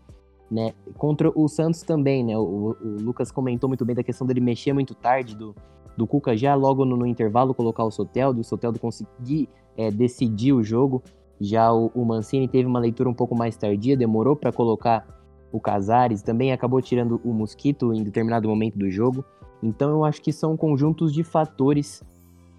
Né? 0.50 0.72
Contra 0.96 1.32
o 1.34 1.48
Santos 1.48 1.82
também, 1.82 2.24
né? 2.24 2.38
O, 2.38 2.76
o, 2.80 3.02
Lucas 3.02 3.32
comentou 3.32 3.68
muito 3.68 3.84
bem 3.84 3.96
da 3.96 4.04
questão 4.04 4.24
dele 4.24 4.40
mexer 4.40 4.72
muito 4.72 4.94
tarde, 4.94 5.36
do, 5.36 5.54
do 5.96 6.06
Cuca 6.06 6.36
já 6.36 6.54
logo 6.54 6.84
no, 6.84 6.96
no 6.96 7.06
intervalo 7.06 7.52
colocar 7.52 7.82
o 7.82 7.90
Soteldo, 7.90 8.40
o 8.40 8.44
Soteldo 8.44 8.78
conseguir 8.78 9.48
é, 9.76 9.90
decidir 9.90 10.52
o 10.52 10.62
jogo. 10.62 11.02
Já 11.40 11.72
o, 11.72 11.90
o, 11.94 12.04
Mancini 12.04 12.46
teve 12.46 12.66
uma 12.66 12.78
leitura 12.78 13.08
um 13.10 13.14
pouco 13.14 13.36
mais 13.36 13.56
tardia, 13.56 13.96
demorou 13.96 14.36
para 14.36 14.52
colocar 14.52 15.06
o 15.50 15.60
Casares, 15.60 16.22
também 16.22 16.52
acabou 16.52 16.80
tirando 16.80 17.20
o 17.24 17.32
Mosquito 17.32 17.92
em 17.92 18.02
determinado 18.02 18.48
momento 18.48 18.78
do 18.78 18.88
jogo. 18.88 19.24
Então 19.62 19.90
eu 19.90 20.04
acho 20.04 20.20
que 20.20 20.32
são 20.32 20.56
conjuntos 20.56 21.12
de 21.12 21.22
fatores 21.22 22.02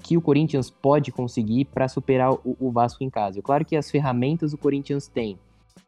que 0.03 0.17
o 0.17 0.21
Corinthians 0.21 0.69
pode 0.69 1.12
conseguir 1.12 1.65
para 1.65 1.88
superar 1.88 2.33
o, 2.33 2.55
o, 2.60 2.71
Vasco 2.71 3.03
em 3.03 3.10
casa. 3.10 3.41
Claro 3.41 3.65
que 3.65 3.75
as 3.75 3.89
ferramentas 3.89 4.53
o 4.53 4.57
Corinthians 4.57 5.07
tem. 5.07 5.38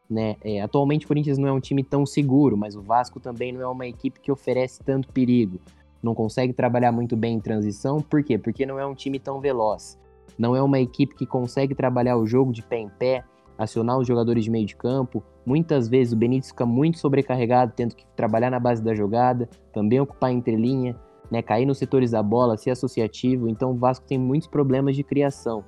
Né? 0.08 0.36
É, 0.42 0.60
atualmente 0.60 1.04
o 1.04 1.08
Corinthians 1.08 1.38
não 1.38 1.48
é 1.48 1.52
um 1.52 1.60
time 1.60 1.84
tão 1.84 2.04
seguro, 2.04 2.56
mas 2.56 2.74
o 2.74 2.82
Vasco 2.82 3.20
também 3.20 3.52
não 3.52 3.60
é 3.60 3.68
uma 3.68 3.86
equipe 3.86 4.20
que 4.20 4.32
oferece 4.32 4.82
tanto 4.82 5.08
perigo. 5.12 5.60
Não 6.02 6.14
consegue 6.14 6.52
trabalhar 6.52 6.92
muito 6.92 7.16
bem 7.16 7.36
em 7.36 7.40
transição. 7.40 8.00
Por 8.00 8.22
quê? 8.24 8.36
Porque 8.38 8.66
não 8.66 8.78
é 8.78 8.86
um 8.86 8.94
time 8.94 9.18
tão 9.18 9.40
veloz. 9.40 9.98
Não 10.38 10.56
é 10.56 10.62
uma 10.62 10.80
equipe 10.80 11.14
que 11.14 11.26
consegue 11.26 11.74
trabalhar 11.74 12.16
o 12.16 12.26
jogo 12.26 12.52
de 12.52 12.62
pé 12.62 12.78
em 12.78 12.88
pé, 12.88 13.24
acionar 13.58 13.98
os 13.98 14.06
jogadores 14.06 14.44
de 14.44 14.50
meio 14.50 14.66
de 14.66 14.74
campo. 14.74 15.22
Muitas 15.44 15.88
vezes 15.88 16.12
o 16.12 16.16
Benítez 16.16 16.50
fica 16.50 16.66
muito 16.66 16.98
sobrecarregado, 16.98 17.72
tendo 17.74 17.94
que 17.94 18.06
trabalhar 18.14 18.50
na 18.50 18.60
base 18.60 18.82
da 18.82 18.94
jogada, 18.94 19.48
também 19.72 20.00
ocupar 20.00 20.30
entrelinha, 20.30 20.96
né, 21.30 21.42
cair 21.42 21.64
nos 21.64 21.78
setores 21.78 22.10
da 22.10 22.22
bola, 22.22 22.56
ser 22.56 22.70
associativo. 22.70 23.48
Então 23.48 23.72
o 23.72 23.76
Vasco 23.76 24.06
tem 24.06 24.18
muitos 24.18 24.48
problemas 24.48 24.96
de 24.96 25.02
criação. 25.02 25.64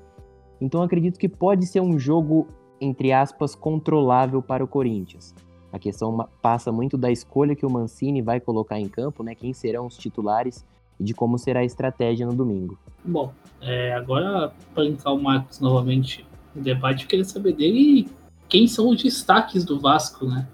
Então 0.61 0.83
acredito 0.83 1.19
que 1.19 1.29
pode 1.29 1.67
ser 1.67 1.81
um 1.81 1.99
jogo, 1.99 2.47
entre 2.81 3.13
aspas, 3.13 3.55
controlável 3.55 4.43
para 4.43 4.63
o 4.63 4.69
Corinthians. 4.69 5.35
A 5.73 5.79
questão 5.79 6.29
passa 6.43 6.71
muito 6.71 6.99
da 6.99 7.11
escolha 7.11 7.57
que 7.57 7.65
o 7.65 7.71
Mancini 7.71 8.21
vai 8.21 8.39
colocar 8.41 8.79
em 8.79 8.89
campo, 8.89 9.23
né, 9.23 9.35
quem 9.35 9.53
serão 9.53 9.87
os 9.87 9.97
titulares 9.97 10.67
e 11.01 11.05
de 11.05 11.15
como 11.15 11.39
será 11.39 11.61
a 11.61 11.65
estratégia 11.65 12.27
no 12.27 12.35
domingo. 12.35 12.79
Bom, 13.03 13.33
é, 13.61 13.95
agora 13.95 14.53
para 14.75 14.85
linkar 14.85 15.15
o 15.15 15.23
Marcos 15.23 15.61
novamente 15.61 16.27
no 16.55 16.63
debate, 16.63 17.05
eu 17.05 17.09
queria 17.09 17.25
saber 17.25 17.55
dele 17.55 18.07
quem 18.53 18.69
são 18.69 18.91
os 18.91 19.03
destaques 19.03 19.65
do 19.65 19.81
Vasco, 19.81 20.27
né? 20.27 20.47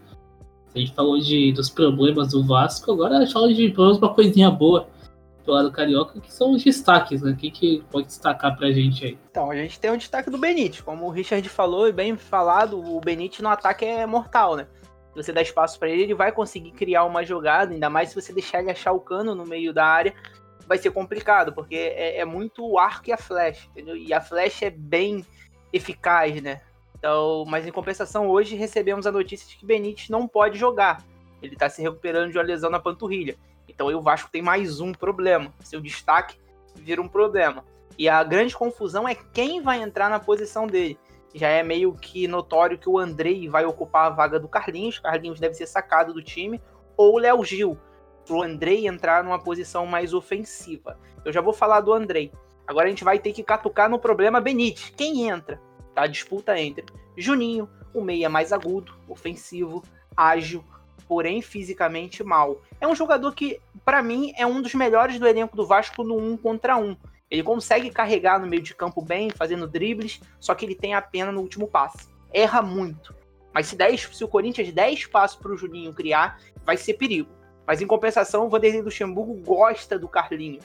A 0.73 0.79
gente 0.79 0.95
falou 0.95 1.19
de, 1.19 1.51
dos 1.51 1.69
problemas 1.69 2.29
do 2.29 2.47
Vasco, 2.47 2.93
agora 2.93 3.17
a 3.17 3.21
gente 3.23 3.33
fala 3.33 3.53
de 3.53 3.69
problemas 3.71 3.99
uma 3.99 4.15
coisinha 4.15 4.49
boa 4.53 4.89
do 5.45 5.51
lado 5.51 5.73
carioca, 5.73 6.21
que 6.21 6.33
são 6.33 6.53
os 6.53 6.63
destaques, 6.63 7.23
né? 7.23 7.33
O 7.33 7.37
que, 7.37 7.83
pode 7.91 8.07
destacar 8.07 8.57
pra 8.57 8.71
gente 8.71 9.05
aí? 9.05 9.19
Então, 9.29 9.51
a 9.51 9.57
gente 9.57 9.81
tem 9.81 9.91
o 9.91 9.97
destaque 9.97 10.31
do 10.31 10.39
Benítez. 10.39 10.81
Como 10.81 11.07
o 11.07 11.11
Richard 11.11 11.49
falou 11.49 11.89
e 11.89 11.93
bem 11.93 12.17
falado, 12.17 12.79
o 12.79 13.01
Benítez 13.01 13.41
no 13.41 13.49
ataque 13.49 13.85
é 13.85 14.07
mortal, 14.07 14.55
né? 14.55 14.69
Se 15.13 15.17
você 15.25 15.33
dá 15.33 15.43
espaço 15.43 15.77
para 15.77 15.91
ele, 15.91 16.03
ele 16.03 16.15
vai 16.15 16.31
conseguir 16.31 16.71
criar 16.71 17.03
uma 17.03 17.25
jogada, 17.25 17.75
ainda 17.75 17.91
mais 17.91 18.11
se 18.11 18.15
você 18.15 18.33
deixar 18.33 18.61
ele 18.61 18.71
achar 18.71 18.93
o 18.93 19.01
cano 19.01 19.35
no 19.35 19.45
meio 19.45 19.73
da 19.73 19.85
área, 19.85 20.15
vai 20.69 20.79
ser 20.79 20.93
complicado, 20.93 21.53
porque 21.53 21.75
é, 21.75 22.19
é 22.21 22.25
muito 22.25 22.65
o 22.65 22.79
arco 22.79 23.09
e 23.09 23.13
a 23.13 23.19
flecha, 23.19 23.67
entendeu? 23.73 23.97
E 23.97 24.15
a 24.15 24.21
flecha 24.21 24.67
é 24.67 24.71
bem 24.71 25.27
eficaz, 25.73 26.41
né? 26.41 26.61
Então, 26.99 27.45
mas 27.47 27.67
em 27.67 27.73
compensação, 27.73 28.29
hoje 28.29 28.57
recebemos 28.57 29.07
a 29.07 29.13
notícia 29.13 29.49
de 29.49 29.57
que 29.57 29.65
Benítez 29.65 30.09
não 30.09 30.27
pode 30.27 30.59
jogar. 30.59 31.05
Ele 31.41 31.55
está 31.55 31.69
se 31.69 31.81
recuperando 31.81 32.33
de 32.33 32.39
uma 32.39 32.45
lesão 32.45 32.71
na 32.71 32.81
panturrilha. 32.81 33.37
Então 33.69 33.87
o 33.87 34.03
Vasco 34.03 34.31
tem 34.31 34.43
mais 34.43 34.81
um 34.81 34.93
problema. 34.93 35.55
Seu 35.61 35.81
destaque 35.81 36.37
vira 36.75 37.01
um 37.01 37.09
problema. 37.09 37.65
E 37.97 38.09
a 38.09 38.23
grande 38.25 38.57
confusão 38.57 39.09
é 39.09 39.15
quem 39.15 39.61
vai 39.63 39.81
entrar 39.81 40.11
na 40.11 40.19
posição 40.19 40.67
dele. 40.67 40.99
Já 41.35 41.49
é 41.49 41.63
meio 41.63 41.93
que 41.95 42.27
notório 42.27 42.79
que 42.79 42.89
o 42.89 42.99
Andrei 42.99 43.49
vai 43.49 43.65
ocupar 43.65 44.07
a 44.07 44.15
vaga 44.15 44.41
do 44.41 44.49
Carlinhos. 44.49 44.99
Carlinhos 44.99 45.39
deve 45.39 45.55
ser 45.55 45.67
sacado 45.67 46.13
do 46.13 46.23
time. 46.23 46.61
Ou 46.97 47.15
o 47.15 47.19
Léo 47.19 47.45
Gil. 47.45 47.79
Pro 48.27 48.43
Andrei 48.43 48.89
entrar 48.89 49.23
numa 49.23 49.39
posição 49.39 49.87
mais 49.87 50.13
ofensiva. 50.13 50.99
Eu 51.25 51.33
já 51.33 51.41
vou 51.41 51.53
falar 51.53 51.81
do 51.81 51.93
Andrei. 51.93 52.33
Agora 52.67 52.87
a 52.87 52.91
gente 52.91 53.05
vai 53.05 53.19
ter 53.19 53.33
que 53.33 53.43
catucar 53.43 53.89
no 53.89 53.99
problema 53.99 54.41
Benítez. 54.41 54.93
Quem 54.97 55.29
entra? 55.29 55.61
Tá? 55.99 56.03
A 56.03 56.07
disputa 56.07 56.59
entre 56.59 56.87
Juninho, 57.17 57.69
o 57.93 58.01
meia 58.01 58.29
mais 58.29 58.53
agudo, 58.53 58.95
ofensivo, 59.09 59.83
ágil, 60.17 60.65
porém 61.09 61.43
fisicamente 61.43 62.23
mal. 62.23 62.63
É 62.81 62.87
um 62.87 62.95
jogador 62.95 63.35
que, 63.35 63.61
para 63.85 64.03
mim, 64.03 64.33
é 64.37 64.47
um 64.47 64.63
dos 64.63 64.75
melhores 64.75 65.19
do 65.19 65.27
elenco 65.27 65.57
do 65.57 65.67
Vasco 65.67 66.05
no 66.05 66.17
um 66.17 66.37
contra 66.37 66.77
um. 66.77 66.97
Ele 67.29 67.43
consegue 67.43 67.91
carregar 67.91 68.39
no 68.39 68.47
meio 68.47 68.63
de 68.63 68.75
campo 68.75 69.03
bem, 69.03 69.31
fazendo 69.31 69.67
dribles, 69.67 70.21
só 70.39 70.55
que 70.55 70.65
ele 70.65 70.75
tem 70.75 70.95
a 70.95 71.03
pena 71.03 71.33
no 71.33 71.41
último 71.41 71.67
passe. 71.67 72.09
Erra 72.33 72.63
muito. 72.63 73.15
Mas 73.53 73.67
se, 73.67 73.77
10, 73.77 74.11
se 74.13 74.25
o 74.25 74.29
Corinthians 74.29 74.73
der 74.73 74.93
espaço 74.93 75.39
para 75.41 75.53
o 75.53 75.57
Juninho 75.57 75.93
criar, 75.93 76.39
vai 76.65 76.77
ser 76.77 76.95
perigo. 76.95 77.29
Mas 77.67 77.83
em 77.83 77.87
compensação, 77.87 78.47
o 78.47 78.49
Vanderlei 78.49 78.81
Luxemburgo 78.81 79.35
gosta 79.35 79.99
do 79.99 80.09
Carlinhos. 80.09 80.65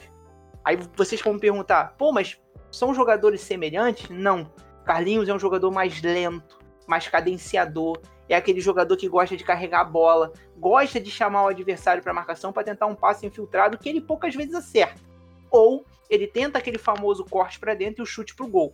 Aí 0.64 0.78
vocês 0.96 1.20
vão 1.20 1.34
me 1.34 1.40
perguntar, 1.40 1.94
pô, 1.98 2.12
mas 2.12 2.38
são 2.70 2.94
jogadores 2.94 3.40
semelhantes? 3.40 4.08
Não. 4.08 4.50
Carlinhos 4.84 5.28
é 5.28 5.34
um 5.34 5.38
jogador 5.38 5.70
mais 5.70 6.00
lento, 6.02 6.58
mais 6.86 7.08
cadenciador, 7.08 8.00
é 8.28 8.36
aquele 8.36 8.60
jogador 8.60 8.96
que 8.96 9.08
gosta 9.08 9.36
de 9.36 9.44
carregar 9.44 9.80
a 9.80 9.84
bola, 9.84 10.32
gosta 10.56 11.00
de 11.00 11.10
chamar 11.10 11.44
o 11.44 11.48
adversário 11.48 12.02
para 12.02 12.12
marcação 12.12 12.52
para 12.52 12.64
tentar 12.64 12.86
um 12.86 12.94
passe 12.94 13.26
infiltrado 13.26 13.78
que 13.78 13.88
ele 13.88 14.00
poucas 14.00 14.34
vezes 14.34 14.54
acerta. 14.54 15.00
Ou 15.50 15.84
ele 16.08 16.26
tenta 16.26 16.58
aquele 16.58 16.78
famoso 16.78 17.24
corte 17.24 17.58
para 17.58 17.74
dentro 17.74 18.02
e 18.02 18.04
o 18.04 18.06
chute 18.06 18.34
para 18.34 18.46
o 18.46 18.48
gol, 18.48 18.72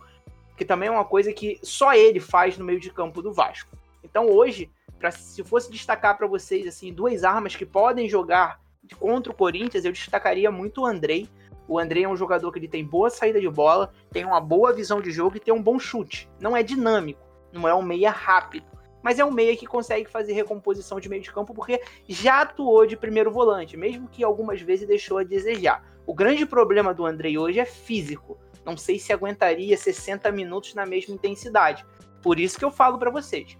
que 0.57 0.65
também 0.65 0.89
é 0.89 0.91
uma 0.91 1.05
coisa 1.05 1.33
que 1.33 1.59
só 1.63 1.93
ele 1.93 2.19
faz 2.19 2.57
no 2.57 2.65
meio 2.65 2.79
de 2.79 2.91
campo 2.91 3.21
do 3.21 3.33
Vasco. 3.33 3.75
Então 4.03 4.27
hoje 4.27 4.69
Pra, 5.01 5.09
se 5.09 5.43
fosse 5.43 5.71
destacar 5.71 6.15
para 6.15 6.27
vocês 6.27 6.67
assim 6.67 6.93
duas 6.93 7.23
armas 7.23 7.55
que 7.55 7.65
podem 7.65 8.07
jogar 8.07 8.61
contra 8.99 9.31
o 9.31 9.35
Corinthians, 9.35 9.83
eu 9.83 9.91
destacaria 9.91 10.51
muito 10.51 10.81
o 10.81 10.85
Andrei. 10.85 11.27
O 11.67 11.79
Andrei 11.79 12.03
é 12.03 12.09
um 12.09 12.15
jogador 12.15 12.51
que 12.51 12.59
ele 12.59 12.67
tem 12.67 12.83
boa 12.83 13.09
saída 13.09 13.39
de 13.39 13.49
bola, 13.49 13.91
tem 14.11 14.25
uma 14.25 14.41
boa 14.41 14.73
visão 14.73 15.01
de 15.01 15.11
jogo 15.11 15.37
e 15.37 15.39
tem 15.39 15.53
um 15.53 15.61
bom 15.61 15.79
chute. 15.79 16.29
Não 16.39 16.55
é 16.55 16.63
dinâmico, 16.63 17.21
não 17.51 17.67
é 17.67 17.73
um 17.73 17.81
meia 17.81 18.11
rápido, 18.11 18.65
mas 19.01 19.19
é 19.19 19.25
um 19.25 19.31
meia 19.31 19.55
que 19.55 19.65
consegue 19.65 20.09
fazer 20.09 20.33
recomposição 20.33 20.99
de 20.99 21.09
meio 21.09 21.21
de 21.21 21.31
campo 21.31 21.53
porque 21.53 21.81
já 22.07 22.41
atuou 22.41 22.85
de 22.85 22.95
primeiro 22.95 23.31
volante, 23.31 23.77
mesmo 23.77 24.07
que 24.07 24.23
algumas 24.23 24.61
vezes 24.61 24.87
deixou 24.87 25.17
a 25.17 25.23
desejar. 25.23 25.83
O 26.05 26.13
grande 26.13 26.45
problema 26.45 26.93
do 26.93 27.05
Andrei 27.05 27.37
hoje 27.37 27.59
é 27.59 27.65
físico. 27.65 28.37
Não 28.65 28.77
sei 28.77 28.99
se 28.99 29.11
aguentaria 29.11 29.75
60 29.75 30.31
minutos 30.31 30.75
na 30.75 30.85
mesma 30.85 31.15
intensidade. 31.15 31.85
Por 32.21 32.39
isso 32.39 32.57
que 32.59 32.65
eu 32.65 32.71
falo 32.71 32.97
para 32.97 33.09
vocês. 33.09 33.57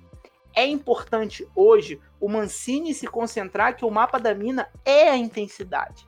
É 0.54 0.66
importante 0.66 1.48
hoje 1.56 2.00
o 2.20 2.28
Mancini 2.28 2.94
se 2.94 3.08
concentrar 3.08 3.76
que 3.76 3.86
o 3.86 3.90
mapa 3.90 4.20
da 4.20 4.36
mina 4.36 4.68
é 4.86 5.10
a 5.10 5.18
intensidade. 5.18 6.06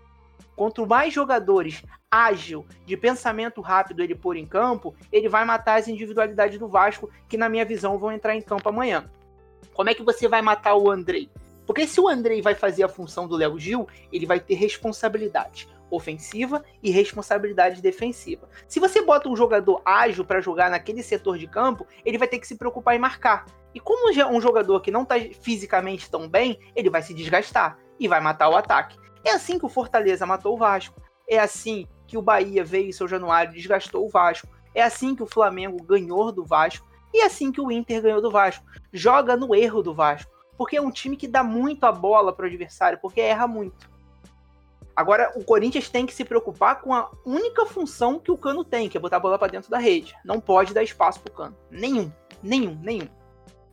Quanto 0.55 0.85
mais 0.85 1.13
jogadores 1.13 1.83
ágil, 2.09 2.65
de 2.85 2.95
pensamento 2.95 3.59
rápido 3.59 4.03
ele 4.03 4.13
pôr 4.13 4.37
em 4.37 4.45
campo, 4.45 4.95
ele 5.11 5.27
vai 5.27 5.43
matar 5.45 5.79
as 5.79 5.87
individualidades 5.87 6.59
do 6.59 6.67
Vasco, 6.67 7.09
que 7.27 7.37
na 7.37 7.49
minha 7.49 7.65
visão 7.65 7.97
vão 7.97 8.11
entrar 8.11 8.35
em 8.35 8.41
campo 8.41 8.69
amanhã. 8.69 9.09
Como 9.73 9.89
é 9.89 9.95
que 9.95 10.03
você 10.03 10.27
vai 10.27 10.41
matar 10.41 10.75
o 10.75 10.91
Andrei? 10.91 11.29
Porque 11.65 11.87
se 11.87 11.99
o 11.99 12.07
Andrei 12.07 12.41
vai 12.41 12.53
fazer 12.53 12.83
a 12.83 12.89
função 12.89 13.27
do 13.27 13.35
Léo 13.35 13.57
Gil, 13.57 13.87
ele 14.11 14.25
vai 14.25 14.39
ter 14.39 14.53
responsabilidade 14.55 15.67
ofensiva 15.89 16.63
e 16.81 16.89
responsabilidade 16.91 17.81
defensiva. 17.81 18.49
Se 18.67 18.79
você 18.79 19.01
bota 19.01 19.29
um 19.29 19.35
jogador 19.35 19.81
ágil 19.85 20.25
para 20.25 20.41
jogar 20.41 20.69
naquele 20.69 21.03
setor 21.03 21.37
de 21.37 21.47
campo, 21.47 21.85
ele 22.03 22.17
vai 22.17 22.27
ter 22.27 22.39
que 22.39 22.47
se 22.47 22.55
preocupar 22.55 22.95
em 22.95 22.99
marcar. 22.99 23.45
E 23.73 23.79
como 23.79 24.09
um 24.09 24.41
jogador 24.41 24.81
que 24.81 24.91
não 24.91 25.03
está 25.03 25.15
fisicamente 25.41 26.09
tão 26.09 26.27
bem, 26.27 26.59
ele 26.75 26.89
vai 26.89 27.01
se 27.01 27.13
desgastar 27.13 27.77
e 27.99 28.07
vai 28.07 28.19
matar 28.19 28.49
o 28.49 28.55
ataque. 28.55 28.97
É 29.23 29.31
assim 29.31 29.57
que 29.57 29.65
o 29.65 29.69
Fortaleza 29.69 30.25
matou 30.25 30.55
o 30.55 30.57
Vasco. 30.57 31.01
É 31.27 31.39
assim 31.39 31.87
que 32.07 32.17
o 32.17 32.21
Bahia 32.21 32.63
veio 32.63 32.89
em 32.89 32.91
seu 32.91 33.07
Januário 33.07 33.51
e 33.51 33.55
desgastou 33.55 34.05
o 34.05 34.09
Vasco. 34.09 34.47
É 34.75 34.83
assim 34.83 35.15
que 35.15 35.23
o 35.23 35.27
Flamengo 35.27 35.81
ganhou 35.83 36.31
do 36.31 36.45
Vasco. 36.45 36.85
E 37.13 37.21
é 37.21 37.25
assim 37.25 37.51
que 37.51 37.61
o 37.61 37.71
Inter 37.71 38.01
ganhou 38.01 38.21
do 38.21 38.31
Vasco. 38.31 38.65
Joga 38.91 39.37
no 39.37 39.55
erro 39.55 39.81
do 39.81 39.93
Vasco. 39.93 40.31
Porque 40.57 40.77
é 40.77 40.81
um 40.81 40.91
time 40.91 41.15
que 41.15 41.27
dá 41.27 41.43
muito 41.43 41.83
a 41.83 41.91
bola 41.91 42.33
para 42.33 42.43
o 42.43 42.47
adversário, 42.47 42.99
porque 43.01 43.21
erra 43.21 43.47
muito. 43.47 43.91
Agora, 44.95 45.31
o 45.35 45.43
Corinthians 45.43 45.89
tem 45.89 46.05
que 46.05 46.13
se 46.13 46.23
preocupar 46.23 46.81
com 46.81 46.93
a 46.93 47.09
única 47.25 47.65
função 47.65 48.19
que 48.19 48.31
o 48.31 48.37
Cano 48.37 48.63
tem, 48.63 48.87
que 48.87 48.95
é 48.95 49.01
botar 49.01 49.17
a 49.17 49.19
bola 49.19 49.39
para 49.39 49.51
dentro 49.51 49.69
da 49.69 49.79
rede. 49.79 50.15
Não 50.23 50.39
pode 50.39 50.73
dar 50.73 50.83
espaço 50.83 51.19
para 51.19 51.31
o 51.31 51.35
Cano. 51.35 51.57
Nenhum. 51.71 52.11
Nenhum, 52.43 52.77
nenhum. 52.81 53.07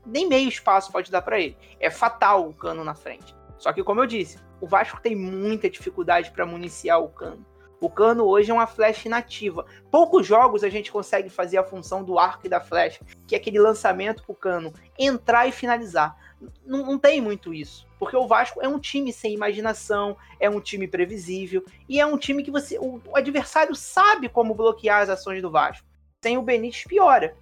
Nem 0.07 0.27
meio 0.27 0.49
espaço 0.49 0.91
pode 0.91 1.11
dar 1.11 1.21
para 1.21 1.39
ele. 1.39 1.57
É 1.79 1.91
fatal 1.91 2.49
o 2.49 2.55
Cano 2.55 2.83
na 2.83 2.95
frente. 2.95 3.35
Só 3.61 3.75
que, 3.75 3.85
como 3.85 4.01
eu 4.01 4.07
disse, 4.07 4.39
o 4.59 4.67
Vasco 4.67 5.01
tem 5.01 5.15
muita 5.15 5.69
dificuldade 5.69 6.31
para 6.31 6.47
municiar 6.47 6.99
o 6.99 7.11
Cano. 7.11 7.45
O 7.79 7.91
Cano 7.91 8.25
hoje 8.25 8.51
é 8.51 8.55
uma 8.55 8.67
flecha 8.67 9.07
inativa. 9.07 9.65
Poucos 9.91 10.27
jogos 10.27 10.65
a 10.65 10.69
gente 10.69 10.91
consegue 10.91 11.29
fazer 11.29 11.59
a 11.59 11.65
função 11.65 12.03
do 12.03 12.19
arco 12.19 12.47
e 12.47 12.49
da 12.49 12.61
flecha, 12.61 13.05
que 13.27 13.35
é 13.35 13.39
aquele 13.39 13.59
lançamento 13.59 14.23
pro 14.23 14.35
Cano 14.35 14.73
entrar 14.99 15.47
e 15.47 15.53
finalizar. 15.53 16.17
Não, 16.65 16.85
não 16.85 16.99
tem 16.99 17.21
muito 17.21 17.53
isso. 17.53 17.87
Porque 17.99 18.17
o 18.17 18.27
Vasco 18.27 18.63
é 18.63 18.69
um 18.69 18.79
time 18.79 19.13
sem 19.13 19.35
imaginação, 19.35 20.17
é 20.39 20.49
um 20.49 20.61
time 20.61 20.89
previsível 20.89 21.63
e 21.87 22.01
é 22.01 22.07
um 22.07 22.17
time 22.17 22.43
que 22.43 22.51
você. 22.51 22.79
O, 22.79 23.01
o 23.07 23.17
adversário 23.17 23.75
sabe 23.75 24.29
como 24.29 24.55
bloquear 24.55 25.03
as 25.03 25.11
ações 25.11 25.43
do 25.43 25.51
Vasco. 25.51 25.87
Sem 26.23 26.39
o 26.39 26.43
Benítez 26.43 26.85
piora. 26.85 27.37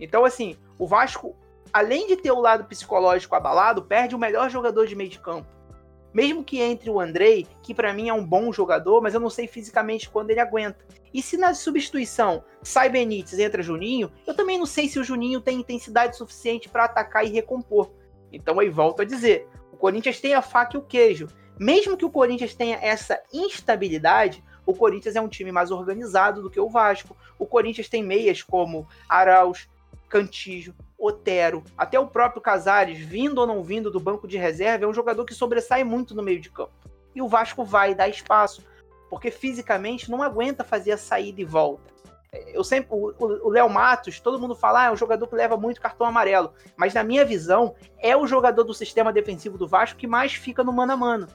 Então, 0.00 0.24
assim, 0.24 0.56
o 0.78 0.86
Vasco, 0.86 1.36
além 1.72 2.06
de 2.06 2.16
ter 2.16 2.30
o 2.30 2.40
lado 2.40 2.64
psicológico 2.64 3.34
abalado, 3.34 3.82
perde 3.82 4.14
o 4.14 4.18
melhor 4.18 4.50
jogador 4.50 4.86
de 4.86 4.94
meio 4.94 5.10
de 5.10 5.18
campo 5.18 5.46
mesmo 6.12 6.44
que 6.44 6.60
entre 6.60 6.90
o 6.90 7.00
Andrei, 7.00 7.46
que 7.62 7.74
para 7.74 7.92
mim 7.92 8.08
é 8.08 8.14
um 8.14 8.24
bom 8.24 8.52
jogador, 8.52 9.00
mas 9.00 9.14
eu 9.14 9.20
não 9.20 9.30
sei 9.30 9.46
fisicamente 9.46 10.08
quando 10.08 10.30
ele 10.30 10.40
aguenta. 10.40 10.84
E 11.12 11.22
se 11.22 11.36
na 11.36 11.54
substituição 11.54 12.44
sai 12.62 12.88
Benítez 12.88 13.38
e 13.38 13.42
entra 13.42 13.62
Juninho, 13.62 14.12
eu 14.26 14.34
também 14.34 14.58
não 14.58 14.66
sei 14.66 14.88
se 14.88 14.98
o 14.98 15.04
Juninho 15.04 15.40
tem 15.40 15.60
intensidade 15.60 16.16
suficiente 16.16 16.68
para 16.68 16.84
atacar 16.84 17.24
e 17.24 17.30
recompor. 17.30 17.90
Então 18.30 18.58
aí 18.60 18.68
volto 18.68 19.02
a 19.02 19.04
dizer, 19.04 19.48
o 19.72 19.76
Corinthians 19.76 20.20
tem 20.20 20.34
a 20.34 20.42
faca 20.42 20.76
e 20.76 20.80
o 20.80 20.82
queijo. 20.82 21.28
Mesmo 21.58 21.96
que 21.96 22.04
o 22.04 22.10
Corinthians 22.10 22.54
tenha 22.54 22.78
essa 22.80 23.20
instabilidade, 23.32 24.42
o 24.64 24.74
Corinthians 24.74 25.16
é 25.16 25.20
um 25.20 25.28
time 25.28 25.52
mais 25.52 25.70
organizado 25.70 26.42
do 26.42 26.50
que 26.50 26.60
o 26.60 26.68
Vasco. 26.68 27.16
O 27.38 27.46
Corinthians 27.46 27.88
tem 27.88 28.02
meias 28.02 28.42
como 28.42 28.86
Arauz, 29.08 29.68
Cantijo, 30.08 30.74
Otero, 31.04 31.64
até 31.76 31.98
o 31.98 32.06
próprio 32.06 32.40
Casares, 32.40 32.96
vindo 32.96 33.38
ou 33.38 33.46
não 33.46 33.64
vindo 33.64 33.90
do 33.90 33.98
banco 33.98 34.28
de 34.28 34.38
reserva, 34.38 34.84
é 34.84 34.88
um 34.88 34.94
jogador 34.94 35.24
que 35.24 35.34
sobressai 35.34 35.82
muito 35.82 36.14
no 36.14 36.22
meio 36.22 36.38
de 36.38 36.48
campo. 36.48 36.72
E 37.12 37.20
o 37.20 37.26
Vasco 37.26 37.64
vai 37.64 37.92
dar 37.92 38.08
espaço, 38.08 38.64
porque 39.10 39.28
fisicamente 39.28 40.08
não 40.08 40.22
aguenta 40.22 40.62
fazer 40.62 40.92
a 40.92 40.96
saída 40.96 41.40
e 41.40 41.44
volta. 41.44 41.92
Eu 42.54 42.62
sempre, 42.62 42.88
o 42.92 43.48
Léo 43.50 43.68
Matos, 43.68 44.20
todo 44.20 44.38
mundo 44.38 44.54
fala, 44.54 44.82
ah, 44.82 44.86
é 44.86 44.90
um 44.92 44.96
jogador 44.96 45.26
que 45.26 45.34
leva 45.34 45.56
muito 45.56 45.80
cartão 45.80 46.06
amarelo, 46.06 46.54
mas 46.76 46.94
na 46.94 47.02
minha 47.02 47.24
visão, 47.24 47.74
é 47.98 48.16
o 48.16 48.26
jogador 48.26 48.62
do 48.62 48.72
sistema 48.72 49.12
defensivo 49.12 49.58
do 49.58 49.66
Vasco 49.66 49.98
que 49.98 50.06
mais 50.06 50.34
fica 50.34 50.62
no 50.62 50.72
mano 50.72 50.92
a 50.92 50.96
mano. 50.96 51.26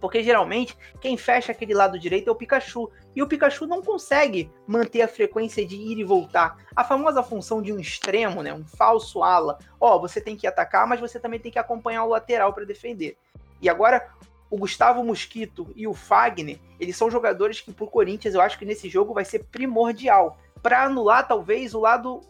Porque 0.00 0.22
geralmente 0.22 0.76
quem 1.00 1.16
fecha 1.16 1.52
aquele 1.52 1.74
lado 1.74 1.98
direito 1.98 2.28
é 2.28 2.32
o 2.32 2.36
Pikachu. 2.36 2.90
E 3.14 3.22
o 3.22 3.26
Pikachu 3.26 3.66
não 3.66 3.82
consegue 3.82 4.50
manter 4.66 5.02
a 5.02 5.08
frequência 5.08 5.66
de 5.66 5.76
ir 5.76 5.98
e 5.98 6.04
voltar. 6.04 6.58
A 6.74 6.84
famosa 6.84 7.22
função 7.22 7.62
de 7.62 7.72
um 7.72 7.78
extremo, 7.78 8.42
né, 8.42 8.52
um 8.52 8.64
falso 8.64 9.22
ala. 9.22 9.58
Ó, 9.80 9.98
você 9.98 10.20
tem 10.20 10.36
que 10.36 10.46
atacar, 10.46 10.86
mas 10.86 11.00
você 11.00 11.18
também 11.18 11.40
tem 11.40 11.50
que 11.50 11.58
acompanhar 11.58 12.04
o 12.04 12.08
lateral 12.08 12.52
para 12.52 12.64
defender. 12.64 13.16
E 13.60 13.68
agora 13.68 14.06
o 14.50 14.56
Gustavo 14.56 15.02
Mosquito 15.02 15.66
e 15.74 15.86
o 15.86 15.94
Fagner, 15.94 16.58
eles 16.78 16.96
são 16.96 17.10
jogadores 17.10 17.60
que 17.60 17.72
pro 17.72 17.86
Corinthians 17.86 18.34
eu 18.34 18.40
acho 18.40 18.58
que 18.58 18.64
nesse 18.64 18.88
jogo 18.88 19.14
vai 19.14 19.24
ser 19.24 19.44
primordial 19.44 20.38
para 20.62 20.84
anular 20.84 21.26
talvez 21.26 21.74
o 21.74 21.80
lado 21.80 22.20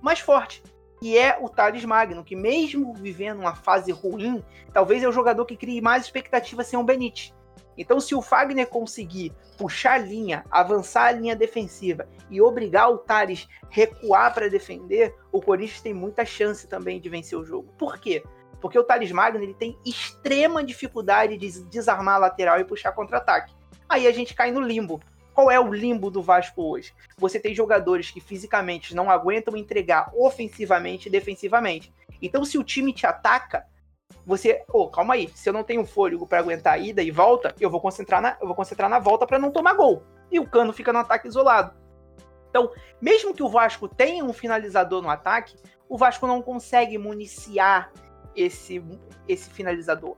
mais 0.00 0.20
forte, 0.20 0.62
que 1.00 1.16
é 1.18 1.38
o 1.40 1.48
Thales 1.48 1.84
Magno, 1.84 2.24
que 2.24 2.34
mesmo 2.34 2.94
vivendo 2.94 3.40
uma 3.40 3.54
fase 3.54 3.92
ruim, 3.92 4.42
talvez 4.72 5.02
é 5.02 5.08
o 5.08 5.12
jogador 5.12 5.44
que 5.44 5.56
crie 5.56 5.80
mais 5.80 6.04
expectativa 6.04 6.64
sem 6.64 6.78
o 6.78 6.82
Benítez. 6.82 7.34
Então, 7.78 8.00
se 8.00 8.14
o 8.14 8.22
Fagner 8.22 8.66
conseguir 8.66 9.32
puxar 9.58 9.94
a 9.94 9.98
linha, 9.98 10.44
avançar 10.50 11.06
a 11.06 11.12
linha 11.12 11.36
defensiva 11.36 12.08
e 12.30 12.40
obrigar 12.40 12.90
o 12.90 12.98
Thales 12.98 13.46
recuar 13.68 14.32
para 14.32 14.48
defender, 14.48 15.14
o 15.30 15.42
Corinthians 15.42 15.82
tem 15.82 15.92
muita 15.92 16.24
chance 16.24 16.66
também 16.66 17.00
de 17.00 17.08
vencer 17.08 17.38
o 17.38 17.44
jogo. 17.44 17.72
Por 17.76 17.98
quê? 17.98 18.24
Porque 18.60 18.78
o 18.78 18.84
Thales 18.84 19.12
Magno 19.12 19.42
ele 19.42 19.54
tem 19.54 19.78
extrema 19.84 20.64
dificuldade 20.64 21.36
de 21.36 21.62
desarmar 21.64 22.14
a 22.14 22.18
lateral 22.18 22.58
e 22.58 22.64
puxar 22.64 22.92
contra-ataque. 22.92 23.54
Aí 23.88 24.06
a 24.06 24.12
gente 24.12 24.34
cai 24.34 24.50
no 24.50 24.60
limbo. 24.60 25.00
Qual 25.36 25.50
é 25.50 25.60
o 25.60 25.70
limbo 25.70 26.10
do 26.10 26.22
Vasco 26.22 26.62
hoje? 26.62 26.94
Você 27.18 27.38
tem 27.38 27.54
jogadores 27.54 28.10
que 28.10 28.22
fisicamente 28.22 28.94
não 28.94 29.10
aguentam 29.10 29.54
entregar 29.54 30.10
ofensivamente 30.14 31.08
e 31.08 31.12
defensivamente. 31.12 31.92
Então, 32.22 32.42
se 32.42 32.56
o 32.56 32.64
time 32.64 32.90
te 32.90 33.06
ataca, 33.06 33.66
você, 34.24 34.64
oh, 34.72 34.88
calma 34.88 35.12
aí, 35.12 35.28
se 35.34 35.46
eu 35.46 35.52
não 35.52 35.62
tenho 35.62 35.84
fôlego 35.84 36.26
para 36.26 36.38
aguentar 36.38 36.72
a 36.72 36.78
ida 36.78 37.02
e 37.02 37.10
volta, 37.10 37.54
eu 37.60 37.68
vou 37.68 37.82
concentrar 37.82 38.22
na, 38.22 38.38
eu 38.40 38.46
vou 38.46 38.56
concentrar 38.56 38.88
na 38.88 38.98
volta 38.98 39.26
para 39.26 39.38
não 39.38 39.50
tomar 39.50 39.74
gol. 39.74 40.02
E 40.32 40.40
o 40.40 40.48
Cano 40.48 40.72
fica 40.72 40.90
no 40.90 41.00
ataque 41.00 41.28
isolado. 41.28 41.76
Então, 42.48 42.72
mesmo 42.98 43.34
que 43.34 43.42
o 43.42 43.48
Vasco 43.50 43.86
tenha 43.90 44.24
um 44.24 44.32
finalizador 44.32 45.02
no 45.02 45.10
ataque, 45.10 45.54
o 45.86 45.98
Vasco 45.98 46.26
não 46.26 46.40
consegue 46.40 46.96
municiar 46.96 47.92
esse, 48.34 48.82
esse 49.28 49.50
finalizador. 49.50 50.16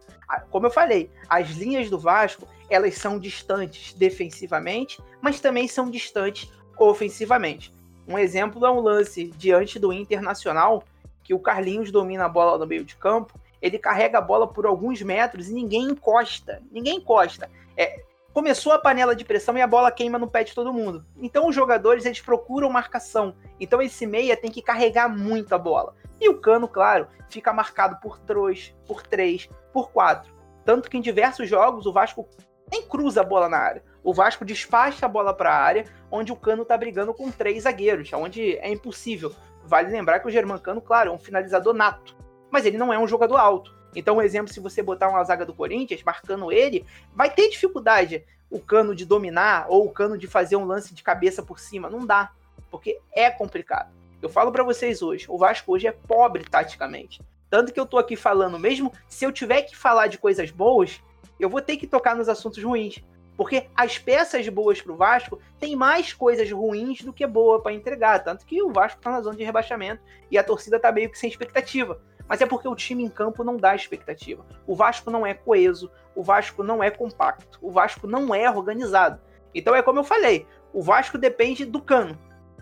Como 0.48 0.66
eu 0.66 0.70
falei, 0.70 1.11
as 1.28 1.50
linhas 1.50 1.90
do 1.90 1.98
Vasco 1.98 2.46
elas 2.70 2.96
são 2.96 3.18
distantes 3.18 3.92
defensivamente, 3.94 5.00
mas 5.20 5.40
também 5.40 5.66
são 5.66 5.90
distantes 5.90 6.50
ofensivamente. 6.78 7.74
Um 8.07 8.18
exemplo 8.18 8.64
é 8.64 8.70
um 8.70 8.81
lance 8.81 9.26
diante 9.37 9.78
do 9.78 9.92
Internacional, 9.92 10.85
que 11.22 11.35
o 11.35 11.38
Carlinhos 11.38 11.90
domina 11.90 12.24
a 12.24 12.28
bola 12.28 12.57
no 12.57 12.66
meio 12.66 12.85
de 12.85 12.96
campo, 12.96 13.38
ele 13.61 13.78
carrega 13.78 14.18
a 14.18 14.22
bola 14.22 14.46
por 14.46 14.66
alguns 14.66 15.02
metros 15.02 15.48
e 15.48 15.54
ninguém 15.54 15.83
encosta. 15.83 16.62
Ninguém 16.70 16.96
encosta. 16.96 17.50
É, 17.76 18.02
começou 18.33 18.72
a 18.72 18.78
panela 18.78 19.14
de 19.14 19.24
pressão 19.24 19.57
e 19.59 19.61
a 19.61 19.66
bola 19.66 19.90
queima 19.90 20.18
no 20.18 20.31
pé 20.31 20.44
de 20.44 20.54
todo 20.54 20.72
mundo. 20.72 21.04
Então 21.16 21.48
os 21.48 21.54
jogadores 21.54 22.07
eles 22.07 22.20
procuram 22.20 22.70
marcação. 22.70 23.35
Então 23.59 23.83
esse 23.83 24.07
meia 24.07 24.37
tem 24.37 24.51
que 24.51 24.62
carregar 24.62 25.09
muito 25.09 25.55
a 25.55 25.59
bola. 25.59 25.95
E 26.20 26.28
o 26.28 26.38
Cano, 26.38 26.68
claro, 26.68 27.09
fica 27.28 27.53
marcado 27.53 27.99
por 28.01 28.18
dois, 28.18 28.74
por 28.86 29.03
três, 29.03 29.49
por 29.72 29.90
quatro. 29.90 30.32
Tanto 30.64 30.88
que 30.90 30.97
em 30.97 31.01
diversos 31.01 31.49
jogos 31.49 31.86
o 31.86 31.92
Vasco 31.92 32.28
nem 32.70 32.82
cruza 32.82 33.20
a 33.20 33.24
bola 33.24 33.48
na 33.48 33.58
área. 33.58 33.82
O 34.02 34.14
Vasco 34.14 34.44
despacha 34.44 35.06
a 35.06 35.08
bola 35.08 35.34
para 35.34 35.50
a 35.50 35.62
área, 35.62 35.84
onde 36.10 36.32
o 36.32 36.36
Cano 36.36 36.64
tá 36.64 36.76
brigando 36.76 37.12
com 37.12 37.30
três 37.30 37.64
zagueiros, 37.64 38.12
onde 38.12 38.56
é 38.58 38.70
impossível. 38.70 39.34
Vale 39.64 39.90
lembrar 39.90 40.20
que 40.20 40.28
o 40.28 40.30
Germancano, 40.30 40.80
claro, 40.80 41.10
é 41.10 41.12
um 41.12 41.18
finalizador 41.18 41.74
nato, 41.74 42.16
mas 42.50 42.64
ele 42.64 42.78
não 42.78 42.92
é 42.92 42.98
um 42.98 43.06
jogador 43.06 43.36
alto. 43.36 43.76
Então, 43.94 44.16
um 44.16 44.22
exemplo, 44.22 44.52
se 44.52 44.60
você 44.60 44.82
botar 44.82 45.08
uma 45.08 45.24
zaga 45.24 45.44
do 45.44 45.54
Corinthians 45.54 46.02
marcando 46.02 46.52
ele, 46.52 46.86
vai 47.14 47.30
ter 47.30 47.48
dificuldade 47.48 48.24
o 48.50 48.60
Cano 48.60 48.94
de 48.94 49.04
dominar 49.04 49.66
ou 49.68 49.86
o 49.86 49.90
Cano 49.90 50.16
de 50.16 50.26
fazer 50.26 50.56
um 50.56 50.64
lance 50.64 50.94
de 50.94 51.02
cabeça 51.02 51.42
por 51.42 51.58
cima. 51.58 51.90
Não 51.90 52.06
dá, 52.06 52.30
porque 52.70 52.98
é 53.12 53.30
complicado. 53.30 53.92
Eu 54.20 54.28
falo 54.28 54.50
para 54.50 54.64
vocês 54.64 55.02
hoje, 55.02 55.26
o 55.28 55.38
Vasco 55.38 55.72
hoje 55.72 55.86
é 55.86 55.92
pobre 55.92 56.44
taticamente. 56.44 57.22
Tanto 57.50 57.72
que 57.72 57.80
eu 57.80 57.86
tô 57.86 57.98
aqui 57.98 58.16
falando, 58.16 58.58
mesmo 58.58 58.92
se 59.08 59.24
eu 59.24 59.32
tiver 59.32 59.62
que 59.62 59.76
falar 59.76 60.06
de 60.06 60.18
coisas 60.18 60.50
boas, 60.50 61.00
eu 61.38 61.48
vou 61.48 61.60
ter 61.60 61.76
que 61.76 61.86
tocar 61.86 62.16
nos 62.16 62.28
assuntos 62.28 62.62
ruins. 62.62 63.02
Porque 63.36 63.68
as 63.76 63.96
peças 63.96 64.48
boas 64.48 64.82
pro 64.82 64.96
Vasco 64.96 65.38
tem 65.60 65.76
mais 65.76 66.12
coisas 66.12 66.50
ruins 66.50 67.02
do 67.02 67.12
que 67.12 67.24
boa 67.24 67.62
para 67.62 67.72
entregar. 67.72 68.18
Tanto 68.24 68.44
que 68.44 68.60
o 68.60 68.72
Vasco 68.72 69.00
tá 69.00 69.12
na 69.12 69.20
zona 69.20 69.36
de 69.36 69.44
rebaixamento 69.44 70.02
e 70.28 70.36
a 70.36 70.42
torcida 70.42 70.80
tá 70.80 70.90
meio 70.90 71.08
que 71.08 71.18
sem 71.18 71.30
expectativa. 71.30 72.00
Mas 72.28 72.40
é 72.40 72.46
porque 72.46 72.66
o 72.66 72.74
time 72.74 73.04
em 73.04 73.08
campo 73.08 73.44
não 73.44 73.56
dá 73.56 73.76
expectativa. 73.76 74.44
O 74.66 74.74
Vasco 74.74 75.08
não 75.08 75.24
é 75.24 75.34
coeso, 75.34 75.90
o 76.16 76.22
Vasco 76.22 76.64
não 76.64 76.82
é 76.82 76.90
compacto, 76.90 77.58
o 77.62 77.70
Vasco 77.70 78.08
não 78.08 78.34
é 78.34 78.50
organizado. 78.50 79.20
Então 79.54 79.74
é 79.74 79.82
como 79.82 80.00
eu 80.00 80.04
falei, 80.04 80.46
o 80.72 80.82
Vasco 80.82 81.16
depende 81.16 81.64
do 81.64 81.80
cano. 81.80 82.18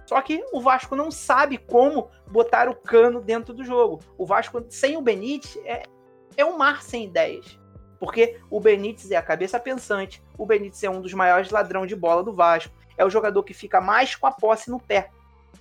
Só 0.07 0.20
que 0.20 0.44
o 0.52 0.61
Vasco 0.61 0.94
não 0.94 1.11
sabe 1.11 1.59
como 1.59 2.11
botar 2.28 2.68
o 2.68 2.76
cano 2.76 3.20
dentro 3.20 3.52
do 3.52 3.64
jogo. 3.64 4.00
O 4.16 4.24
Vasco, 4.24 4.64
sem 4.68 4.96
o 4.96 5.00
Benítez, 5.00 5.59
é, 5.64 5.82
é 6.36 6.44
um 6.44 6.57
mar 6.57 6.82
sem 6.82 7.07
ideias. 7.07 7.59
Porque 7.99 8.38
o 8.51 8.61
Benítez 8.61 9.11
é 9.11 9.16
a 9.16 9.22
cabeça 9.22 9.59
pensante, 9.59 10.22
o 10.36 10.44
Benítez 10.44 10.82
é 10.84 10.90
um 10.90 11.01
dos 11.01 11.14
maiores 11.14 11.51
ladrão 11.51 11.86
de 11.86 11.97
bola 11.97 12.22
do 12.22 12.32
Vasco, 12.32 12.74
é 12.97 13.05
o 13.05 13.11
jogador 13.11 13.42
que 13.42 13.55
fica 13.55 13.80
mais 13.80 14.14
com 14.14 14.26
a 14.26 14.32
posse 14.32 14.70
no 14.70 14.80
pé. 14.80 15.11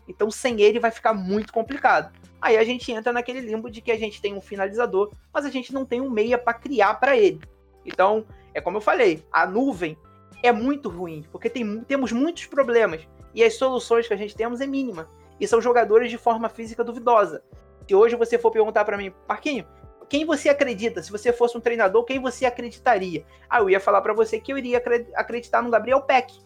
Então, 0.08 0.30
sem 0.30 0.62
ele 0.62 0.80
vai 0.80 0.92
ficar 0.92 1.14
muito 1.14 1.52
complicado. 1.52 2.14
Aí 2.42 2.58
a 2.58 2.64
gente 2.64 2.92
entra 2.92 3.12
naquele 3.12 3.40
limbo 3.40 3.70
de 3.70 3.82
que 3.82 3.92
a 3.92 3.98
gente 3.98 4.22
tem 4.22 4.36
um 4.36 4.42
finalizador, 4.42 5.12
mas 5.34 5.46
a 5.46 5.50
gente 5.50 5.74
não 5.74 5.86
tem 5.86 6.02
um 6.02 6.10
meia 6.10 6.38
para 6.38 6.54
criar 6.54 6.96
para 6.96 7.18
ele. 7.18 7.42
Então, 7.86 8.26
é 8.54 8.62
como 8.62 8.78
eu 8.78 8.82
falei, 8.82 9.26
a 9.32 9.46
nuvem 9.46 9.98
é 10.44 10.52
muito 10.52 10.90
ruim, 10.90 11.26
porque 11.32 11.50
tem, 11.50 11.82
temos 11.82 12.12
muitos 12.12 12.46
problemas 12.46 13.08
e 13.34 13.44
as 13.44 13.56
soluções 13.56 14.08
que 14.08 14.14
a 14.14 14.18
gente 14.18 14.36
temos 14.36 14.62
é 14.62 14.68
mínima. 14.68 15.10
E 15.40 15.48
são 15.48 15.62
jogadores 15.62 16.10
de 16.10 16.18
forma 16.18 16.48
física 16.48 16.84
duvidosa. 16.84 17.44
Se 17.88 17.94
hoje 17.94 18.16
você 18.16 18.38
for 18.38 18.52
perguntar 18.52 18.86
para 18.86 18.98
mim, 18.98 19.12
Parquinho, 19.28 19.66
quem 20.10 20.26
você 20.26 20.50
acredita? 20.50 21.02
Se 21.02 21.12
você 21.12 21.34
fosse 21.34 21.58
um 21.58 21.62
treinador, 21.62 22.04
quem 22.04 22.20
você 22.20 22.46
acreditaria? 22.46 23.26
Ah, 23.50 23.60
eu 23.60 23.70
ia 23.70 23.80
falar 23.80 24.02
para 24.02 24.14
você 24.14 24.40
que 24.40 24.52
eu 24.52 24.58
iria 24.58 24.82
acreditar 25.16 25.62
no 25.62 25.70
Gabriel 25.70 26.02
Peck, 26.02 26.40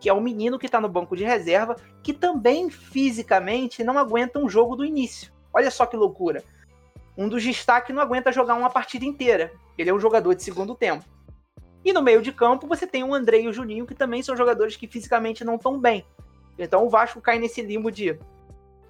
que 0.00 0.08
é 0.08 0.14
um 0.14 0.20
menino 0.20 0.58
que 0.58 0.66
está 0.66 0.80
no 0.80 0.88
banco 0.88 1.16
de 1.16 1.24
reserva, 1.24 1.76
que 2.02 2.12
também 2.12 2.70
fisicamente 2.70 3.84
não 3.84 3.98
aguenta 3.98 4.38
um 4.38 4.48
jogo 4.48 4.76
do 4.76 4.84
início. 4.84 5.32
Olha 5.52 5.70
só 5.70 5.86
que 5.86 5.96
loucura. 5.96 6.42
Um 7.16 7.28
dos 7.28 7.44
destaques 7.44 7.94
não 7.94 8.02
aguenta 8.02 8.32
jogar 8.32 8.54
uma 8.54 8.70
partida 8.70 9.04
inteira. 9.04 9.52
Ele 9.78 9.90
é 9.90 9.94
um 9.94 10.00
jogador 10.00 10.34
de 10.34 10.42
segundo 10.42 10.74
tempo. 10.74 11.04
E 11.84 11.92
no 11.92 12.02
meio 12.02 12.22
de 12.22 12.32
campo 12.32 12.66
você 12.66 12.86
tem 12.86 13.04
o 13.04 13.14
André 13.14 13.40
e 13.40 13.48
o 13.48 13.52
Juninho, 13.52 13.86
que 13.86 13.94
também 13.94 14.22
são 14.22 14.36
jogadores 14.36 14.76
que 14.76 14.88
fisicamente 14.88 15.44
não 15.44 15.56
estão 15.56 15.78
bem. 15.78 16.04
Então 16.58 16.84
o 16.84 16.88
Vasco 16.88 17.20
cai 17.20 17.38
nesse 17.38 17.62
limbo 17.62 17.90
de 17.90 18.18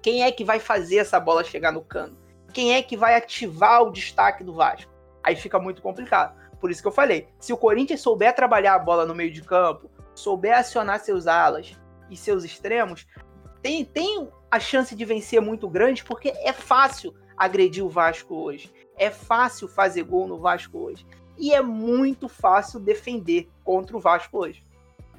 quem 0.01 0.23
é 0.23 0.31
que 0.31 0.43
vai 0.43 0.59
fazer 0.59 0.97
essa 0.97 1.19
bola 1.19 1.43
chegar 1.43 1.71
no 1.71 1.81
cano? 1.81 2.17
Quem 2.55 2.73
é 2.73 2.81
que 2.81 2.95
vai 2.95 3.17
ativar 3.17 3.83
o 3.83 3.91
destaque 3.91 4.41
do 4.41 4.53
Vasco? 4.53 4.89
Aí 5.21 5.35
fica 5.35 5.59
muito 5.59 5.81
complicado. 5.81 6.33
Por 6.57 6.71
isso 6.71 6.81
que 6.81 6.87
eu 6.87 6.91
falei, 6.91 7.27
se 7.37 7.51
o 7.51 7.57
Corinthians 7.57 7.99
souber 7.99 8.33
trabalhar 8.33 8.75
a 8.75 8.79
bola 8.79 9.05
no 9.05 9.13
meio 9.13 9.29
de 9.29 9.41
campo, 9.41 9.91
souber 10.15 10.57
acionar 10.57 11.01
seus 11.01 11.27
alas 11.27 11.77
e 12.09 12.15
seus 12.15 12.45
extremos, 12.45 13.05
tem, 13.61 13.83
tem 13.83 14.29
a 14.49 14.57
chance 14.57 14.95
de 14.95 15.03
vencer 15.03 15.41
muito 15.41 15.67
grande, 15.67 16.01
porque 16.05 16.29
é 16.29 16.53
fácil 16.53 17.13
agredir 17.35 17.83
o 17.83 17.89
Vasco 17.89 18.33
hoje. 18.33 18.71
É 18.97 19.09
fácil 19.09 19.67
fazer 19.67 20.03
gol 20.03 20.25
no 20.25 20.39
Vasco 20.39 20.77
hoje. 20.77 21.05
E 21.37 21.53
é 21.53 21.61
muito 21.61 22.29
fácil 22.29 22.79
defender 22.79 23.49
contra 23.65 23.97
o 23.97 23.99
Vasco 23.99 24.37
hoje. 24.37 24.63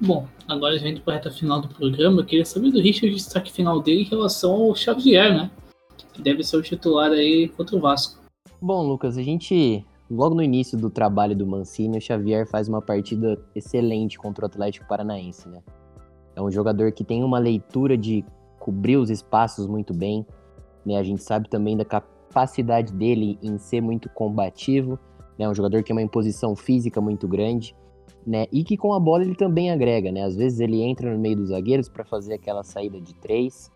Bom, 0.01 0.27
agora 0.47 0.73
a 0.73 0.79
gente 0.79 1.01
para 1.01 1.13
a 1.13 1.17
reta 1.17 1.29
final 1.29 1.61
do 1.61 1.67
programa. 1.67 2.21
Eu 2.21 2.25
queria 2.25 2.45
saber 2.45 2.71
do 2.71 2.81
Richard 2.81 3.13
o 3.13 3.15
destaque 3.15 3.51
final 3.51 3.79
dele 3.79 4.01
em 4.01 4.09
relação 4.09 4.53
ao 4.53 4.75
Xavier, 4.75 5.35
né? 5.35 5.51
Deve 6.21 6.43
ser 6.43 6.57
o 6.57 6.61
titular 6.61 7.11
aí 7.11 7.49
contra 7.49 7.75
o 7.75 7.79
Vasco. 7.79 8.21
Bom, 8.61 8.87
Lucas, 8.87 9.17
a 9.17 9.23
gente 9.23 9.85
logo 10.09 10.35
no 10.35 10.41
início 10.41 10.77
do 10.77 10.89
trabalho 10.89 11.35
do 11.35 11.45
Mancini, 11.45 11.97
o 11.97 12.01
Xavier 12.01 12.47
faz 12.47 12.67
uma 12.67 12.81
partida 12.81 13.39
excelente 13.53 14.17
contra 14.17 14.45
o 14.45 14.47
Atlético 14.47 14.87
Paranaense, 14.87 15.47
né? 15.49 15.61
É 16.35 16.41
um 16.41 16.49
jogador 16.49 16.91
que 16.91 17.03
tem 17.03 17.23
uma 17.23 17.39
leitura 17.39 17.97
de 17.97 18.23
cobrir 18.59 18.97
os 18.97 19.09
espaços 19.09 19.67
muito 19.67 19.93
bem, 19.93 20.25
né? 20.85 20.97
A 20.97 21.03
gente 21.03 21.23
sabe 21.23 21.49
também 21.49 21.75
da 21.75 21.85
capacidade 21.85 22.93
dele 22.93 23.37
em 23.41 23.57
ser 23.57 23.81
muito 23.81 24.09
combativo, 24.09 24.97
né? 25.37 25.47
Um 25.49 25.53
jogador 25.53 25.79
que 25.79 25.87
tem 25.87 25.95
uma 25.95 26.01
imposição 26.01 26.55
física 26.55 27.01
muito 27.01 27.27
grande, 27.27 27.75
né? 28.25 28.45
E 28.51 28.63
que 28.63 28.77
com 28.77 28.93
a 28.93 28.99
bola 28.99 29.23
ele 29.23 29.35
também 29.35 29.71
agrega, 29.71 30.11
né? 30.11 30.23
Às 30.23 30.35
vezes 30.35 30.59
ele 30.59 30.81
entra 30.81 31.11
no 31.11 31.19
meio 31.19 31.35
dos 31.35 31.49
zagueiros 31.49 31.89
para 31.89 32.05
fazer 32.05 32.35
aquela 32.35 32.63
saída 32.63 32.99
de 33.01 33.13
três, 33.15 33.71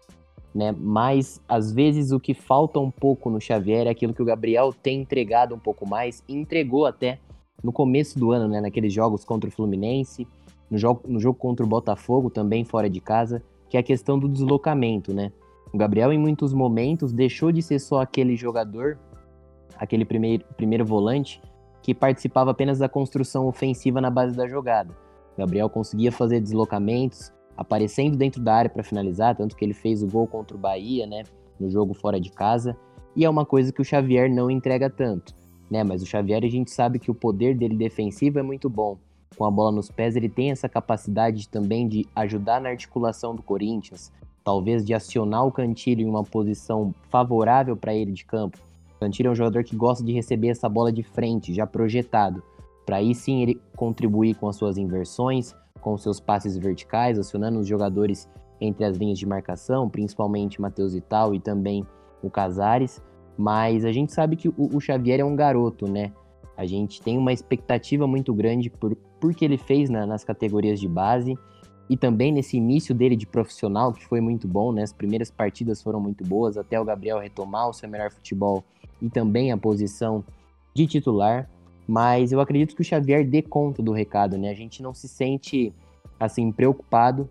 né? 0.54 0.76
Mas 0.78 1.42
às 1.48 1.72
vezes 1.72 2.12
o 2.12 2.20
que 2.20 2.34
falta 2.34 2.80
um 2.80 2.92
pouco 2.92 3.30
no 3.30 3.40
Xavier 3.40 3.88
é 3.88 3.90
aquilo 3.90 4.14
que 4.14 4.22
o 4.22 4.26
Gabriel 4.26 4.74
tem 4.74 5.02
entregado 5.02 5.56
um 5.56 5.60
pouco 5.60 5.88
mais, 5.88 6.24
entregou 6.28 6.86
até 6.86 7.20
no 7.64 7.72
começo 7.72 8.20
do 8.20 8.32
ano, 8.32 8.48
né? 8.48 8.62
Naqueles 8.62 8.94
jogos 8.94 9.24
contra 9.24 9.50
o 9.50 9.54
Fluminense, 9.54 10.28
no 10.70 10.78
jogo, 10.78 11.02
no 11.08 11.20
jogo 11.20 11.38
contra 11.38 11.66
o 11.66 11.70
Botafogo, 11.70 12.30
também 12.30 12.64
fora 12.64 12.90
de 12.90 13.00
casa, 13.00 13.44
que 13.70 13.78
é 13.78 13.80
a 13.80 13.84
questão 13.84 14.18
do 14.18 14.28
deslocamento, 14.28 15.14
né? 15.14 15.32
O 15.74 15.78
Gabriel, 15.78 16.12
em 16.12 16.18
muitos 16.18 16.54
momentos, 16.54 17.14
deixou 17.14 17.52
de 17.52 17.62
ser 17.62 17.80
só 17.80 18.02
aquele 18.02 18.36
jogador, 18.36 18.98
aquele 19.78 20.04
primeiro, 20.04 20.44
primeiro 20.58 20.86
volante, 20.86 21.42
que 21.82 21.94
participava 21.94 22.52
apenas 22.52 22.80
da 22.80 22.90
construção 22.90 23.48
ofensiva 23.48 24.02
na 24.02 24.10
base 24.10 24.36
da 24.36 24.48
jogada. 24.48 24.94
O 25.36 25.40
Gabriel 25.40 25.70
conseguia 25.70 26.12
fazer 26.12 26.42
deslocamentos, 26.42 27.32
aparecendo 27.56 28.18
dentro 28.18 28.42
da 28.42 28.54
área 28.54 28.70
para 28.70 28.84
finalizar, 28.84 29.36
tanto 29.36 29.56
que 29.56 29.64
ele 29.64 29.74
fez 29.74 30.02
o 30.02 30.08
gol 30.08 30.28
contra 30.28 30.56
o 30.56 30.60
Bahia, 30.60 31.06
né, 31.06 31.24
no 31.60 31.70
jogo 31.70 31.94
fora 31.94 32.20
de 32.20 32.32
casa, 32.32 32.76
e 33.16 33.26
é 33.26 33.30
uma 33.30 33.46
coisa 33.46 33.72
que 33.72 33.82
o 33.82 33.86
Xavier 33.86 34.30
não 34.30 34.50
entrega 34.50 34.90
tanto, 34.90 35.36
né, 35.70 35.84
mas 35.84 36.02
o 36.02 36.06
Xavier 36.06 36.44
a 36.44 36.50
gente 36.50 36.72
sabe 36.72 37.00
que 37.00 37.12
o 37.12 37.16
poder 37.16 37.56
dele 37.58 37.76
defensivo 37.76 38.40
é 38.40 38.44
muito 38.44 38.70
bom. 38.70 38.98
Com 39.38 39.46
a 39.46 39.52
bola 39.52 39.72
nos 39.72 39.90
pés, 39.90 40.16
ele 40.16 40.28
tem 40.28 40.52
essa 40.52 40.68
capacidade 40.68 41.48
também 41.48 41.88
de 41.88 42.06
ajudar 42.16 42.60
na 42.60 42.70
articulação 42.70 43.34
do 43.34 43.42
Corinthians, 43.42 44.12
talvez 44.44 44.84
de 44.86 44.94
acionar 44.94 45.46
o 45.46 45.52
Cantilho 45.52 46.02
em 46.02 46.10
uma 46.10 46.24
posição 46.24 46.94
favorável 47.10 47.78
para 47.78 47.94
ele 47.94 48.12
de 48.12 48.26
campo. 48.26 48.58
O 48.96 49.00
Cantilho 49.00 49.30
é 49.30 49.32
um 49.32 49.36
jogador 49.36 49.64
que 49.64 49.76
gosta 49.76 50.04
de 50.04 50.12
receber 50.12 50.50
essa 50.50 50.68
bola 50.68 50.92
de 50.92 51.02
frente, 51.02 51.54
já 51.54 51.66
projetado, 51.66 52.44
para 52.86 52.98
aí 52.98 53.16
sim 53.16 53.42
ele 53.42 53.62
contribuir 53.76 54.36
com 54.36 54.48
as 54.48 54.58
suas 54.58 54.78
inversões, 54.78 55.56
com 55.82 55.98
seus 55.98 56.20
passes 56.20 56.58
verticais, 56.58 57.20
acionando 57.20 57.60
os 57.60 57.68
jogadores 57.68 58.30
entre 58.60 58.86
as 58.86 58.96
linhas 58.96 59.18
de 59.18 59.26
marcação, 59.26 59.90
principalmente 59.90 60.62
Matheus 60.62 60.94
Vital 60.94 61.34
e 61.34 61.40
também 61.40 61.86
o 62.22 62.30
Casares. 62.30 63.02
Mas 63.38 63.84
a 63.84 63.92
gente 63.92 64.14
sabe 64.14 64.36
que 64.36 64.48
o, 64.48 64.54
o, 64.58 64.80
Xavier 64.80 65.20
é 65.20 65.26
um 65.26 65.36
garoto, 65.36 65.90
né? 65.90 66.12
A 66.56 66.66
gente 66.66 67.02
tem 67.02 67.18
uma 67.18 67.34
expectativa 67.34 68.06
muito 68.06 68.34
grande 68.34 68.70
por, 68.70 68.96
por 69.20 69.34
que 69.34 69.44
ele 69.44 69.58
fez 69.58 69.90
na, 69.90 70.06
nas 70.06 70.24
categorias 70.24 70.80
de 70.80 70.88
base 70.88 71.36
e 71.90 71.98
também 71.98 72.32
nesse 72.32 72.58
início 72.58 72.94
dele 72.94 73.16
de 73.16 73.26
profissional, 73.26 73.92
que 73.92 74.06
foi 74.06 74.22
muito 74.22 74.48
bom, 74.48 74.72
né? 74.72 74.84
As 74.84 74.94
primeiras 74.94 75.32
partidas 75.32 75.82
foram 75.82 76.00
muito 76.00 76.24
boas, 76.24 76.56
até 76.56 76.80
o 76.80 76.86
Gabriel 76.86 77.20
retomar 77.20 77.68
o 77.68 77.74
seu 77.74 77.90
melhor 77.90 78.12
futebol 78.12 78.64
e 79.02 79.10
também 79.10 79.52
a 79.52 79.58
posição 79.58 80.24
de 80.74 80.86
titular 80.86 81.50
mas 81.88 82.32
eu 82.32 82.40
acredito 82.40 82.76
que 82.76 82.82
o 82.82 82.86
Xavier 82.86 83.28
dê 83.28 83.42
conta 83.42 83.82
do 83.82 83.92
recado, 83.92 84.38
né? 84.38 84.50
A 84.50 84.54
gente 84.54 84.82
não 84.82 84.94
se 84.94 85.08
sente 85.08 85.74
assim 86.20 86.52
preocupado 86.52 87.30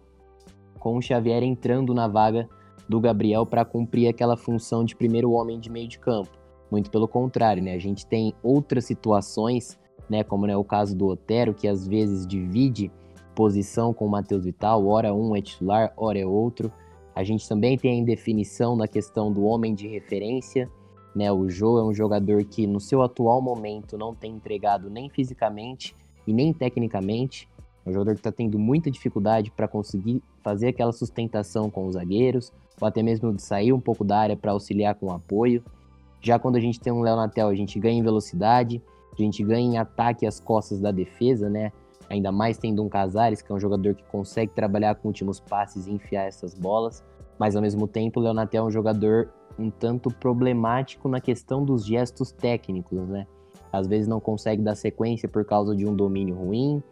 com 0.78 0.96
o 0.96 1.02
Xavier 1.02 1.42
entrando 1.42 1.94
na 1.94 2.08
vaga 2.08 2.48
do 2.88 2.98
Gabriel 2.98 3.46
para 3.46 3.64
cumprir 3.64 4.08
aquela 4.08 4.36
função 4.36 4.84
de 4.84 4.96
primeiro 4.96 5.30
homem 5.30 5.60
de 5.60 5.70
meio 5.70 5.86
de 5.86 5.98
campo. 5.98 6.30
Muito 6.70 6.90
pelo 6.90 7.06
contrário, 7.06 7.62
né? 7.62 7.74
A 7.74 7.78
gente 7.78 8.06
tem 8.06 8.34
outras 8.42 8.84
situações, 8.84 9.78
né, 10.08 10.24
como 10.24 10.46
é 10.46 10.56
o 10.56 10.64
caso 10.64 10.96
do 10.96 11.06
Otero, 11.06 11.54
que 11.54 11.68
às 11.68 11.86
vezes 11.86 12.26
divide 12.26 12.90
posição 13.34 13.94
com 13.94 14.06
o 14.06 14.10
Matheus 14.10 14.44
Vital, 14.44 14.86
ora 14.86 15.14
um 15.14 15.36
é 15.36 15.40
titular, 15.40 15.92
ora 15.96 16.18
é 16.18 16.26
outro. 16.26 16.72
A 17.14 17.22
gente 17.22 17.48
também 17.48 17.76
tem 17.76 17.92
a 17.92 17.94
indefinição 17.94 18.76
na 18.76 18.88
questão 18.88 19.32
do 19.32 19.44
homem 19.44 19.74
de 19.74 19.86
referência, 19.86 20.68
né? 21.14 21.30
O 21.32 21.48
Jô 21.48 21.78
é 21.78 21.84
um 21.84 21.92
jogador 21.92 22.44
que 22.44 22.66
no 22.66 22.80
seu 22.80 23.02
atual 23.02 23.40
momento 23.40 23.98
não 23.98 24.14
tem 24.14 24.32
entregado 24.32 24.88
nem 24.88 25.08
fisicamente 25.08 25.94
e 26.26 26.32
nem 26.32 26.52
tecnicamente. 26.52 27.48
É 27.84 27.90
um 27.90 27.92
jogador 27.92 28.14
que 28.14 28.20
está 28.20 28.32
tendo 28.32 28.58
muita 28.58 28.90
dificuldade 28.90 29.50
para 29.50 29.66
conseguir 29.66 30.22
fazer 30.42 30.68
aquela 30.68 30.92
sustentação 30.92 31.70
com 31.70 31.86
os 31.86 31.94
zagueiros, 31.94 32.52
ou 32.80 32.86
até 32.86 33.02
mesmo 33.02 33.32
de 33.32 33.42
sair 33.42 33.72
um 33.72 33.80
pouco 33.80 34.04
da 34.04 34.18
área 34.18 34.36
para 34.36 34.52
auxiliar 34.52 34.94
com 34.94 35.06
o 35.06 35.12
apoio. 35.12 35.62
Já 36.20 36.38
quando 36.38 36.56
a 36.56 36.60
gente 36.60 36.78
tem 36.78 36.92
um 36.92 37.00
Léo 37.00 37.16
Natel, 37.16 37.48
a 37.48 37.54
gente 37.54 37.78
ganha 37.78 37.98
em 37.98 38.02
velocidade, 38.02 38.82
a 39.12 39.22
gente 39.22 39.42
ganha 39.42 39.74
em 39.74 39.78
ataque 39.78 40.26
às 40.26 40.38
costas 40.38 40.80
da 40.80 40.90
defesa, 40.90 41.48
né? 41.48 41.72
Ainda 42.08 42.32
mais 42.32 42.58
tendo 42.58 42.82
um 42.82 42.88
Casares, 42.88 43.40
que 43.40 43.50
é 43.50 43.54
um 43.54 43.60
jogador 43.60 43.94
que 43.94 44.02
consegue 44.04 44.52
trabalhar 44.52 44.96
com 44.96 45.08
últimos 45.08 45.40
passes 45.40 45.86
e 45.86 45.92
enfiar 45.92 46.24
essas 46.26 46.54
bolas. 46.54 47.04
Mas 47.38 47.56
ao 47.56 47.62
mesmo 47.62 47.86
tempo, 47.86 48.20
o 48.20 48.22
Leonatel 48.22 48.64
é 48.64 48.66
um 48.66 48.70
jogador 48.70 49.30
um 49.60 49.70
tanto 49.70 50.10
problemático 50.10 51.08
na 51.08 51.20
questão 51.20 51.64
dos 51.64 51.84
gestos 51.84 52.32
técnicos, 52.32 53.06
né? 53.08 53.26
Às 53.72 53.86
vezes 53.86 54.08
não 54.08 54.18
consegue 54.18 54.62
dar 54.62 54.74
sequência 54.74 55.28
por 55.28 55.44
causa 55.44 55.76
de 55.76 55.86
um 55.86 55.94
domínio 55.94 56.34
ruim, 56.34 56.82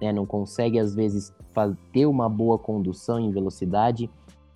né? 0.00 0.12
Não 0.12 0.26
consegue 0.26 0.78
às 0.78 0.94
vezes 0.94 1.32
ter 1.92 2.06
uma 2.06 2.28
boa 2.28 2.58
condução 2.58 3.18
em 3.18 3.30
velocidade, 3.30 4.10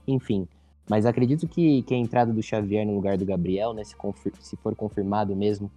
enfim. 0.06 0.46
Mas 0.88 1.06
acredito 1.06 1.46
que, 1.46 1.82
que 1.82 1.94
a 1.94 1.96
entrada 1.96 2.32
do 2.32 2.42
Xavier 2.42 2.84
no 2.84 2.94
lugar 2.94 3.16
do 3.16 3.24
Gabriel, 3.24 3.72
né, 3.72 3.84
se, 3.84 3.94
se 4.40 4.56
for 4.56 4.74
confirmado 4.74 5.34
mesmo 5.36 5.70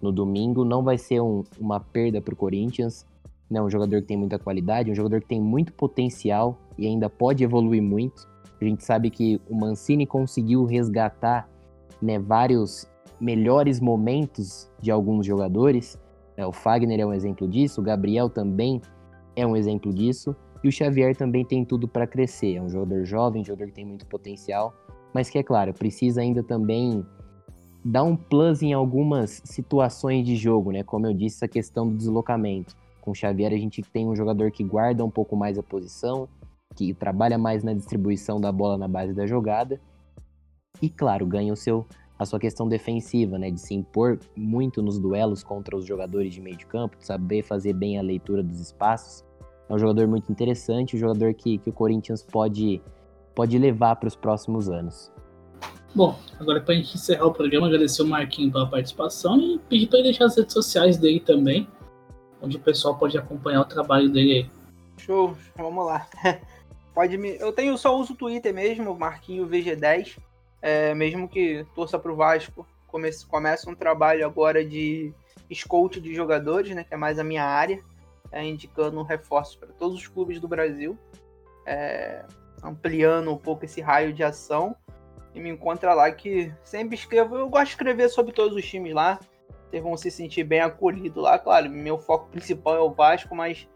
no 0.00 0.12
domingo, 0.12 0.64
não 0.64 0.82
vai 0.82 0.96
ser 0.96 1.20
um, 1.20 1.42
uma 1.58 1.80
perda 1.80 2.20
para 2.20 2.32
o 2.32 2.36
Corinthians. 2.36 3.04
Né, 3.50 3.60
um 3.60 3.68
jogador 3.68 4.00
que 4.00 4.06
tem 4.08 4.16
muita 4.16 4.38
qualidade, 4.38 4.90
um 4.90 4.94
jogador 4.94 5.20
que 5.20 5.26
tem 5.26 5.40
muito 5.40 5.74
potencial 5.74 6.56
e 6.78 6.86
ainda 6.86 7.10
pode 7.10 7.44
evoluir 7.44 7.82
muito. 7.82 8.26
A 8.62 8.68
gente 8.68 8.84
sabe 8.84 9.10
que 9.10 9.40
o 9.50 9.56
Mancini 9.56 10.06
conseguiu 10.06 10.64
resgatar 10.64 11.48
né, 12.00 12.18
vários 12.18 12.88
melhores 13.20 13.80
momentos 13.80 14.70
de 14.80 14.90
alguns 14.90 15.26
jogadores. 15.26 16.00
Né, 16.36 16.46
o 16.46 16.52
Fagner 16.52 17.00
é 17.00 17.04
um 17.04 17.12
exemplo 17.12 17.48
disso, 17.48 17.80
o 17.80 17.84
Gabriel 17.84 18.30
também 18.30 18.80
é 19.34 19.44
um 19.44 19.56
exemplo 19.56 19.92
disso. 19.92 20.36
E 20.62 20.68
o 20.68 20.72
Xavier 20.72 21.16
também 21.16 21.44
tem 21.44 21.64
tudo 21.64 21.88
para 21.88 22.06
crescer. 22.06 22.54
É 22.54 22.62
um 22.62 22.68
jogador 22.68 23.04
jovem, 23.04 23.44
jogador 23.44 23.66
que 23.66 23.74
tem 23.74 23.84
muito 23.84 24.06
potencial, 24.06 24.72
mas 25.12 25.28
que, 25.28 25.38
é 25.38 25.42
claro, 25.42 25.74
precisa 25.74 26.20
ainda 26.20 26.40
também 26.40 27.04
dar 27.84 28.04
um 28.04 28.14
plus 28.14 28.62
em 28.62 28.72
algumas 28.72 29.42
situações 29.44 30.24
de 30.24 30.36
jogo, 30.36 30.70
né? 30.70 30.84
Como 30.84 31.04
eu 31.04 31.12
disse, 31.12 31.38
essa 31.38 31.48
questão 31.48 31.88
do 31.88 31.96
deslocamento. 31.96 32.76
Com 33.00 33.10
o 33.10 33.14
Xavier, 33.14 33.52
a 33.52 33.56
gente 33.56 33.82
tem 33.82 34.06
um 34.06 34.14
jogador 34.14 34.52
que 34.52 34.62
guarda 34.62 35.04
um 35.04 35.10
pouco 35.10 35.34
mais 35.34 35.58
a 35.58 35.64
posição, 35.64 36.28
que 36.74 36.94
trabalha 36.94 37.38
mais 37.38 37.62
na 37.62 37.72
distribuição 37.72 38.40
da 38.40 38.50
bola 38.50 38.78
na 38.78 38.88
base 38.88 39.12
da 39.12 39.26
jogada. 39.26 39.80
E, 40.80 40.88
claro, 40.88 41.26
ganha 41.26 41.52
o 41.52 41.56
seu, 41.56 41.86
a 42.18 42.24
sua 42.24 42.38
questão 42.38 42.68
defensiva, 42.68 43.38
né? 43.38 43.50
De 43.50 43.60
se 43.60 43.74
impor 43.74 44.18
muito 44.36 44.82
nos 44.82 44.98
duelos 44.98 45.42
contra 45.42 45.76
os 45.76 45.84
jogadores 45.84 46.32
de 46.32 46.40
meio 46.40 46.56
de 46.56 46.66
campo, 46.66 46.96
de 46.96 47.06
saber 47.06 47.42
fazer 47.42 47.72
bem 47.72 47.98
a 47.98 48.02
leitura 48.02 48.42
dos 48.42 48.60
espaços. 48.60 49.24
É 49.68 49.74
um 49.74 49.78
jogador 49.78 50.06
muito 50.06 50.30
interessante, 50.30 50.96
um 50.96 50.98
jogador 50.98 51.34
que, 51.34 51.58
que 51.58 51.70
o 51.70 51.72
Corinthians 51.72 52.22
pode, 52.22 52.82
pode 53.34 53.58
levar 53.58 53.96
para 53.96 54.08
os 54.08 54.16
próximos 54.16 54.68
anos. 54.68 55.12
Bom, 55.94 56.18
agora 56.40 56.60
para 56.60 56.74
a 56.74 56.76
gente 56.76 56.94
encerrar 56.94 57.26
o 57.26 57.32
programa, 57.32 57.66
agradecer 57.66 58.02
o 58.02 58.06
Marquinhos 58.06 58.52
pela 58.52 58.66
participação 58.66 59.38
e 59.38 59.58
pedir 59.68 59.88
para 59.88 59.98
ele 59.98 60.08
deixar 60.08 60.24
as 60.24 60.36
redes 60.36 60.52
sociais 60.52 60.96
dele 60.96 61.20
também, 61.20 61.68
onde 62.40 62.56
o 62.56 62.60
pessoal 62.60 62.96
pode 62.96 63.16
acompanhar 63.18 63.60
o 63.60 63.64
trabalho 63.66 64.10
dele 64.10 64.32
aí. 64.32 64.50
Show, 64.96 65.36
vamos 65.56 65.86
lá. 65.86 66.06
Pode 66.94 67.16
me. 67.16 67.36
Eu 67.38 67.52
tenho 67.52 67.76
só 67.78 67.96
uso 67.96 68.12
o 68.12 68.16
Twitter 68.16 68.52
mesmo, 68.52 68.94
Marquinho 68.94 69.48
VG10. 69.48 70.18
É, 70.60 70.94
mesmo 70.94 71.28
que 71.28 71.66
torça 71.74 71.98
para 71.98 72.12
o 72.12 72.16
Vasco, 72.16 72.66
comece, 72.86 73.26
começa 73.26 73.68
um 73.68 73.74
trabalho 73.74 74.24
agora 74.24 74.64
de 74.64 75.12
scout 75.52 76.00
de 76.00 76.14
jogadores, 76.14 76.74
né? 76.74 76.84
Que 76.84 76.94
é 76.94 76.96
mais 76.96 77.18
a 77.18 77.24
minha 77.24 77.44
área 77.44 77.82
é, 78.32 78.44
indicando 78.44 79.02
reforços 79.02 79.54
para 79.56 79.68
todos 79.68 79.98
os 79.98 80.08
clubes 80.08 80.40
do 80.40 80.48
Brasil, 80.48 80.98
é, 81.66 82.24
ampliando 82.62 83.30
um 83.30 83.36
pouco 83.36 83.64
esse 83.66 83.80
raio 83.80 84.12
de 84.12 84.24
ação. 84.24 84.74
E 85.34 85.40
me 85.40 85.50
encontra 85.50 85.94
lá 85.94 86.10
que 86.10 86.52
sempre 86.62 86.94
escrevo. 86.94 87.36
Eu 87.36 87.48
gosto 87.48 87.66
de 87.66 87.70
escrever 87.70 88.08
sobre 88.08 88.32
todos 88.32 88.56
os 88.56 88.64
times 88.66 88.92
lá. 88.92 89.18
Vocês 89.68 89.82
vão 89.82 89.96
se 89.96 90.10
sentir 90.10 90.44
bem 90.44 90.60
acolhidos 90.60 91.22
lá. 91.22 91.38
Claro, 91.38 91.70
meu 91.70 91.98
foco 91.98 92.28
principal 92.28 92.76
é 92.76 92.80
o 92.80 92.90
Vasco, 92.90 93.34
mas 93.34 93.66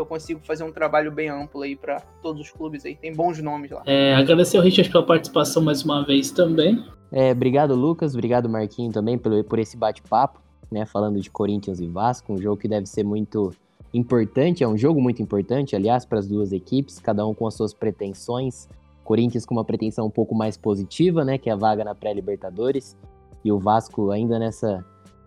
eu 0.00 0.06
consigo 0.06 0.40
fazer 0.44 0.64
um 0.64 0.72
trabalho 0.72 1.10
bem 1.10 1.28
amplo 1.28 1.62
aí 1.62 1.76
para 1.76 2.00
todos 2.22 2.40
os 2.40 2.50
clubes 2.50 2.84
aí. 2.84 2.96
Tem 2.96 3.12
bons 3.12 3.40
nomes 3.42 3.70
lá. 3.70 3.82
É, 3.86 4.14
agradecer 4.14 4.56
ao 4.56 4.62
Richard 4.62 4.90
pela 4.90 5.04
participação 5.04 5.62
mais 5.62 5.84
uma 5.84 6.04
vez 6.04 6.30
também. 6.30 6.84
É, 7.12 7.32
obrigado, 7.32 7.74
Lucas. 7.74 8.14
Obrigado, 8.14 8.48
Marquinho, 8.48 8.92
também 8.92 9.16
pelo, 9.16 9.42
por 9.44 9.58
esse 9.58 9.76
bate-papo, 9.76 10.40
né? 10.70 10.84
Falando 10.86 11.20
de 11.20 11.30
Corinthians 11.30 11.80
e 11.80 11.86
Vasco, 11.86 12.32
um 12.32 12.38
jogo 12.38 12.56
que 12.56 12.68
deve 12.68 12.86
ser 12.86 13.04
muito 13.04 13.52
importante, 13.94 14.62
é 14.62 14.68
um 14.68 14.76
jogo 14.76 15.00
muito 15.00 15.22
importante, 15.22 15.74
aliás, 15.74 16.04
para 16.04 16.18
as 16.18 16.26
duas 16.26 16.52
equipes, 16.52 16.98
cada 16.98 17.26
um 17.26 17.32
com 17.32 17.46
as 17.46 17.54
suas 17.54 17.72
pretensões. 17.72 18.68
Corinthians 19.04 19.46
com 19.46 19.54
uma 19.54 19.64
pretensão 19.64 20.06
um 20.06 20.10
pouco 20.10 20.34
mais 20.34 20.56
positiva, 20.56 21.24
né, 21.24 21.38
que 21.38 21.48
é 21.48 21.52
a 21.52 21.56
vaga 21.56 21.84
na 21.84 21.94
pré-Libertadores, 21.94 22.96
e 23.44 23.52
o 23.52 23.58
Vasco 23.58 24.10
ainda 24.10 24.38
nessa 24.38 24.84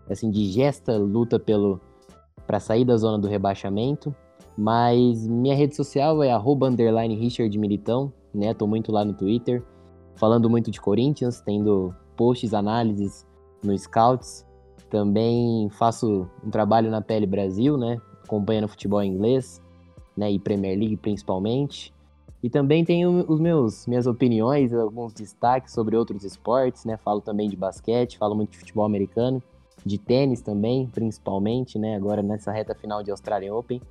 essa 0.09 0.26
indigesta 0.26 0.97
luta 0.97 1.39
pelo 1.39 1.80
para 2.45 2.59
sair 2.59 2.84
da 2.84 2.97
zona 2.97 3.17
do 3.17 3.28
rebaixamento. 3.28 4.13
Mas 4.62 5.26
minha 5.26 5.55
rede 5.55 5.74
social 5.74 6.22
é 6.22 6.36
@richardmilitão, 7.18 8.12
né? 8.34 8.53
Tô 8.53 8.68
muito 8.68 8.91
lá 8.91 9.05
no 9.05 9.14
Twitter, 9.14 9.64
falando 10.16 10.49
muito 10.49 10.70
de 10.70 10.82
Corinthians, 10.82 11.39
tendo 11.39 11.95
posts, 12.18 12.53
análises 12.53 13.26
no 13.64 13.78
Scouts. 13.78 14.45
Também 14.89 15.70
faço 15.70 16.28
um 16.43 16.49
trabalho 16.49 16.91
na 16.91 17.01
Pele 17.01 17.26
Brasil, 17.26 17.78
né? 17.78 18.01
acompanhando 18.30 18.68
futebol 18.68 19.03
inglês, 19.03 19.62
né, 20.16 20.32
e 20.32 20.38
Premier 20.38 20.78
League 20.78 20.97
principalmente. 20.97 21.93
E 22.41 22.49
também 22.49 22.86
tenho 22.86 23.26
os 23.28 23.39
meus 23.39 23.86
minhas 23.88 24.07
opiniões, 24.07 24.74
alguns 24.74 25.12
destaques 25.14 25.74
sobre 25.74 25.97
outros 25.97 26.24
esportes, 26.24 26.86
né? 26.86 26.95
Falo 26.95 27.20
também 27.20 27.49
de 27.49 27.55
basquete, 27.55 28.18
falo 28.18 28.34
muito 28.34 28.51
de 28.51 28.60
futebol 28.60 28.86
americano, 28.86 29.43
de 29.86 29.97
tênis 29.97 30.41
também, 30.41 30.88
principalmente, 30.88 31.78
né? 31.78 31.95
Agora 31.95 32.22
nessa 32.22 32.51
reta 32.51 32.74
final 32.74 33.03
de 33.03 33.12
Australian 33.12 33.55
Open. 33.55 33.82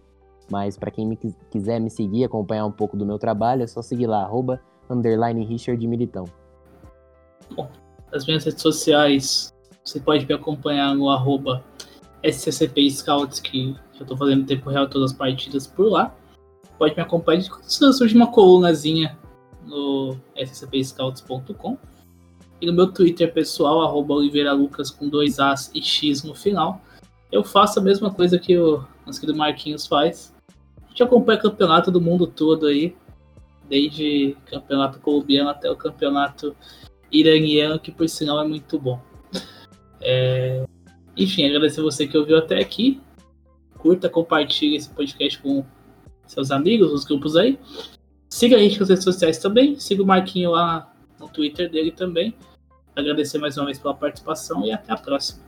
Mas 0.51 0.77
para 0.77 0.91
quem 0.91 1.07
me, 1.07 1.19
quiser 1.51 1.81
me 1.81 1.91
seguir, 1.91 2.25
acompanhar 2.25 2.65
um 2.65 2.73
pouco 2.73 2.97
do 2.97 3.05
meu 3.05 3.19
trabalho, 3.19 3.63
é 3.63 3.67
só 3.67 3.83
seguir 3.83 4.07
lá, 4.07 4.23
arroba, 4.23 4.61
underline 4.89 5.45
Richard 5.45 5.87
Militão. 5.87 6.25
Bom, 7.55 7.71
as 8.13 8.27
minhas 8.27 8.45
redes 8.45 8.63
sociais, 8.63 9.53
você 9.85 10.01
pode 10.01 10.27
me 10.27 10.35
acompanhar 10.35 10.95
no 10.95 11.11
arroba 11.11 11.63
Scouts, 12.25 13.41
que 13.41 13.77
eu 13.99 14.07
tô 14.07 14.17
fazendo 14.17 14.47
tempo 14.47 14.71
real 14.71 14.89
todas 14.89 15.13
as 15.13 15.17
partidas 15.17 15.67
por 15.67 15.91
lá. 15.91 16.15
Pode 16.79 16.95
me 16.95 17.03
acompanhar 17.03 17.43
surge 17.63 18.15
uma 18.15 18.31
colunazinha 18.31 19.19
no 19.65 20.17
scpscouts.com. 20.37 21.77
E 22.61 22.67
no 22.67 22.73
meu 22.73 22.93
Twitter 22.93 23.33
pessoal, 23.33 23.83
arroba 23.83 24.15
Lucas 24.15 24.91
com 24.91 25.09
dois 25.09 25.39
As 25.39 25.71
e 25.75 25.83
X 25.83 26.25
no 26.25 26.35
final. 26.35 26.81
Eu 27.31 27.45
faço 27.45 27.79
a 27.79 27.83
mesma 27.83 28.13
coisa 28.13 28.39
que 28.39 28.57
o 28.59 28.85
nosso 29.07 29.21
querido 29.21 29.39
Marquinhos 29.39 29.87
faz. 29.87 30.35
Gente 30.99 31.07
acompanha 31.07 31.39
campeonato 31.39 31.93
do 31.93 32.01
mundo 32.01 32.27
todo 32.27 32.67
aí. 32.67 32.97
Desde 33.69 34.37
campeonato 34.47 34.99
colombiano 34.99 35.49
até 35.49 35.71
o 35.71 35.77
campeonato 35.77 36.57
iraniano, 37.13 37.79
que 37.79 37.93
por 37.93 38.09
sinal 38.09 38.43
é 38.43 38.49
muito 38.49 38.81
bom. 38.81 39.01
É... 40.01 40.65
Enfim, 41.17 41.47
agradecer 41.47 41.83
você 41.83 42.05
que 42.05 42.19
ouviu 42.19 42.37
até 42.37 42.59
aqui 42.59 43.01
curta, 43.79 44.09
compartilhe 44.09 44.75
esse 44.75 44.91
podcast 44.91 45.41
com 45.41 45.65
seus 46.27 46.51
amigos, 46.51 46.93
os 46.93 47.05
grupos 47.05 47.37
aí. 47.37 47.57
Siga 48.29 48.57
a 48.57 48.59
gente 48.59 48.81
nas 48.81 48.89
redes 48.89 49.05
sociais 49.05 49.39
também. 49.39 49.79
Siga 49.79 50.03
o 50.03 50.07
Marquinho 50.07 50.51
lá 50.51 50.93
no 51.21 51.29
Twitter 51.29 51.71
dele 51.71 51.93
também. 51.93 52.35
Agradecer 52.97 53.39
mais 53.39 53.57
uma 53.57 53.67
vez 53.67 53.79
pela 53.79 53.95
participação 53.95 54.67
e 54.67 54.73
até 54.73 54.93
a 54.93 54.97
próxima. 54.97 55.48